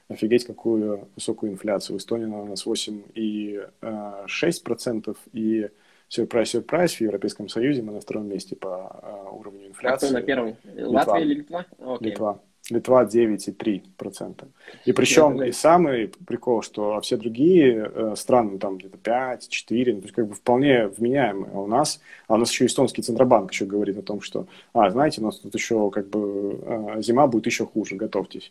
офигеть, 0.08 0.46
какую 0.46 1.06
высокую 1.16 1.52
инфляцию. 1.52 1.98
В 1.98 2.00
Эстонии 2.00 2.24
у 2.24 2.46
нас 2.46 2.66
8,6%, 2.66 5.16
и 5.34 5.68
сюрприз-сюрприз, 6.08 6.94
в 6.94 7.00
Европейском 7.02 7.50
Союзе 7.50 7.82
мы 7.82 7.92
на 7.92 8.00
втором 8.00 8.26
месте 8.26 8.56
по 8.56 9.28
уровню 9.32 9.66
инфляции. 9.66 10.06
А 10.06 10.08
кто 10.08 10.18
на 10.18 10.24
первом? 10.24 10.56
Латвия 10.76 11.22
или 11.22 11.34
Литва? 11.34 11.66
Литва. 12.00 12.40
Литва 12.70 13.04
9,3%. 13.04 14.44
И 14.86 14.92
причем 14.92 15.42
и 15.42 15.52
самый 15.52 16.08
прикол, 16.26 16.62
что 16.62 16.98
все 17.00 17.16
другие 17.16 17.90
э, 17.92 18.14
страны 18.16 18.58
там 18.58 18.78
где-то 18.78 18.96
5, 18.96 19.48
4, 19.48 19.92
ну, 19.92 20.00
то 20.00 20.04
есть 20.04 20.14
как 20.14 20.26
бы 20.26 20.34
вполне 20.34 20.86
вменяемые. 20.88 21.52
А 21.52 21.60
у 21.60 21.66
нас, 21.66 22.00
а 22.26 22.34
у 22.34 22.36
нас 22.38 22.50
еще 22.50 22.66
эстонский 22.66 23.02
Центробанк 23.02 23.52
еще 23.52 23.66
говорит 23.66 23.98
о 23.98 24.02
том, 24.02 24.22
что, 24.22 24.46
а, 24.72 24.90
знаете, 24.90 25.20
у 25.20 25.24
нас 25.24 25.38
тут 25.38 25.54
еще 25.54 25.90
как 25.90 26.08
бы 26.08 26.58
э, 26.62 27.02
зима 27.02 27.26
будет 27.26 27.46
еще 27.46 27.66
хуже, 27.66 27.96
готовьтесь. 27.96 28.50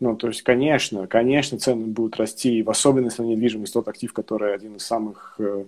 Ну, 0.00 0.16
то 0.16 0.28
есть, 0.28 0.42
конечно, 0.42 1.06
конечно, 1.06 1.58
цены 1.58 1.86
будут 1.86 2.16
расти, 2.16 2.62
в 2.62 2.70
особенности 2.70 3.20
на 3.20 3.26
недвижимость, 3.26 3.72
тот 3.72 3.88
актив, 3.88 4.12
который 4.12 4.54
один 4.54 4.76
из 4.76 4.82
самых 4.82 5.36
Э, 5.38 5.64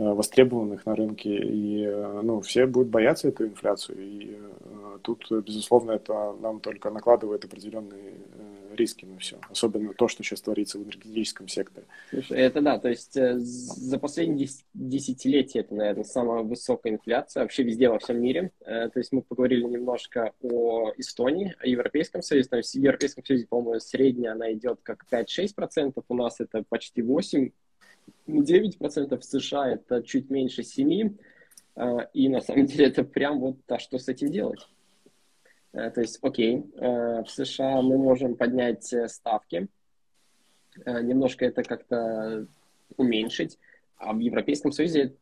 востребованных 0.00 0.86
на 0.86 0.96
рынке, 0.96 1.36
и 1.36 1.84
э, 1.84 2.20
ну, 2.22 2.40
все 2.40 2.66
будут 2.66 2.88
бояться 2.88 3.28
эту 3.28 3.46
инфляцию. 3.46 3.98
И 4.00 4.38
э, 4.38 4.98
тут, 5.02 5.26
безусловно, 5.30 5.92
это 5.92 6.34
нам 6.40 6.60
только 6.60 6.90
накладывает 6.90 7.44
определенные 7.44 8.14
риски 8.74 9.04
на 9.04 9.18
все. 9.18 9.36
Особенно 9.50 9.92
то, 9.92 10.08
что 10.08 10.22
сейчас 10.22 10.40
творится 10.40 10.78
в 10.78 10.84
энергетическом 10.84 11.48
секторе. 11.48 11.86
Слушай, 12.10 12.38
это 12.38 12.62
да, 12.62 12.78
то 12.78 12.88
есть 12.88 13.14
за 13.14 13.98
последние 13.98 14.48
десятилетия 14.74 15.60
это, 15.60 15.74
наверное, 15.74 16.04
самая 16.04 16.42
высокая 16.44 16.92
инфляция 16.92 17.42
вообще 17.42 17.64
везде 17.64 17.88
во 17.90 17.98
всем 17.98 18.22
мире. 18.22 18.52
То 18.64 18.92
есть 18.94 19.12
мы 19.12 19.22
поговорили 19.22 19.64
немножко 19.64 20.32
о 20.40 20.92
Эстонии, 20.96 21.54
о 21.58 21.66
Европейском 21.66 22.22
Союзе. 22.22 22.48
Есть 22.52 22.74
в 22.74 22.78
Европейском 22.78 23.24
Союзе, 23.24 23.46
по-моему, 23.48 23.80
средняя 23.80 24.32
она 24.32 24.52
идет 24.52 24.78
как 24.82 25.04
5-6%, 25.10 26.02
у 26.08 26.14
нас 26.14 26.40
это 26.40 26.64
почти 26.68 27.02
8%. 27.02 27.52
9% 28.32 29.18
в 29.18 29.24
США 29.24 29.70
это 29.70 30.02
чуть 30.02 30.30
меньше 30.30 30.62
7%, 30.62 31.18
а, 31.76 32.08
и 32.12 32.28
на 32.28 32.40
самом 32.40 32.66
деле 32.66 32.86
это 32.86 33.04
прям 33.04 33.40
вот 33.40 33.56
а 33.68 33.78
что 33.78 33.98
с 33.98 34.08
этим 34.08 34.30
делать? 34.30 34.66
Э, 35.72 35.90
то 35.90 36.00
есть, 36.00 36.18
окей, 36.22 36.64
в 36.76 37.26
США 37.28 37.80
мы 37.82 37.96
можем 37.96 38.34
поднять 38.34 38.92
э, 38.92 39.08
ставки, 39.08 39.68
немножко 40.84 41.44
это 41.44 41.62
как-то 41.62 42.46
уменьшить, 42.96 43.58
а 43.96 44.12
в 44.12 44.18
Европейском 44.18 44.72
Союзе 44.72 45.14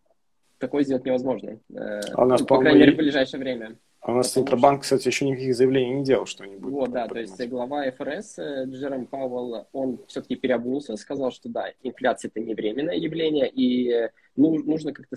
такое 0.59 0.85
сделать 0.85 1.05
невозможно. 1.05 1.59
А 1.75 2.25
ну, 2.25 2.45
по 2.45 2.59
крайней 2.59 2.81
мере, 2.81 2.93
в 2.93 2.97
ближайшее 2.97 3.41
время. 3.41 3.77
А 4.01 4.13
у 4.13 4.15
нас 4.15 4.33
Центробанк, 4.33 4.85
что... 4.85 4.97
кстати, 4.97 5.09
еще 5.13 5.27
никаких 5.27 5.55
заявлений 5.57 5.95
не 5.95 6.05
делал, 6.05 6.27
что 6.27 6.45
они 6.45 6.57
будут. 6.57 6.73
Вот, 6.73 6.91
да, 6.91 7.09
то 7.09 7.19
есть 7.19 7.49
глава 7.49 7.91
ФРС 7.91 8.39
э, 8.39 8.65
Джером 8.67 9.07
Пауэлл, 9.07 9.67
он 9.73 9.99
все-таки 10.07 10.37
переобулся, 10.37 10.97
сказал, 10.97 11.33
что 11.33 11.49
да, 11.49 11.73
инфляция 11.83 12.29
это 12.29 12.41
не 12.41 12.55
временное 12.55 12.95
явление, 12.95 13.51
и 13.53 14.09
ну, 14.39 14.57
нужно 14.63 14.93
как-то 14.93 15.17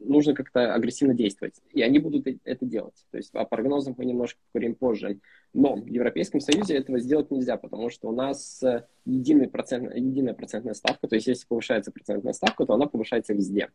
нужно 0.00 0.34
как-то 0.34 0.74
агрессивно 0.74 1.14
действовать. 1.14 1.54
И 1.70 1.80
они 1.80 2.00
будут 2.00 2.26
это 2.44 2.66
делать. 2.66 3.06
То 3.12 3.18
есть 3.18 3.32
о 3.32 3.44
прогнозах 3.44 3.96
мы 3.96 4.04
немножко 4.04 4.40
поговорим 4.52 4.74
позже. 4.74 5.20
Но 5.54 5.76
в 5.76 5.86
Европейском 5.86 6.40
Союзе 6.40 6.76
этого 6.76 6.98
сделать 6.98 7.30
нельзя, 7.30 7.56
потому 7.56 7.88
что 7.88 8.08
у 8.08 8.12
нас 8.12 8.62
э, 8.64 8.84
единый 9.04 9.48
процент, 9.48 9.94
единая 9.94 10.34
процентная 10.34 10.74
ставка, 10.74 11.06
то 11.06 11.14
есть 11.14 11.28
если 11.28 11.46
повышается 11.46 11.92
процентная 11.92 12.32
ставка, 12.32 12.66
то 12.66 12.74
она 12.74 12.86
повышается 12.86 13.32
везде. 13.32 13.70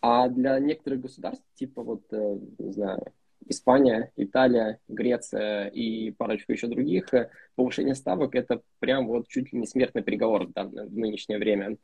А 0.00 0.28
для 0.28 0.58
некоторых 0.58 1.00
государств, 1.00 1.44
типа 1.54 1.82
вот, 1.82 2.02
э, 2.10 2.38
не 2.58 2.72
знаю, 2.72 3.12
Испания, 3.46 4.12
Италия, 4.16 4.78
Греция 4.88 5.66
и 5.68 6.10
парочку 6.12 6.52
еще 6.52 6.68
других, 6.68 7.12
э, 7.12 7.30
повышение 7.54 7.94
ставок 7.94 8.34
это 8.34 8.62
прям 8.78 9.06
вот 9.06 9.28
чуть 9.28 9.52
ли 9.52 9.58
не 9.58 9.66
смертный 9.66 10.02
приговор 10.02 10.46
в, 10.46 10.52
в 10.54 10.96
нынешнее 10.96 11.38
время. 11.38 11.76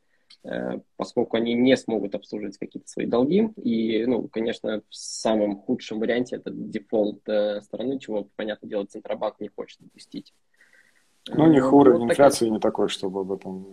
Э, 0.45 0.81
поскольку 0.97 1.37
они 1.37 1.55
не 1.55 1.77
смогут 1.77 2.15
обслуживать 2.15 2.57
какие-то 2.57 2.89
свои 2.89 3.07
долги. 3.07 3.51
И, 3.63 4.07
ну, 4.07 4.29
конечно, 4.29 4.83
в 4.89 4.95
самом 4.95 5.59
худшем 5.59 5.99
варианте 5.99 6.37
это 6.37 6.51
дефолт 6.51 7.21
страны, 7.63 7.99
чего, 7.99 8.29
понятное 8.37 8.69
дело, 8.69 8.87
Центробанк 8.87 9.41
не 9.41 9.49
хочет 9.49 9.81
допустить. 9.81 10.33
Ну, 11.29 11.47
не 11.49 11.61
хуже, 11.61 11.93
вот 11.93 12.03
инфляции 12.03 12.47
такая... 12.47 12.55
не 12.55 12.61
такой, 12.61 12.89
чтобы 12.89 13.21
об 13.21 13.33
этом 13.33 13.67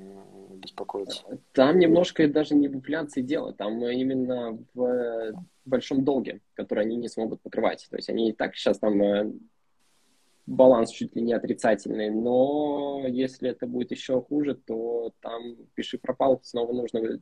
беспокоиться. 0.63 1.23
Там 1.51 1.79
немножко 1.79 2.27
даже 2.27 2.55
не 2.55 2.67
в 2.67 2.75
инфляции 2.75 3.21
дело, 3.21 3.53
там 3.53 3.85
именно 3.85 4.57
в 4.73 5.33
большом 5.65 6.03
долге, 6.03 6.41
который 6.53 6.85
они 6.85 6.95
не 6.95 7.07
смогут 7.07 7.41
покрывать. 7.41 7.87
То 7.89 7.97
есть 7.97 8.09
они 8.09 8.29
и 8.29 8.33
так 8.33 8.55
сейчас 8.55 8.79
там 8.79 9.01
э, 9.01 9.31
баланс 10.45 10.91
чуть 10.91 11.15
ли 11.15 11.21
не 11.21 11.33
отрицательный, 11.33 12.09
но 12.09 13.05
если 13.07 13.49
это 13.49 13.67
будет 13.67 13.91
еще 13.91 14.21
хуже, 14.21 14.55
то 14.55 15.13
там 15.21 15.55
пиши 15.75 15.97
пропал, 15.97 16.39
снова 16.43 16.73
нужно 16.73 17.19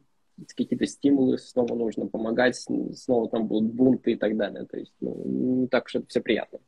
какие-то 0.56 0.86
стимулы, 0.88 1.38
снова 1.38 1.76
нужно 1.76 2.08
помогать, 2.08 2.56
снова 2.56 3.30
там 3.30 3.48
будут 3.48 3.74
бунты 3.74 4.14
и 4.14 4.16
так 4.16 4.38
далее. 4.38 4.66
То 4.66 4.78
есть 4.78 4.94
ну, 5.00 5.24
не 5.26 5.68
так 5.68 5.86
уж 5.86 5.96
это 5.96 6.08
все 6.08 6.22
приятно. 6.22 6.60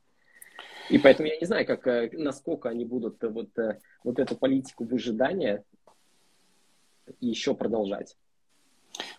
И 0.90 1.00
поэтому 1.00 1.30
я 1.30 1.40
не 1.40 1.46
знаю, 1.46 1.66
как, 1.66 1.88
э, 1.88 2.10
насколько 2.14 2.70
они 2.70 2.86
будут 2.86 3.24
вот, 3.24 3.58
э, 3.58 3.80
вот 4.04 4.20
эту 4.20 4.36
политику 4.36 4.84
выжидания 4.84 5.64
еще 7.20 7.54
продолжать. 7.54 8.16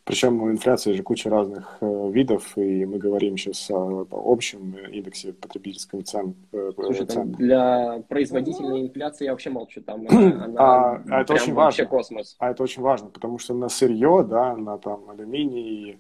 Причем 0.05 0.43
у 0.43 0.51
инфляции 0.51 0.93
же 0.93 1.03
куча 1.03 1.31
разных 1.31 1.79
э, 1.81 2.11
видов, 2.13 2.57
и 2.57 2.85
мы 2.85 2.99
говорим 2.99 3.37
сейчас 3.37 3.71
о, 3.71 4.07
о 4.11 4.33
общем 4.33 4.77
индексе 4.93 5.33
потребительских 5.33 6.05
цен. 6.05 6.35
Э, 6.53 6.71
Слушай, 6.75 7.07
цен. 7.07 7.33
для 7.33 8.03
производительной 8.09 8.83
инфляции 8.83 9.25
я 9.25 9.33
вообще 9.33 9.51
молчу, 9.51 9.81
там 9.81 10.07
она 10.09 10.55
а, 10.59 11.03
а 11.11 11.21
это 11.23 11.35
очень 11.35 11.55
важно. 11.55 11.87
космос. 11.87 12.37
А 12.39 12.51
это 12.51 12.63
очень 12.63 12.83
важно, 12.83 13.09
потому 13.09 13.39
что 13.39 13.55
на 13.55 13.69
сырье, 13.69 14.25
да, 14.29 14.55
на 14.57 14.79
там 14.79 15.09
алюминий, 15.11 15.99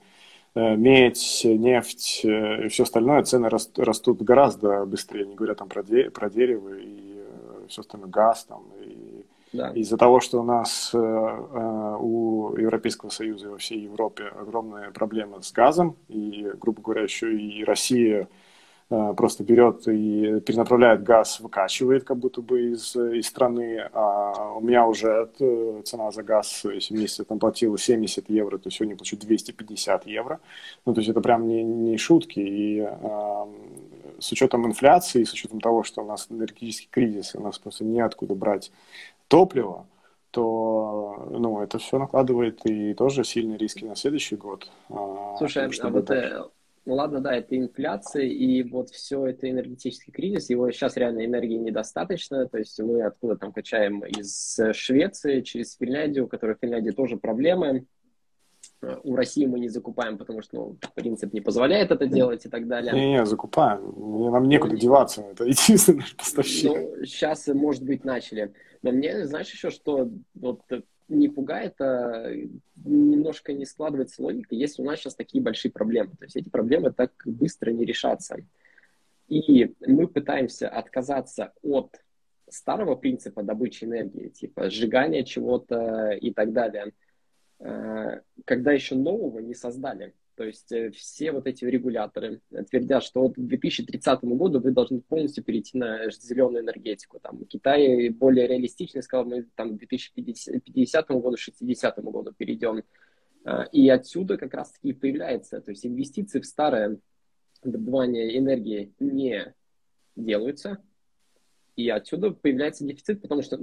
э, 0.55 0.76
медь, 0.76 1.41
нефть 1.45 2.20
э, 2.24 2.66
и 2.66 2.68
все 2.68 2.82
остальное 2.85 3.22
цены 3.24 3.49
растут 3.49 4.22
гораздо 4.22 4.85
быстрее, 4.85 5.26
не 5.26 5.35
говоря 5.35 5.55
там 5.55 5.68
про, 5.68 5.82
де, 5.82 6.11
про 6.11 6.30
дерево 6.30 6.74
и 6.74 7.16
э, 7.16 7.66
все 7.68 7.80
остальное, 7.80 8.11
газ 8.11 8.45
там 8.45 8.64
да. 9.55 9.70
Из-за 9.70 9.96
того, 9.96 10.18
что 10.18 10.40
у 10.40 10.42
нас 10.42 10.90
э, 10.92 10.98
э, 10.98 11.96
у 12.00 12.57
Европейского 12.57 13.11
Союза 13.11 13.46
и 13.46 13.50
во 13.50 13.59
всей 13.59 13.78
Европе 13.82 14.24
огромная 14.24 14.90
проблема 14.90 15.40
с 15.42 15.52
газом, 15.52 15.96
и, 16.09 16.50
грубо 16.61 16.82
говоря, 16.82 17.02
еще 17.02 17.32
и 17.32 17.62
Россия 17.62 18.28
э, 18.90 19.14
просто 19.16 19.44
берет 19.44 19.86
и 19.86 20.40
перенаправляет 20.40 21.05
газ, 21.05 21.38
выкачивает 21.38 22.02
как 22.02 22.16
будто 22.16 22.42
бы 22.42 22.72
из, 22.72 22.96
из 22.96 23.28
страны, 23.28 23.88
а 23.92 24.55
у 24.57 24.61
меня 24.61 24.88
уже 24.88 25.30
э, 25.38 25.82
цена 25.84 26.11
за 26.11 26.24
газ, 26.24 26.64
если 26.64 26.96
месяц 26.96 27.20
я 27.20 27.24
там 27.24 27.38
платил 27.38 27.78
70 27.78 28.28
евро, 28.30 28.59
то 28.59 28.70
сегодня 28.70 28.96
плачу 28.96 29.16
250 29.16 30.07
евро. 30.09 30.40
Ну, 30.84 30.94
то 30.94 31.00
есть 31.00 31.11
это 31.11 31.20
прям 31.20 31.46
не, 31.46 31.62
не 31.62 31.96
шутки, 31.96 32.40
и 32.40 32.80
э, 32.80 33.46
с 34.18 34.32
учетом 34.32 34.66
инфляции, 34.66 35.22
с 35.22 35.32
учетом 35.32 35.61
того, 35.61 35.84
что 35.84 36.02
у 36.02 36.07
нас 36.07 36.26
энергетический 36.28 36.88
кризис, 36.90 37.34
у 37.34 37.40
нас 37.40 37.59
просто 37.59 37.84
неоткуда 37.84 38.34
брать 38.34 38.72
топлива, 39.28 39.86
то 40.30 41.28
ну, 41.30 41.62
это 41.62 41.78
все 41.78 41.98
накладывает 41.98 42.60
и 42.66 42.94
тоже 42.94 43.24
сильные 43.24 43.58
риски 43.58 43.84
на 43.84 43.94
следующий 43.94 44.36
год. 44.36 44.68
А, 44.90 45.36
Слушай, 45.38 45.68
а 45.80 45.88
вот, 45.90 46.10
э, 46.10 46.42
ну 46.86 46.94
ладно, 46.94 47.20
да, 47.20 47.34
это 47.34 47.56
инфляция, 47.56 48.24
и 48.24 48.62
вот 48.64 48.90
все 48.90 49.26
это 49.26 49.48
энергетический 49.48 50.12
кризис, 50.12 50.50
его 50.50 50.70
сейчас 50.72 50.96
реально 50.96 51.24
энергии 51.24 51.56
недостаточно, 51.56 52.48
то 52.48 52.58
есть 52.58 52.78
мы 52.80 53.02
откуда 53.02 53.36
там 53.36 53.52
качаем? 53.52 54.04
Из 54.04 54.58
Швеции 54.72 55.40
через 55.40 55.76
Финляндию, 55.76 56.24
у 56.24 56.28
которой 56.28 56.56
в 56.56 56.60
Финляндии 56.60 56.90
тоже 56.90 57.16
проблемы, 57.16 57.86
у 59.03 59.16
России 59.16 59.47
мы 59.47 59.59
не 59.59 59.68
закупаем, 59.68 60.18
потому 60.18 60.43
что 60.43 60.57
ну, 60.57 60.76
принцип 60.95 61.32
не 61.32 61.41
позволяет 61.41 61.91
это 61.91 62.07
делать 62.07 62.47
и 62.47 62.49
так 62.49 62.66
далее. 62.66 62.93
Не-не, 62.93 63.26
закупаем. 63.26 64.30
Нам 64.30 64.49
некуда 64.49 64.76
деваться. 64.76 65.22
Это 65.22 65.45
единственный 65.45 65.99
наш 65.99 66.16
поставщик. 66.16 66.70
Ну, 66.70 67.05
сейчас, 67.05 67.47
может 67.49 67.82
быть, 67.82 68.05
начали. 68.05 68.53
Но 68.82 68.93
мне, 68.93 69.26
знаешь, 69.26 69.51
еще 69.51 69.70
что 69.70 70.11
вот 70.35 70.62
не 71.09 71.28
пугает, 71.28 71.74
а 71.80 72.30
немножко 72.85 73.53
не 73.53 73.66
складывается 73.66 74.22
логика, 74.22 74.55
если 74.55 74.82
у 74.82 74.85
нас 74.85 75.01
сейчас 75.01 75.14
такие 75.14 75.43
большие 75.43 75.70
проблемы. 75.70 76.11
То 76.18 76.24
есть 76.24 76.37
эти 76.37 76.49
проблемы 76.49 76.93
так 76.93 77.12
быстро 77.24 77.70
не 77.70 77.85
решатся. 77.85 78.37
И 79.28 79.74
мы 79.87 80.07
пытаемся 80.07 80.68
отказаться 80.68 81.53
от 81.62 81.91
старого 82.49 82.95
принципа 82.95 83.43
добычи 83.43 83.85
энергии, 83.85 84.28
типа 84.28 84.70
сжигания 84.70 85.22
чего-то 85.24 86.11
и 86.12 86.30
так 86.32 86.53
далее– 86.53 86.93
Э, 87.03 87.03
когда 87.59 88.72
еще 88.72 88.94
нового 88.94 89.38
не 89.38 89.55
создали. 89.55 90.14
То 90.36 90.44
есть 90.44 90.72
э, 90.72 90.90
все 90.90 91.32
вот 91.32 91.46
эти 91.46 91.64
регуляторы 91.64 92.40
твердят, 92.70 93.05
что 93.05 93.22
вот 93.22 93.34
к 93.34 93.38
2030 93.38 94.24
году 94.24 94.61
вы 94.61 94.72
должны 94.72 95.00
полностью 95.00 95.44
перейти 95.44 95.78
на 95.78 96.11
зеленую 96.11 96.64
энергетику. 96.64 97.20
Там 97.20 97.44
Китай 97.44 98.09
более 98.09 98.48
реалистично 98.48 99.00
сказал, 99.02 99.26
мы 99.26 99.44
там 99.55 99.76
к 99.76 99.78
2050 99.78 101.09
году, 101.09 101.36
60 101.36 101.98
году 102.02 102.32
перейдем. 102.32 102.82
Э, 103.44 103.64
и 103.70 103.88
отсюда 103.88 104.36
как 104.36 104.55
раз-таки 104.55 104.92
появляется, 104.92 105.61
то 105.61 105.70
есть 105.70 105.86
инвестиции 105.86 106.40
в 106.40 106.46
старое 106.46 106.98
добывание 107.62 108.36
энергии 108.36 108.92
не 108.98 109.55
делаются, 110.16 110.82
и 111.76 111.88
отсюда 111.88 112.30
появляется 112.30 112.84
дефицит, 112.84 113.22
потому 113.22 113.42
что 113.42 113.59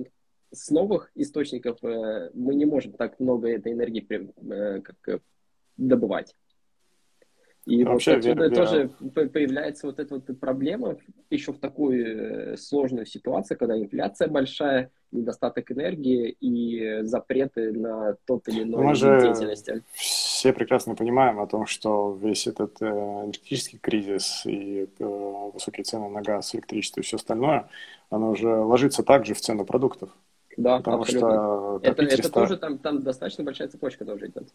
с 0.52 0.70
новых 0.70 1.12
источников 1.16 1.78
э, 1.84 2.30
мы 2.34 2.56
не 2.56 2.66
можем 2.66 2.94
так 2.94 3.20
много 3.20 3.50
этой 3.50 3.72
энергии 3.72 4.06
э, 4.10 4.82
как 4.82 4.96
э, 5.08 5.20
добывать. 5.78 6.36
И 7.68 7.84
вот 7.84 7.98
отсюда 7.98 8.48
вера, 8.48 8.50
тоже 8.50 8.90
появляется 9.14 9.86
вот 9.86 10.00
эта 10.00 10.16
вот 10.16 10.40
проблема 10.40 10.98
еще 11.30 11.54
в 11.54 11.60
такую 11.60 12.58
сложную 12.58 13.06
ситуацию, 13.06 13.56
когда 13.56 13.78
инфляция 13.78 14.28
большая, 14.28 14.90
недостаток 15.12 15.72
энергии 15.72 16.36
и 16.40 17.04
запреты 17.04 17.72
на 17.72 18.18
тот 18.26 18.48
или 18.48 18.64
иной 18.64 18.84
Мы 18.84 18.94
вид 18.94 19.22
деятельности. 19.22 19.84
Все 19.94 20.54
прекрасно 20.54 20.96
понимаем 20.96 21.40
о 21.40 21.46
том, 21.46 21.68
что 21.68 22.18
весь 22.20 22.48
этот 22.48 22.82
энергетический 22.82 23.78
кризис 23.78 24.44
и 24.48 24.90
высокие 24.98 25.84
цены 25.84 26.10
на 26.10 26.24
газ, 26.24 26.56
электричество 26.56 27.02
и 27.02 27.04
все 27.04 27.18
остальное, 27.18 27.70
оно 28.10 28.32
уже 28.32 28.50
ложится 28.50 29.04
также 29.04 29.36
в 29.36 29.42
цену 29.42 29.66
продуктов. 29.66 30.10
Да, 30.58 30.78
Потому 30.78 31.02
абсолютно. 31.02 31.30
Что 31.30 31.80
это, 31.84 32.02
это 32.04 32.28
стар... 32.28 32.44
тоже 32.44 32.58
там, 32.58 32.78
там 32.78 33.02
достаточно 33.02 33.44
большая 33.44 33.68
цепочка 33.68 34.06
тоже 34.06 34.28
идет. 34.28 34.50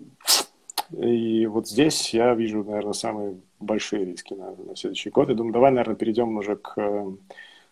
И 0.97 1.47
вот 1.47 1.69
здесь 1.69 2.15
я 2.15 2.35
вижу, 2.35 2.63
наверное, 2.63 2.93
самые 2.93 3.37
большие 3.59 4.05
риски 4.05 4.35
на, 4.35 4.53
на 4.53 4.77
следующий 4.77 5.11
год. 5.11 5.31
И 5.31 5.35
думаю, 5.35 5.53
давай, 5.53 5.71
наверное, 5.71 5.97
перейдем 5.97 6.37
уже 6.37 6.57
к, 6.57 6.75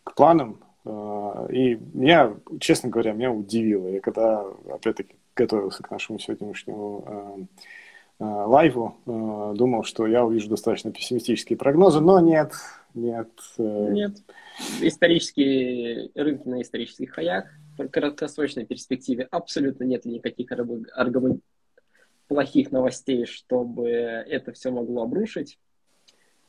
к 0.03 0.15
планам. 0.15 0.61
А, 0.85 1.47
и 1.51 1.77
меня, 1.93 2.35
честно 2.61 2.89
говоря, 2.89 3.13
меня 3.13 3.31
удивило. 3.31 3.87
Я 3.89 4.01
когда, 4.01 4.45
опять-таки, 4.69 5.15
готовился 5.37 5.83
к 5.83 5.91
нашему 5.91 6.19
сегодняшнему 6.19 7.05
а, 7.07 7.37
а, 8.19 8.47
лайву, 8.47 8.97
думал, 9.07 9.85
что 9.85 10.07
я 10.07 10.25
увижу 10.25 10.49
достаточно 10.49 10.91
пессимистические 10.91 11.57
прогнозы, 11.57 12.01
но 12.01 12.19
нет, 12.21 12.53
нет. 12.95 13.29
Э, 13.59 13.89
нет. 13.91 14.13
Исторические 14.81 16.11
рынки 16.15 16.49
на 16.49 16.63
исторических 16.63 17.13
хаях– 17.13 17.45
в 17.77 17.89
краткосрочной 17.89 18.67
перспективе 18.67 19.27
абсолютно 19.31 19.85
нет 19.85 20.05
никаких 20.05 20.53
аргумент 20.53 21.43
плохих 22.29 22.73
новостей, 22.73 23.27
чтобы 23.27 23.89
это 23.89 24.53
все 24.53 24.71
могло 24.71 25.03
обрушить. 25.03 25.59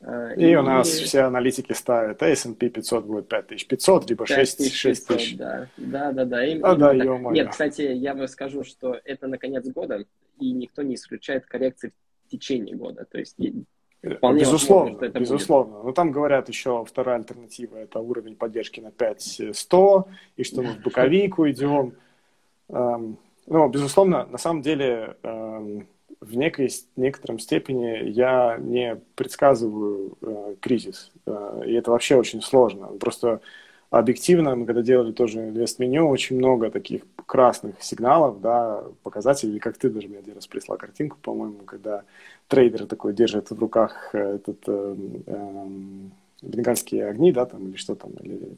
А, 0.02 0.34
и, 0.34 0.52
и 0.52 0.56
у 0.56 0.62
нас 0.62 0.88
все 0.90 1.22
аналитики 1.22 1.74
ставят, 1.74 2.22
а 2.22 2.28
S&P 2.30 2.70
500 2.70 3.06
будет 3.06 3.28
5500, 3.28 4.10
либо 4.10 4.26
6000. 4.26 5.38
Да, 5.38 5.70
да, 5.78 6.12
да. 6.12 6.26
да. 6.26 6.46
И, 6.46 6.60
а, 6.62 6.76
да 6.76 6.94
так... 6.94 7.32
Нет, 7.32 7.50
кстати, 7.50 7.82
я 7.82 8.14
вам 8.14 8.28
скажу, 8.28 8.64
что 8.64 9.00
это 9.04 9.28
на 9.28 9.38
конец 9.38 9.66
года, 9.68 10.06
и 10.40 10.52
никто 10.52 10.82
не 10.82 10.96
исключает 10.96 11.46
коррекции 11.46 11.94
в 12.26 12.30
течение 12.30 12.76
года. 12.76 13.06
То 13.10 13.18
есть 13.18 13.36
Вполне 14.14 14.42
безусловно, 14.42 14.92
возможно, 14.92 15.06
это 15.06 15.20
безусловно. 15.20 15.74
Будет. 15.74 15.86
Но 15.86 15.92
там 15.92 16.12
говорят 16.12 16.50
еще 16.50 16.86
вторая 16.86 17.18
альтернатива 17.18 17.78
это 17.78 18.00
уровень 18.00 18.36
поддержки 18.36 18.80
на 18.80 18.90
5-100, 18.90 20.06
и 20.38 20.44
что 20.44 20.62
мы 20.62 20.74
в 20.74 20.82
боковик 20.82 21.40
уйдем. 21.40 21.94
Эм, 22.70 23.18
ну, 23.48 23.70
безусловно, 23.70 24.26
на 24.26 24.38
самом 24.38 24.62
деле 24.62 25.18
эм, 25.24 25.88
в 26.22 26.36
некой, 26.36 26.70
некотором 26.96 27.40
степени 27.40 28.10
я 28.10 28.58
не 28.60 29.00
предсказываю 29.16 30.18
э, 30.22 30.56
кризис. 30.60 31.12
Э, 31.26 31.62
и 31.66 31.74
это 31.74 31.92
вообще 31.92 32.16
очень 32.16 32.42
сложно. 32.42 32.88
Просто 33.00 33.42
объективно, 33.90 34.56
мы 34.56 34.66
когда 34.66 34.82
делали 34.82 35.12
тоже 35.12 35.40
инвест-меню, 35.40 36.08
очень 36.08 36.38
много 36.38 36.72
таких 36.72 37.04
красных 37.26 37.82
сигналов, 37.82 38.42
да, 38.42 38.84
показателей, 39.04 39.60
как 39.60 39.78
ты 39.78 39.90
даже 39.90 40.08
мне 40.08 40.20
один 40.20 40.36
раз 40.36 40.48
прислал 40.48 40.78
картинку, 40.78 41.18
по-моему, 41.22 41.60
когда 41.66 42.04
трейдер 42.48 42.86
такой 42.86 43.14
держит 43.14 43.52
в 43.52 43.60
руках 43.60 44.10
э, 44.14 44.36
этот 44.36 44.60
э, 44.68 44.96
э, 45.28 45.68
бенгальские 46.42 47.08
огни, 47.08 47.32
да, 47.32 47.46
там, 47.46 47.68
или 47.68 47.78
что 47.78 47.96
там, 47.96 48.12
или 48.22 48.58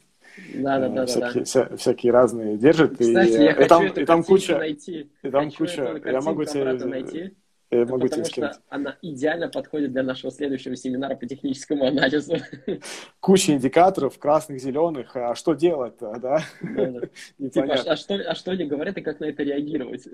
да, 0.54 0.78
да, 0.78 0.88
да, 0.88 1.06
всякие, 1.06 1.32
да. 1.32 1.44
Вся, 1.44 1.76
всякие 1.76 2.12
разные 2.12 2.56
держат. 2.56 2.92
Кстати, 2.92 3.30
и, 3.30 3.42
я 3.42 3.50
и, 3.50 3.54
хочу 3.54 3.68
там, 3.68 3.82
эту 3.84 4.00
и 4.00 4.04
там 4.04 4.22
куча, 4.22 4.58
найти. 4.58 5.10
И 5.22 5.30
там 5.30 5.50
хочу 5.50 5.58
куча, 5.58 6.00
я 6.04 6.20
могу 6.20 6.44
тебе 6.44 6.64
найти. 6.64 7.34
Я 7.70 7.84
могу 7.84 8.06
потому 8.08 8.24
тебе 8.24 8.48
что 8.48 8.58
она 8.70 8.96
идеально 9.02 9.48
подходит 9.48 9.92
для 9.92 10.02
нашего 10.02 10.32
следующего 10.32 10.74
семинара 10.74 11.16
по 11.16 11.26
техническому 11.26 11.86
анализу. 11.86 12.36
Куча 13.20 13.52
индикаторов, 13.52 14.18
красных, 14.18 14.58
зеленых. 14.58 15.14
А 15.14 15.34
что 15.34 15.52
делать-то, 15.52 16.14
да? 16.18 16.40
да, 16.62 16.86
да. 16.90 17.00
Типа, 17.50 17.74
а, 17.74 17.96
что, 17.96 18.14
а 18.14 18.34
что 18.34 18.52
они 18.52 18.64
говорят 18.64 18.96
и 18.96 19.02
как 19.02 19.20
на 19.20 19.26
это 19.26 19.42
реагировать? 19.42 20.04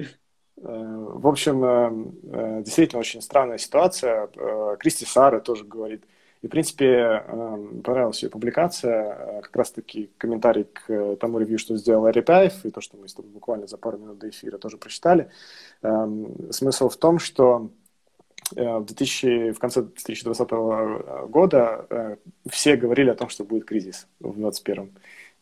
Э, 0.57 1.07
в 1.15 1.27
общем, 1.27 1.65
э, 1.65 1.91
э, 2.33 2.63
действительно 2.63 3.01
очень 3.01 3.23
странная 3.23 3.59
ситуация. 3.59 4.29
Кристи 4.79 5.05
Сара 5.05 5.41
тоже 5.41 5.65
говорит. 5.65 6.05
И, 6.43 6.47
в 6.47 6.51
принципе, 6.51 7.25
понравилась 7.83 8.23
ее 8.23 8.29
публикация, 8.29 9.41
как 9.41 9.57
раз-таки 9.57 10.11
комментарий 10.19 10.65
к 10.65 11.17
тому 11.17 11.39
ревью, 11.39 11.59
что 11.59 11.75
сделал 11.79 12.05
Арипаев, 12.05 12.67
и 12.67 12.71
то, 12.71 12.83
что 12.83 12.99
мы 12.99 13.09
с 13.09 13.15
тобой 13.15 13.31
буквально 13.31 13.67
за 13.67 13.79
пару 13.79 13.97
минут 13.97 14.19
до 14.19 14.29
эфира 14.29 14.59
тоже 14.59 14.77
прочитали. 14.77 15.31
Эм, 15.81 16.53
смысл 16.53 16.91
в 16.91 16.99
том, 16.99 17.19
что 17.19 17.71
в, 18.51 18.85
2000, 18.85 19.53
в 19.53 19.59
конце 19.59 19.81
2020 19.81 20.51
года 21.31 22.19
все 22.51 22.77
говорили 22.77 23.09
о 23.09 23.15
том, 23.15 23.31
что 23.31 23.45
будет 23.45 23.65
кризис 23.65 24.07
в 24.21 24.35
2021. 24.35 24.93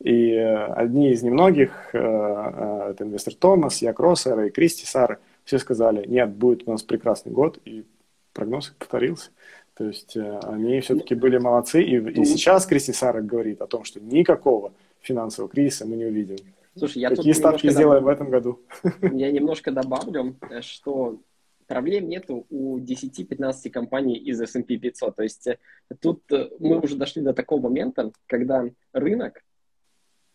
И 0.02 0.32
э, 0.32 0.64
одни 0.66 1.12
из 1.12 1.22
немногих, 1.22 1.90
это 1.92 2.96
инвестор 3.00 3.34
Томас, 3.34 3.82
Як 3.82 4.00
Россер 4.00 4.40
и 4.40 4.50
Кристи 4.50 4.84
Сара, 4.84 5.18
все 5.44 5.58
сказали, 5.58 6.06
нет, 6.06 6.30
будет 6.30 6.66
у 6.66 6.72
нас 6.72 6.82
прекрасный 6.82 7.32
год, 7.32 7.58
и 7.64 7.84
прогноз 8.32 8.74
повторился. 8.78 9.30
То 9.74 9.84
есть 9.86 10.16
они 10.16 10.80
все-таки 10.80 11.14
были 11.14 11.38
молодцы, 11.38 11.82
и, 11.82 11.96
и 11.96 12.24
сейчас 12.24 12.66
Кристи 12.66 12.92
Сара 12.92 13.20
говорит 13.20 13.62
о 13.62 13.66
том, 13.66 13.84
что 13.84 14.00
никакого 14.00 14.72
финансового 15.00 15.50
кризиса 15.50 15.86
мы 15.86 15.96
не 15.96 16.06
увидим. 16.06 16.36
Слушай, 16.76 16.98
я 16.98 17.10
Какие 17.10 17.32
ставки 17.32 17.70
сделаем 17.70 18.02
добав... 18.02 18.18
в 18.18 18.20
этом 18.20 18.30
году? 18.30 18.60
Я 19.12 19.30
немножко 19.30 19.70
добавлю, 19.72 20.36
что 20.62 21.20
проблем 21.66 22.08
нету 22.08 22.46
у 22.50 22.78
10-15 22.78 23.70
компаний 23.70 24.16
из 24.16 24.40
S&P 24.40 24.78
500. 24.78 25.16
То 25.16 25.22
есть 25.22 25.46
э, 25.46 25.58
тут 26.00 26.22
э, 26.32 26.48
мы 26.58 26.80
уже 26.80 26.96
дошли 26.96 27.22
до 27.22 27.34
такого 27.34 27.60
момента, 27.60 28.10
когда 28.26 28.64
рынок 28.92 29.42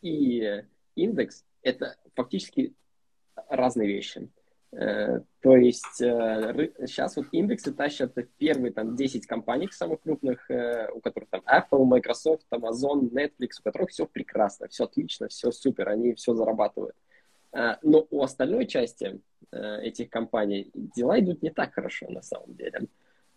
и 0.01 0.63
индекс– 0.95 1.45
это 1.61 1.97
фактически 2.15 2.73
разные 3.49 3.87
вещи. 3.87 4.29
Э, 4.71 5.21
то 5.41 5.55
есть 5.55 5.85
сейчас 5.95 7.15
вот 7.15 7.27
индексы 7.31 7.73
тащат 7.73 8.13
первые 8.37 8.73
там 8.73 8.95
10 8.95 9.25
компаний 9.25 9.69
самых 9.71 10.01
крупных, 10.01 10.49
э, 10.51 10.89
у 10.93 10.99
которых 10.99 11.29
там 11.29 11.41
Apple, 11.45 11.85
Microsoft, 11.85 12.45
Amazon, 12.51 13.09
Netflix, 13.09 13.59
у 13.59 13.63
которых 13.63 13.89
все 13.89 14.05
прекрасно, 14.05 14.67
все 14.67 14.83
отлично, 14.83 15.29
все 15.29 15.51
супер, 15.51 15.89
они 15.89 16.13
все 16.15 16.33
зарабатывают. 16.33 16.95
Э, 17.53 17.75
но 17.81 18.07
у 18.09 18.21
остальной 18.21 18.65
части 18.65 19.19
этих 19.49 20.09
компаний 20.09 20.69
дела 20.73 21.21
идут 21.21 21.41
не 21.41 21.51
так 21.51 21.73
хорошо 21.73 22.09
на 22.09 22.21
самом 22.21 22.53
деле. 22.55 22.81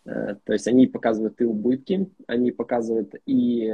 То 0.03 0.41
есть 0.47 0.67
они 0.67 0.85
показывают 0.85 1.39
и 1.39 1.45
убытки, 1.45 2.09
они 2.27 2.51
показывают 2.51 3.15
и 3.25 3.73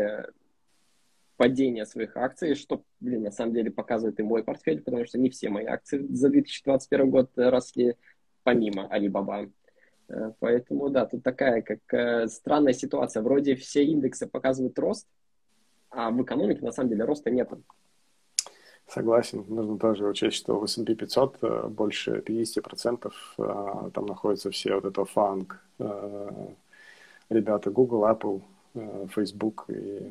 падение 1.37 1.85
своих 1.85 2.17
акций, 2.17 2.55
что, 2.55 2.83
блин, 2.99 3.23
на 3.23 3.31
самом 3.31 3.53
деле 3.53 3.71
показывает 3.71 4.19
и 4.19 4.23
мой 4.23 4.43
портфель, 4.43 4.81
потому 4.81 5.05
что 5.05 5.19
не 5.19 5.29
все 5.29 5.49
мои 5.49 5.65
акции 5.65 6.05
за 6.09 6.29
2021 6.29 7.09
год 7.09 7.31
росли 7.35 7.95
помимо 8.43 8.89
Alibaba. 8.91 9.49
Э, 10.09 10.31
поэтому, 10.39 10.89
да, 10.89 11.05
тут 11.05 11.23
такая 11.23 11.61
как 11.61 11.79
э, 11.93 12.27
странная 12.27 12.73
ситуация. 12.73 13.21
Вроде 13.21 13.55
все 13.55 13.83
индексы 13.83 14.27
показывают 14.27 14.77
рост, 14.79 15.07
а 15.89 16.09
в 16.11 16.21
экономике 16.23 16.63
на 16.63 16.71
самом 16.71 16.89
деле 16.89 17.03
роста 17.03 17.29
нет. 17.29 17.49
Согласен. 18.87 19.43
Нужно 19.49 19.77
тоже 19.77 20.07
учесть, 20.07 20.37
что 20.37 20.59
в 20.59 20.63
S&P 20.63 20.95
500 20.95 21.37
э, 21.41 21.67
больше 21.67 22.23
50% 22.25 23.91
там 23.91 24.05
находятся 24.05 24.49
все 24.49 24.75
вот 24.75 24.85
это 24.85 25.05
фанг. 25.05 25.61
Ребята 27.29 27.69
Google, 27.69 28.05
Apple, 28.05 28.41
Facebook 29.13 29.65
и 29.67 30.09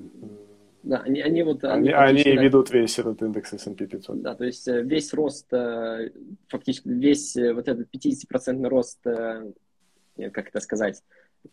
да, 0.82 0.98
они, 0.98 1.20
они 1.20 1.42
вот... 1.42 1.64
Они, 1.64 1.90
они, 1.90 2.22
они 2.22 2.36
ведут 2.36 2.70
весь 2.70 2.98
этот 2.98 3.22
индекс 3.22 3.52
S&P 3.52 3.86
500. 3.86 4.22
Да, 4.22 4.34
то 4.34 4.44
есть 4.44 4.68
э, 4.68 4.82
весь 4.82 5.12
рост, 5.12 5.52
э, 5.52 6.10
фактически 6.48 6.88
весь 6.88 7.36
э, 7.36 7.52
вот 7.52 7.68
этот 7.68 7.88
50% 7.92 8.68
рост, 8.68 9.00
как 9.02 10.48
это 10.48 10.60
сказать, 10.60 11.02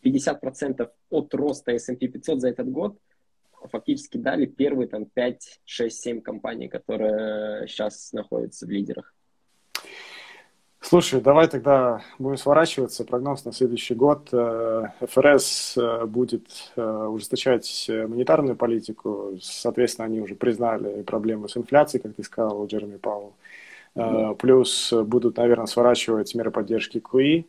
50% 0.04 0.88
от 1.10 1.34
роста 1.34 1.72
S&P 1.72 2.08
500 2.08 2.40
за 2.40 2.48
этот 2.48 2.70
год 2.70 2.98
фактически 3.70 4.18
дали 4.18 4.46
первые 4.46 4.88
там 4.88 5.06
5, 5.06 5.60
6, 5.64 6.00
7 6.00 6.20
компаний, 6.20 6.68
которые 6.68 7.66
сейчас 7.66 8.12
находятся 8.12 8.66
в 8.66 8.70
лидерах. 8.70 9.14
Слушай, 10.86 11.22
давай 11.22 11.48
тогда 11.48 12.02
будем 12.18 12.36
сворачиваться. 12.36 13.04
Прогноз 13.04 13.46
на 13.46 13.52
следующий 13.52 13.94
год. 13.94 14.28
Э, 14.32 14.88
ФРС 15.00 15.78
э, 15.78 16.04
будет 16.04 16.46
э, 16.76 17.06
ужесточать 17.06 17.86
монетарную 17.88 18.54
политику. 18.54 19.38
Соответственно, 19.40 20.04
они 20.04 20.20
уже 20.20 20.34
признали 20.34 21.02
проблемы 21.02 21.48
с 21.48 21.56
инфляцией, 21.56 22.02
как 22.02 22.14
ты 22.14 22.22
сказал, 22.22 22.66
Джереми 22.66 22.98
Пауэлл. 22.98 23.32
Mm-hmm. 23.96 24.34
Плюс 24.36 24.92
будут, 24.92 25.38
наверное, 25.38 25.66
сворачивать 25.66 26.34
меры 26.34 26.50
поддержки 26.50 27.00
КУИ. 27.00 27.46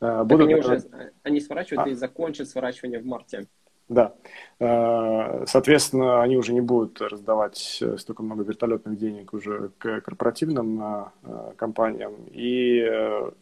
Будут... 0.00 0.40
Они, 0.40 0.54
уже, 0.54 0.82
они 1.24 1.40
сворачивают 1.40 1.86
а? 1.86 1.90
и 1.90 1.94
закончат 1.94 2.48
сворачивание 2.48 3.00
в 3.00 3.04
марте. 3.04 3.48
Да. 3.88 4.14
Э, 4.58 5.44
соответственно, 5.46 6.22
они 6.22 6.36
уже 6.36 6.52
не 6.52 6.60
будут 6.60 7.00
раздавать 7.00 7.78
э, 7.82 7.96
столько 7.98 8.22
много 8.22 8.44
вертолетных 8.44 8.96
денег 8.96 9.34
уже 9.34 9.70
к 9.78 10.00
корпоративным 10.00 10.82
э, 10.82 11.52
компаниям. 11.56 12.14
И 12.30 12.76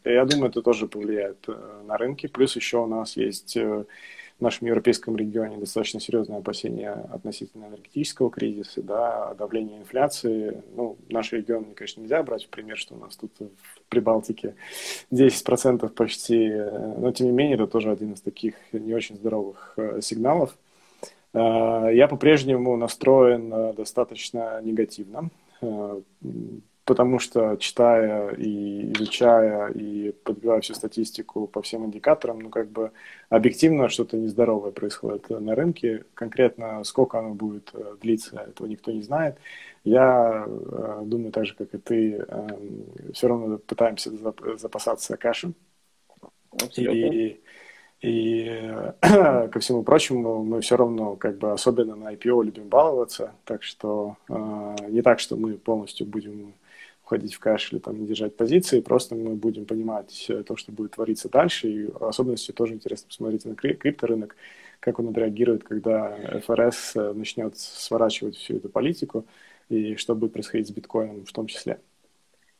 я 0.04 0.24
думаю, 0.24 0.50
это 0.50 0.62
тоже 0.62 0.86
повлияет 0.86 1.46
на 1.86 1.96
рынки. 1.98 2.26
Плюс 2.26 2.56
еще 2.56 2.78
у 2.78 2.86
нас 2.86 3.16
есть 3.16 3.56
в 4.40 4.42
нашем 4.42 4.66
европейском 4.66 5.16
регионе 5.16 5.58
достаточно 5.58 6.00
серьезные 6.00 6.38
опасения 6.38 6.90
относительно 6.90 7.66
энергетического 7.66 8.30
кризиса, 8.30 8.82
да, 8.82 9.34
давления 9.34 9.78
инфляции. 9.78 10.62
Ну, 10.74 10.96
наш 11.10 11.32
регион, 11.32 11.66
конечно, 11.74 12.00
нельзя 12.00 12.22
брать 12.22 12.46
в 12.46 12.48
пример, 12.48 12.78
что 12.78 12.94
у 12.94 12.98
нас 12.98 13.16
тут 13.16 13.32
в 13.38 13.82
Прибалтике 13.90 14.54
10% 15.12 15.88
почти, 15.90 16.48
но 16.48 17.12
тем 17.12 17.26
не 17.26 17.32
менее 17.32 17.56
это 17.56 17.66
тоже 17.66 17.90
один 17.90 18.14
из 18.14 18.22
таких 18.22 18.54
не 18.72 18.94
очень 18.94 19.16
здоровых 19.16 19.74
э, 19.76 20.00
сигналов. 20.00 20.56
Э, 21.34 21.90
я 21.92 22.08
по-прежнему 22.08 22.76
настроен 22.78 23.52
э, 23.52 23.72
достаточно 23.74 24.60
негативно 24.62 25.28
потому 26.90 27.20
что 27.20 27.54
читая 27.54 28.30
и 28.30 28.92
изучая 28.94 29.68
и 29.68 30.10
подбивая 30.10 30.60
всю 30.60 30.74
статистику 30.74 31.46
по 31.46 31.62
всем 31.62 31.86
индикаторам, 31.86 32.40
ну 32.40 32.50
как 32.50 32.68
бы 32.68 32.90
объективно 33.28 33.88
что-то 33.88 34.16
нездоровое 34.16 34.72
происходит 34.72 35.30
на 35.30 35.54
рынке. 35.54 36.04
Конкретно 36.14 36.82
сколько 36.82 37.20
оно 37.20 37.32
будет 37.32 37.70
э, 37.74 37.94
длиться, 38.02 38.44
этого 38.48 38.66
никто 38.66 38.90
не 38.90 39.02
знает. 39.02 39.36
Я 39.84 40.44
э, 40.48 41.02
думаю, 41.04 41.30
так 41.30 41.46
же, 41.46 41.54
как 41.54 41.72
и 41.72 41.78
ты, 41.78 42.24
э, 42.26 42.48
все 43.12 43.28
равно 43.28 43.58
пытаемся 43.58 44.10
запасаться 44.56 45.16
кэшем. 45.16 45.54
И, 46.76 47.40
и 48.00 48.72
ко 49.00 49.60
всему 49.60 49.84
прочему, 49.84 50.42
мы 50.42 50.60
все 50.60 50.76
равно, 50.76 51.14
как 51.14 51.38
бы, 51.38 51.52
особенно 51.52 51.94
на 51.94 52.14
IPO 52.14 52.46
любим 52.46 52.68
баловаться, 52.68 53.32
так 53.44 53.62
что 53.62 54.16
э, 54.28 54.76
не 54.88 55.02
так, 55.02 55.20
что 55.20 55.36
мы 55.36 55.52
полностью 55.52 56.04
будем 56.04 56.52
входить 57.10 57.34
в 57.34 57.40
кэш 57.40 57.72
или 57.72 57.80
там 57.80 58.06
держать 58.06 58.36
позиции, 58.36 58.80
просто 58.80 59.16
мы 59.16 59.34
будем 59.34 59.66
понимать 59.66 60.26
э, 60.28 60.44
то, 60.44 60.54
что 60.54 60.70
будет 60.70 60.92
твориться 60.92 61.28
дальше, 61.28 61.68
и 61.68 61.88
особенности 62.00 62.52
тоже 62.52 62.74
интересно 62.74 63.08
посмотреть 63.08 63.44
на 63.44 63.56
крипторынок, 63.56 64.36
как 64.78 65.00
он 65.00 65.08
отреагирует, 65.08 65.64
когда 65.64 66.16
ФРС 66.46 66.92
э, 66.94 67.12
начнет 67.12 67.58
сворачивать 67.58 68.36
всю 68.36 68.58
эту 68.58 68.68
политику, 68.68 69.26
и 69.68 69.96
что 69.96 70.14
будет 70.14 70.34
происходить 70.34 70.68
с 70.68 70.70
биткоином 70.70 71.24
в 71.24 71.32
том 71.32 71.48
числе. 71.48 71.80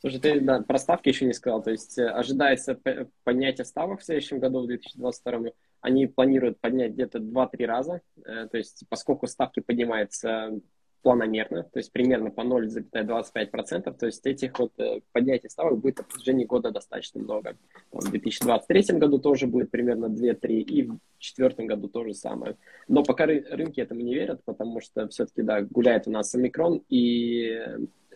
Слушай, 0.01 0.19
ты 0.19 0.41
да, 0.41 0.63
про 0.63 0.79
ставки 0.79 1.11
еще 1.11 1.27
не 1.27 1.33
сказал, 1.33 1.63
то 1.63 1.71
есть 1.71 1.97
э, 1.97 2.09
ожидается 2.09 2.77
поднятие 3.23 3.65
ставок 3.65 4.01
в 4.01 4.05
следующем 4.05 4.41
году, 4.41 4.63
в 4.63 4.67
2022, 4.67 5.53
они 5.81 6.09
планируют 6.09 6.59
поднять 6.59 6.95
где-то 6.95 7.19
2-3 7.19 7.67
раза, 7.67 8.01
то 8.25 8.59
есть 8.59 8.83
поскольку 8.89 9.29
ставки 9.29 9.61
поднимаются 9.61 10.61
планомерно, 11.03 11.65
то 11.65 11.79
есть 11.79 11.93
примерно 11.93 12.31
по 12.31 12.43
0,25%, 12.43 13.99
то 13.99 14.07
есть 14.07 14.27
этих 14.27 14.59
вот 14.59 14.73
э, 14.79 15.01
поднятий 15.13 15.49
ставок 15.49 15.79
будет 15.79 15.99
на 15.99 16.05
протяжении 16.05 16.45
года 16.45 16.71
достаточно 16.71 17.21
много. 17.21 17.57
В 17.93 18.11
2023 18.11 18.99
году 18.99 19.19
тоже 19.19 19.47
будет 19.47 19.71
примерно 19.71 20.07
2-3, 20.07 20.49
и 20.49 20.83
в 20.83 20.99
2024 21.21 21.69
году 21.69 21.89
то 21.89 22.05
же 22.05 22.15
самое. 22.15 22.57
Но 22.89 23.03
пока 23.03 23.27
рынки 23.27 23.81
этому 23.81 24.01
не 24.01 24.15
верят, 24.15 24.43
потому 24.45 24.81
что 24.81 25.09
все-таки, 25.09 25.43
да, 25.43 25.63
гуляет 25.63 26.07
у 26.07 26.11
нас 26.11 26.35
омикрон, 26.35 26.83
и 26.89 27.61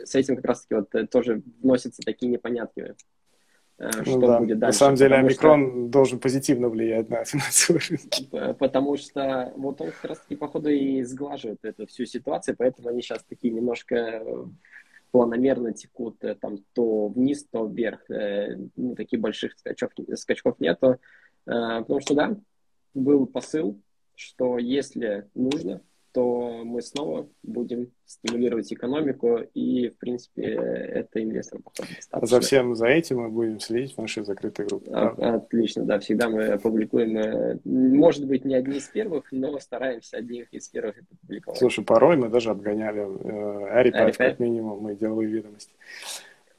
с 0.03 0.15
этим 0.15 0.37
как 0.37 0.45
раз-таки 0.45 0.75
вот 0.75 0.95
э, 0.95 1.07
тоже 1.07 1.43
вносятся 1.63 2.03
такие 2.03 2.31
непонятки 2.31 2.75
Э, 2.81 2.95
что 3.77 4.03
ну, 4.07 4.21
да. 4.21 4.39
будет 4.39 4.59
дальше. 4.59 4.75
На 4.75 4.79
самом 4.79 4.97
деле 4.97 5.17
омикрон 5.17 5.71
что... 5.71 5.89
должен 5.89 6.19
позитивно 6.21 6.69
влиять 6.69 7.09
на 7.11 7.25
финансовые 7.25 7.83
рынки. 7.89 8.29
Потому 8.59 8.97
что 8.97 9.53
вот 9.57 9.81
он 9.81 9.91
как 9.91 10.11
раз 10.11 10.21
таки, 10.21 10.37
походу, 10.37 10.69
и 10.69 11.03
сглаживает 11.03 11.59
эту 11.65 11.87
всю 11.87 12.07
ситуацию, 12.07 12.57
поэтому 12.57 12.89
они 12.89 13.03
сейчас 13.03 13.25
такие 13.25 13.53
немножко 13.53 14.23
планомерно 15.11 15.73
текут 15.73 16.25
э, 16.25 16.35
там 16.35 16.59
то 16.73 17.07
вниз, 17.07 17.47
то 17.49 17.67
вверх. 17.67 18.11
Э, 18.11 18.59
ну, 18.75 18.97
таких 18.97 19.21
больших 19.21 19.53
скачков, 19.57 19.93
скачков 20.17 20.59
нету. 20.59 20.99
Потому 21.45 22.01
что, 22.01 22.15
да, 22.15 22.37
был 22.95 23.27
посыл, 23.27 23.81
что 24.17 24.59
если 24.59 25.29
нужно, 25.35 25.83
то 26.15 26.63
мы 26.65 26.81
снова 26.81 27.27
будем 27.43 27.89
стимулировать 28.07 28.73
экономику, 28.73 29.41
и, 29.53 29.89
в 29.89 29.99
принципе, 29.99 30.43
это 30.45 31.21
инвесторам 31.21 31.65
достаточно. 31.75 32.27
За 32.27 32.41
всем 32.41 32.77
за 32.77 32.87
этим 32.87 33.19
мы 33.19 33.31
будем 33.31 33.59
следить 33.59 33.95
в 33.97 33.99
нашей 34.01 34.25
закрытой 34.25 34.67
группе. 34.67 34.93
А, 34.93 35.35
отлично, 35.35 35.83
да, 35.85 35.99
всегда 35.99 36.29
мы 36.29 36.47
опубликуем, 36.47 37.17
э, 37.17 37.59
может 37.65 38.27
быть, 38.29 38.45
не 38.45 38.55
одни 38.55 38.77
из 38.77 38.87
первых, 38.87 39.33
но 39.33 39.59
стараемся 39.59 40.19
одних 40.19 40.47
из 40.53 40.69
первых 40.69 40.99
это 40.99 41.07
публиковать. 41.21 41.59
Слушай, 41.59 41.85
порой 41.85 42.17
мы 42.17 42.29
даже 42.29 42.51
обгоняли 42.51 43.01
э, 43.01 43.69
Арипайф, 43.71 44.17
как 44.17 44.39
минимум, 44.39 44.83
мы 44.83 44.95
деловые 44.95 45.29
ведомости. 45.29 45.73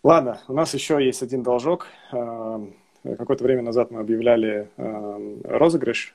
Ладно, 0.04 0.42
у 0.50 0.54
нас 0.54 0.74
еще 0.74 1.04
есть 1.04 1.24
один 1.24 1.44
должок. 1.44 1.88
Э, 2.12 2.60
какое-то 3.04 3.46
время 3.46 3.62
назад 3.62 3.90
мы 3.90 4.02
объявляли 4.02 4.68
э, 4.76 5.38
розыгрыш 5.46 6.14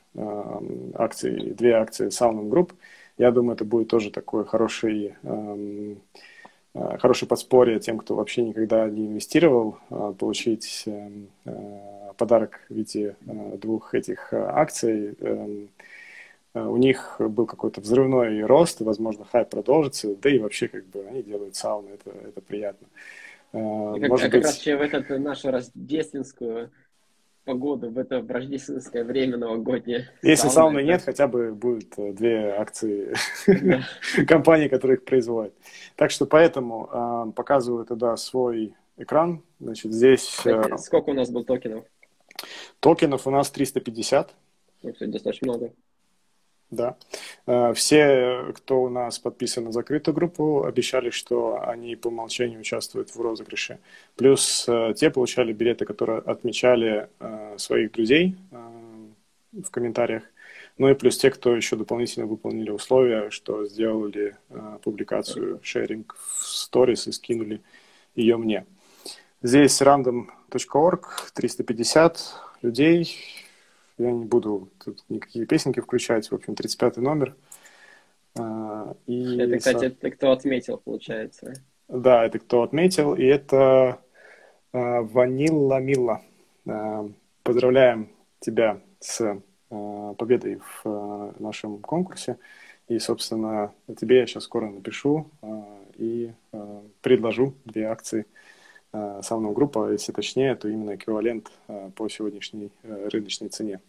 акций, 0.94 1.54
две 1.54 1.72
акции 1.72 2.08
Sound 2.08 2.50
Group. 2.50 2.72
Я 3.20 3.32
думаю, 3.32 3.54
это 3.54 3.66
будет 3.66 3.88
тоже 3.88 4.10
такой 4.10 4.46
хороший, 4.46 5.14
эм, 5.24 6.00
э, 6.72 6.96
хороший 6.96 7.28
подспорье 7.28 7.78
тем, 7.78 7.98
кто 7.98 8.14
вообще 8.14 8.40
никогда 8.40 8.88
не 8.88 9.08
инвестировал, 9.08 9.76
э, 9.90 10.14
получить 10.18 10.84
эм, 10.86 11.28
э, 11.44 12.12
подарок 12.16 12.60
в 12.70 12.74
виде 12.74 13.16
двух 13.20 13.94
этих 13.94 14.32
акций. 14.32 15.16
Эм, 15.20 15.68
у 16.54 16.78
них 16.78 17.16
был 17.18 17.44
какой-то 17.44 17.82
взрывной 17.82 18.42
рост, 18.42 18.80
возможно, 18.80 19.26
хайп 19.26 19.50
продолжится, 19.50 20.16
да 20.16 20.30
и 20.30 20.38
вообще 20.38 20.68
как 20.68 20.86
бы 20.86 21.04
они 21.06 21.22
делают 21.22 21.56
сауны, 21.56 21.90
это, 21.90 22.10
это 22.26 22.40
приятно. 22.40 22.86
Может 23.52 24.30
как, 24.30 24.40
быть... 24.40 24.42
как 24.42 24.44
раз 24.44 24.64
в 24.64 24.66
этот 24.66 25.20
нашу 25.20 25.50
рождественскую 25.50 26.70
погоду 27.44 27.90
в 27.90 27.98
это 27.98 28.20
в 28.20 28.30
рождественское 28.30 29.04
время 29.04 29.36
новогоднее. 29.36 30.10
Если 30.22 30.48
сауны, 30.48 30.78
сауны 30.78 30.82
нет, 30.82 31.02
хотя 31.02 31.26
бы 31.26 31.54
будет 31.54 31.98
э, 31.98 32.12
две 32.12 32.50
акции 32.50 33.14
компании, 34.26 34.68
которые 34.68 34.98
их 34.98 35.04
производят. 35.04 35.54
Так 35.96 36.10
что 36.10 36.26
поэтому 36.26 36.88
э, 36.92 37.32
показываю 37.32 37.84
тогда 37.86 38.16
свой 38.16 38.74
экран. 38.96 39.42
Значит, 39.58 39.92
здесь... 39.92 40.40
Э, 40.44 40.76
сколько 40.78 41.10
у 41.10 41.14
нас 41.14 41.30
был 41.30 41.44
токенов? 41.44 41.84
Токенов 42.80 43.26
у 43.26 43.30
нас 43.30 43.50
350. 43.50 44.34
Ну, 44.82 44.92
кстати, 44.92 45.10
достаточно 45.10 45.48
много. 45.48 45.72
Да. 46.70 46.96
Э, 47.46 47.72
все, 47.74 48.52
кто 48.54 48.82
у 48.82 48.88
нас 48.88 49.18
подписан 49.18 49.64
на 49.64 49.72
закрытую 49.72 50.14
группу, 50.14 50.64
обещали, 50.64 51.10
что 51.10 51.60
они 51.66 51.96
по 51.96 52.08
умолчанию 52.08 52.60
участвуют 52.60 53.10
в 53.10 53.20
розыгрыше. 53.20 53.78
Плюс 54.16 54.64
э, 54.68 54.94
те 54.96 55.10
получали 55.10 55.52
билеты, 55.52 55.84
которые 55.84 56.20
отмечали 56.20 57.08
э, 57.18 57.54
своих 57.58 57.92
друзей 57.92 58.36
в 59.52 59.70
комментариях. 59.70 60.22
Ну 60.78 60.88
и 60.88 60.94
плюс 60.94 61.18
те, 61.18 61.30
кто 61.30 61.54
еще 61.56 61.76
дополнительно 61.76 62.26
выполнили 62.26 62.70
условия, 62.70 63.30
что 63.30 63.66
сделали 63.66 64.36
публикацию, 64.82 65.60
шеринг 65.62 66.16
в 66.16 66.46
сторис 66.46 67.06
и 67.08 67.12
скинули 67.12 67.60
ее 68.14 68.36
мне. 68.36 68.64
Здесь 69.42 69.82
random.org, 69.82 71.32
350 71.34 72.34
людей, 72.62 73.16
я 74.00 74.12
не 74.12 74.24
буду 74.24 74.70
тут 74.82 75.04
никакие 75.08 75.46
песенки 75.46 75.80
включать. 75.80 76.30
В 76.30 76.34
общем, 76.34 76.54
35 76.54 76.96
номер. 76.98 77.36
А, 78.38 78.94
и 79.06 79.38
это, 79.38 79.58
кстати, 79.58 79.84
это 79.86 80.10
кто 80.10 80.32
отметил, 80.32 80.78
получается. 80.78 81.54
Да, 81.88 82.24
это 82.24 82.38
кто 82.38 82.62
отметил. 82.62 83.14
И 83.14 83.24
это 83.24 84.00
а, 84.72 85.02
Ванилла 85.02 85.80
Милла. 85.80 86.22
А, 86.66 87.08
поздравляем 87.42 88.08
тебя 88.40 88.80
с 89.00 89.40
победой 89.68 90.60
в 90.82 91.34
нашем 91.38 91.78
конкурсе. 91.78 92.38
И, 92.88 92.98
собственно, 92.98 93.72
тебе 94.00 94.18
я 94.18 94.26
сейчас 94.26 94.44
скоро 94.44 94.68
напишу 94.68 95.30
и 95.96 96.32
предложу 97.02 97.54
две 97.64 97.84
акции– 97.84 98.26
сауна 98.92 99.52
группа, 99.52 99.92
если 99.92 100.12
точнее, 100.12 100.54
то 100.56 100.68
именно 100.68 100.94
эквивалент 100.94 101.50
э, 101.68 101.90
по 101.94 102.08
сегодняшней 102.08 102.72
э, 102.82 103.08
рыночной 103.08 103.48
цене. 103.48 103.80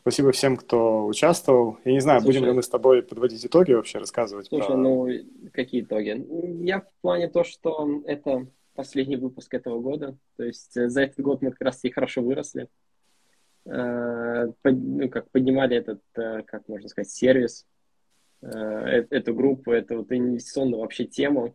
Спасибо 0.00 0.32
всем, 0.32 0.56
кто 0.56 1.06
участвовал. 1.06 1.78
Я 1.84 1.92
не 1.92 2.00
знаю, 2.00 2.20
Слушай, 2.20 2.38
будем 2.38 2.46
ли 2.46 2.52
мы 2.54 2.62
с 2.62 2.68
тобой 2.68 3.02
подводить 3.02 3.44
итоги 3.44 3.72
вообще, 3.72 3.98
рассказывать? 3.98 4.46
Слушай, 4.46 4.68
про... 4.68 4.76
ну 4.76 5.08
какие 5.52 5.82
итоги? 5.82 6.24
Я 6.64 6.80
в 6.80 6.86
плане 7.02 7.28
то, 7.28 7.44
что 7.44 8.02
это 8.06 8.46
последний 8.74 9.16
выпуск 9.16 9.52
этого 9.52 9.80
года. 9.80 10.16
То 10.36 10.44
есть 10.44 10.72
за 10.72 11.02
этот 11.02 11.20
год 11.20 11.42
мы 11.42 11.50
как 11.50 11.60
раз 11.62 11.84
и 11.84 11.90
хорошо 11.90 12.22
выросли. 12.22 12.68
Ну, 13.64 15.08
как 15.10 15.30
поднимали 15.30 15.76
этот, 15.76 16.00
как 16.14 16.68
можно 16.68 16.88
сказать, 16.88 17.10
сервис, 17.10 17.66
эту 18.40 19.34
группу, 19.34 19.72
эту 19.72 19.98
вот 19.98 20.12
инвестиционную 20.12 20.80
вообще 20.80 21.04
тему. 21.04 21.54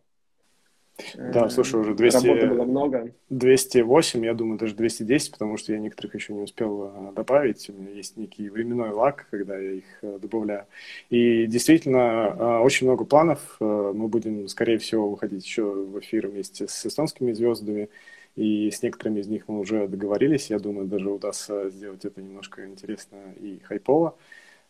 Да, 1.16 1.48
слушай, 1.48 1.80
уже 1.80 1.94
200... 1.94 2.26
Работы 2.26 2.46
было 2.46 2.64
много. 2.64 3.12
208, 3.30 4.24
я 4.24 4.34
думаю, 4.34 4.58
даже 4.58 4.74
210, 4.74 5.32
потому 5.32 5.56
что 5.56 5.72
я 5.72 5.78
некоторых 5.78 6.14
еще 6.14 6.32
не 6.32 6.42
успел 6.42 6.92
э, 6.94 7.12
добавить. 7.14 7.68
У 7.68 7.72
меня 7.72 7.90
есть 7.90 8.16
некий 8.16 8.48
временной 8.48 8.90
лак, 8.90 9.26
когда 9.30 9.58
я 9.58 9.72
их 9.72 9.84
э, 10.02 10.18
добавляю. 10.20 10.66
И 11.10 11.46
действительно, 11.46 12.36
э, 12.38 12.58
очень 12.58 12.86
много 12.86 13.04
планов. 13.04 13.56
Мы 13.58 14.08
будем, 14.08 14.46
скорее 14.48 14.78
всего, 14.78 15.10
выходить 15.10 15.44
еще 15.44 15.64
в 15.64 15.98
эфир 15.98 16.28
вместе 16.28 16.68
с 16.68 16.86
эстонскими 16.86 17.32
звездами. 17.32 17.88
И 18.36 18.70
с 18.70 18.82
некоторыми 18.82 19.20
из 19.20 19.28
них 19.28 19.44
мы 19.48 19.60
уже 19.60 19.88
договорились. 19.88 20.50
Я 20.50 20.58
думаю, 20.58 20.86
даже 20.86 21.10
удастся 21.10 21.70
сделать 21.70 22.04
это 22.04 22.20
немножко 22.20 22.64
интересно 22.66 23.16
и 23.40 23.60
хайпово. 23.64 24.16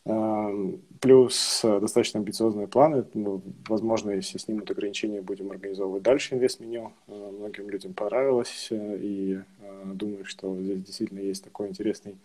Плюс 0.05 1.61
э, 1.65 1.81
достаточно 1.81 2.21
амбициозные 2.21 2.67
планы. 2.67 3.05
Ну, 3.15 3.43
возможно, 3.69 4.11
если 4.11 4.39
снимут 4.39 4.71
ограничения, 4.71 5.21
будем 5.21 5.51
организовывать 5.51 6.03
дальше 6.03 6.35
инвест-меню. 6.35 6.93
Э, 7.09 7.31
многим 7.39 7.69
людям 7.69 7.93
понравилось, 7.93 8.69
э, 8.71 8.99
и 9.01 9.41
думаю, 9.85 10.25
что 10.25 10.59
здесь 10.61 10.83
действительно 10.83 11.21
есть 11.21 11.45
такой 11.45 11.69
интересный, 11.69 12.17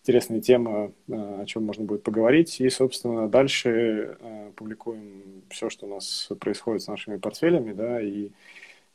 интересная 0.00 0.40
тема, 0.40 0.92
о 1.10 1.44
чем 1.44 1.64
можно 1.64 1.84
будет 1.84 2.02
поговорить. 2.02 2.58
И, 2.60 2.70
собственно, 2.70 3.28
дальше 3.28 4.16
публикуем 4.56 5.42
все, 5.50 5.68
что 5.68 5.86
у 5.86 5.90
нас 5.90 6.30
происходит 6.40 6.82
с 6.82 6.88
нашими 6.88 7.16
портфелями, 7.16 7.72
да, 7.72 8.00
и 8.00 8.30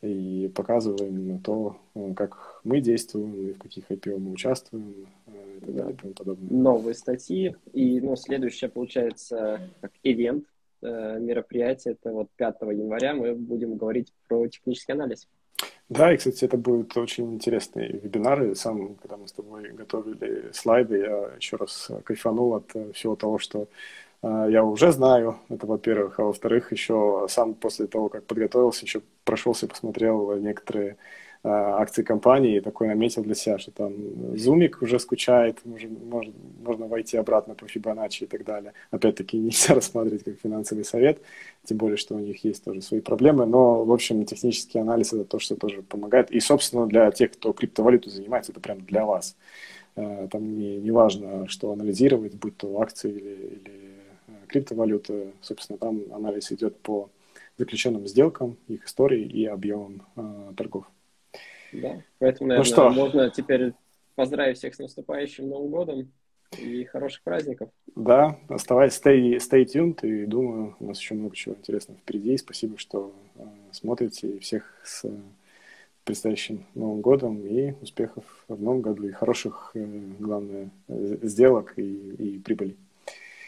и 0.02 0.52
показываем 0.54 1.40
то, 1.40 1.78
как 2.16 2.62
мы 2.64 2.82
действуем 2.82 3.34
и 3.34 3.54
в 3.54 3.60
каких 3.60 3.90
IPO 3.90 4.18
мы 4.20 4.32
участвуем 4.32 5.08
и 5.28 5.60
так 5.60 5.76
далее 5.76 5.94
и 5.94 5.98
тому 5.98 6.14
подобное. 6.14 6.50
Новые 6.50 6.94
статьи. 6.94 7.56
И 7.74 8.00
ну, 8.02 8.16
следующее, 8.16 8.70
получается, 8.70 9.60
как 9.82 9.92
ивент, 10.04 10.46
э, 10.82 11.20
мероприятие, 11.20 11.96
это 11.96 12.12
вот 12.12 12.30
5 12.36 12.56
января 12.74 13.16
мы 13.16 13.34
будем 13.34 13.76
говорить 13.76 14.14
про 14.28 14.48
технический 14.48 14.92
анализ. 14.92 15.28
Да, 15.90 16.14
и, 16.14 16.18
кстати, 16.18 16.44
это 16.46 16.58
будут 16.58 16.96
очень 16.98 17.34
интересные 17.34 17.94
вебинары. 17.94 18.54
Сам, 18.56 18.96
когда 18.96 19.18
мы 19.18 19.28
с 19.28 19.32
тобой 19.32 19.72
готовили 19.72 20.52
слайды, 20.52 20.98
я 20.98 21.32
еще 21.38 21.56
раз 21.56 21.90
кайфанул 22.04 22.56
от 22.56 22.72
всего 22.94 23.16
того, 23.16 23.40
что 23.40 23.64
э, 23.64 23.68
я 24.24 24.64
уже 24.64 24.92
знаю, 24.92 25.38
это 25.50 25.68
во-первых, 25.68 26.20
а 26.20 26.24
во-вторых, 26.24 26.72
еще 26.72 27.28
сам 27.30 27.54
после 27.54 27.88
того, 27.88 28.10
как 28.10 28.26
подготовился, 28.26 28.86
еще 28.86 29.02
прошелся, 29.24 29.68
посмотрел 29.68 30.36
некоторые 30.38 30.98
а, 31.44 31.82
акции 31.82 32.04
компании 32.04 32.58
и 32.58 32.62
такой 32.62 32.88
наметил 32.88 33.24
для 33.24 33.36
себя, 33.36 33.58
что 33.58 33.72
там 33.72 33.94
зумик 34.38 34.82
уже 34.82 35.00
скучает, 35.00 35.60
можно, 35.66 35.90
можно, 35.90 36.34
можно 36.64 36.88
войти 36.88 37.16
обратно 37.16 37.56
по 37.56 37.68
Фибоначчи 37.68 38.24
и 38.24 38.28
так 38.28 38.44
далее. 38.44 38.74
Опять-таки 38.92 39.38
нельзя 39.38 39.76
рассматривать 39.76 40.24
как 40.24 40.40
финансовый 40.42 40.84
совет, 40.84 41.22
тем 41.64 41.78
более, 41.78 41.98
что 41.98 42.16
у 42.16 42.20
них 42.20 42.44
есть 42.44 42.64
тоже 42.64 42.82
свои 42.82 43.02
проблемы, 43.02 43.46
но, 43.46 43.84
в 43.86 43.92
общем, 43.92 44.26
технический 44.26 44.80
анализ 44.80 45.14
это 45.14 45.26
то, 45.26 45.40
что 45.40 45.56
тоже 45.56 45.84
помогает. 45.84 46.32
И, 46.32 46.40
собственно, 46.40 46.88
для 46.88 47.12
тех, 47.12 47.32
кто 47.32 47.54
криптовалюту 47.54 48.10
занимается, 48.10 48.52
это 48.52 48.60
прям 48.60 48.82
для 48.82 49.06
вас. 49.06 49.38
там 49.96 50.58
не, 50.58 50.78
не 50.78 50.92
важно, 50.92 51.48
что 51.48 51.72
анализировать, 51.72 52.34
будь 52.36 52.58
то 52.58 52.82
акции 52.82 53.12
или, 53.12 53.62
или 53.64 53.97
криптовалюты. 54.48 55.34
Собственно, 55.42 55.78
там 55.78 56.02
анализ 56.12 56.52
идет 56.52 56.78
по 56.80 57.10
заключенным 57.58 58.08
сделкам, 58.08 58.58
их 58.68 58.86
истории 58.86 59.24
и 59.24 59.46
объемам 59.46 60.04
э, 60.16 60.54
торгов. 60.56 60.86
Да, 61.74 62.02
поэтому, 62.20 62.50
наверное, 62.50 62.58
ну 62.58 62.64
что? 62.64 62.90
можно 62.90 63.30
теперь 63.30 63.74
поздравить 64.16 64.58
всех 64.58 64.76
с 64.76 64.80
наступающим 64.80 65.50
Новым 65.50 65.72
годом 65.72 66.12
и 66.58 66.86
хороших 66.86 67.22
праздников. 67.24 67.70
Да, 67.96 68.40
оставайся, 68.48 69.02
stay, 69.02 69.38
stay 69.38 69.66
tuned, 69.66 70.00
и 70.08 70.26
думаю, 70.26 70.76
у 70.80 70.88
нас 70.88 71.00
еще 71.00 71.16
много 71.16 71.36
чего 71.36 71.56
интересного 71.56 72.00
впереди. 72.00 72.38
Спасибо, 72.38 72.78
что 72.78 73.14
э, 73.36 73.44
смотрите, 73.72 74.28
и 74.28 74.40
всех 74.40 74.64
с 74.84 75.06
э, 75.06 75.12
предстоящим 76.04 76.66
Новым 76.74 77.02
годом, 77.02 77.46
и 77.46 77.74
успехов 77.82 78.24
в 78.48 78.62
Новом 78.62 78.82
году, 78.82 79.08
и 79.08 79.12
хороших, 79.12 79.72
э, 79.74 79.86
главное, 80.20 80.70
сделок 80.88 81.74
и, 81.78 81.84
и 81.84 82.40
прибыли. 82.40 82.78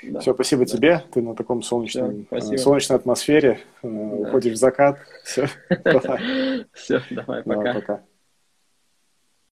Да. 0.04 0.20
Все, 0.20 0.34
спасибо 0.34 0.66
да. 0.66 0.72
тебе. 0.72 1.04
Ты 1.12 1.22
на 1.22 1.36
таком 1.36 1.62
солнечном, 1.62 2.26
Все, 2.40 2.58
солнечной 2.58 2.98
атмосфере 2.98 3.60
да. 3.84 3.90
уходишь 3.90 4.54
в 4.54 4.58
закат. 4.58 5.00
Все, 5.24 5.48
Все, 6.74 7.02
давай, 7.10 7.44
пока. 7.44 7.56
Давай, 7.64 7.74
пока. 7.74 8.02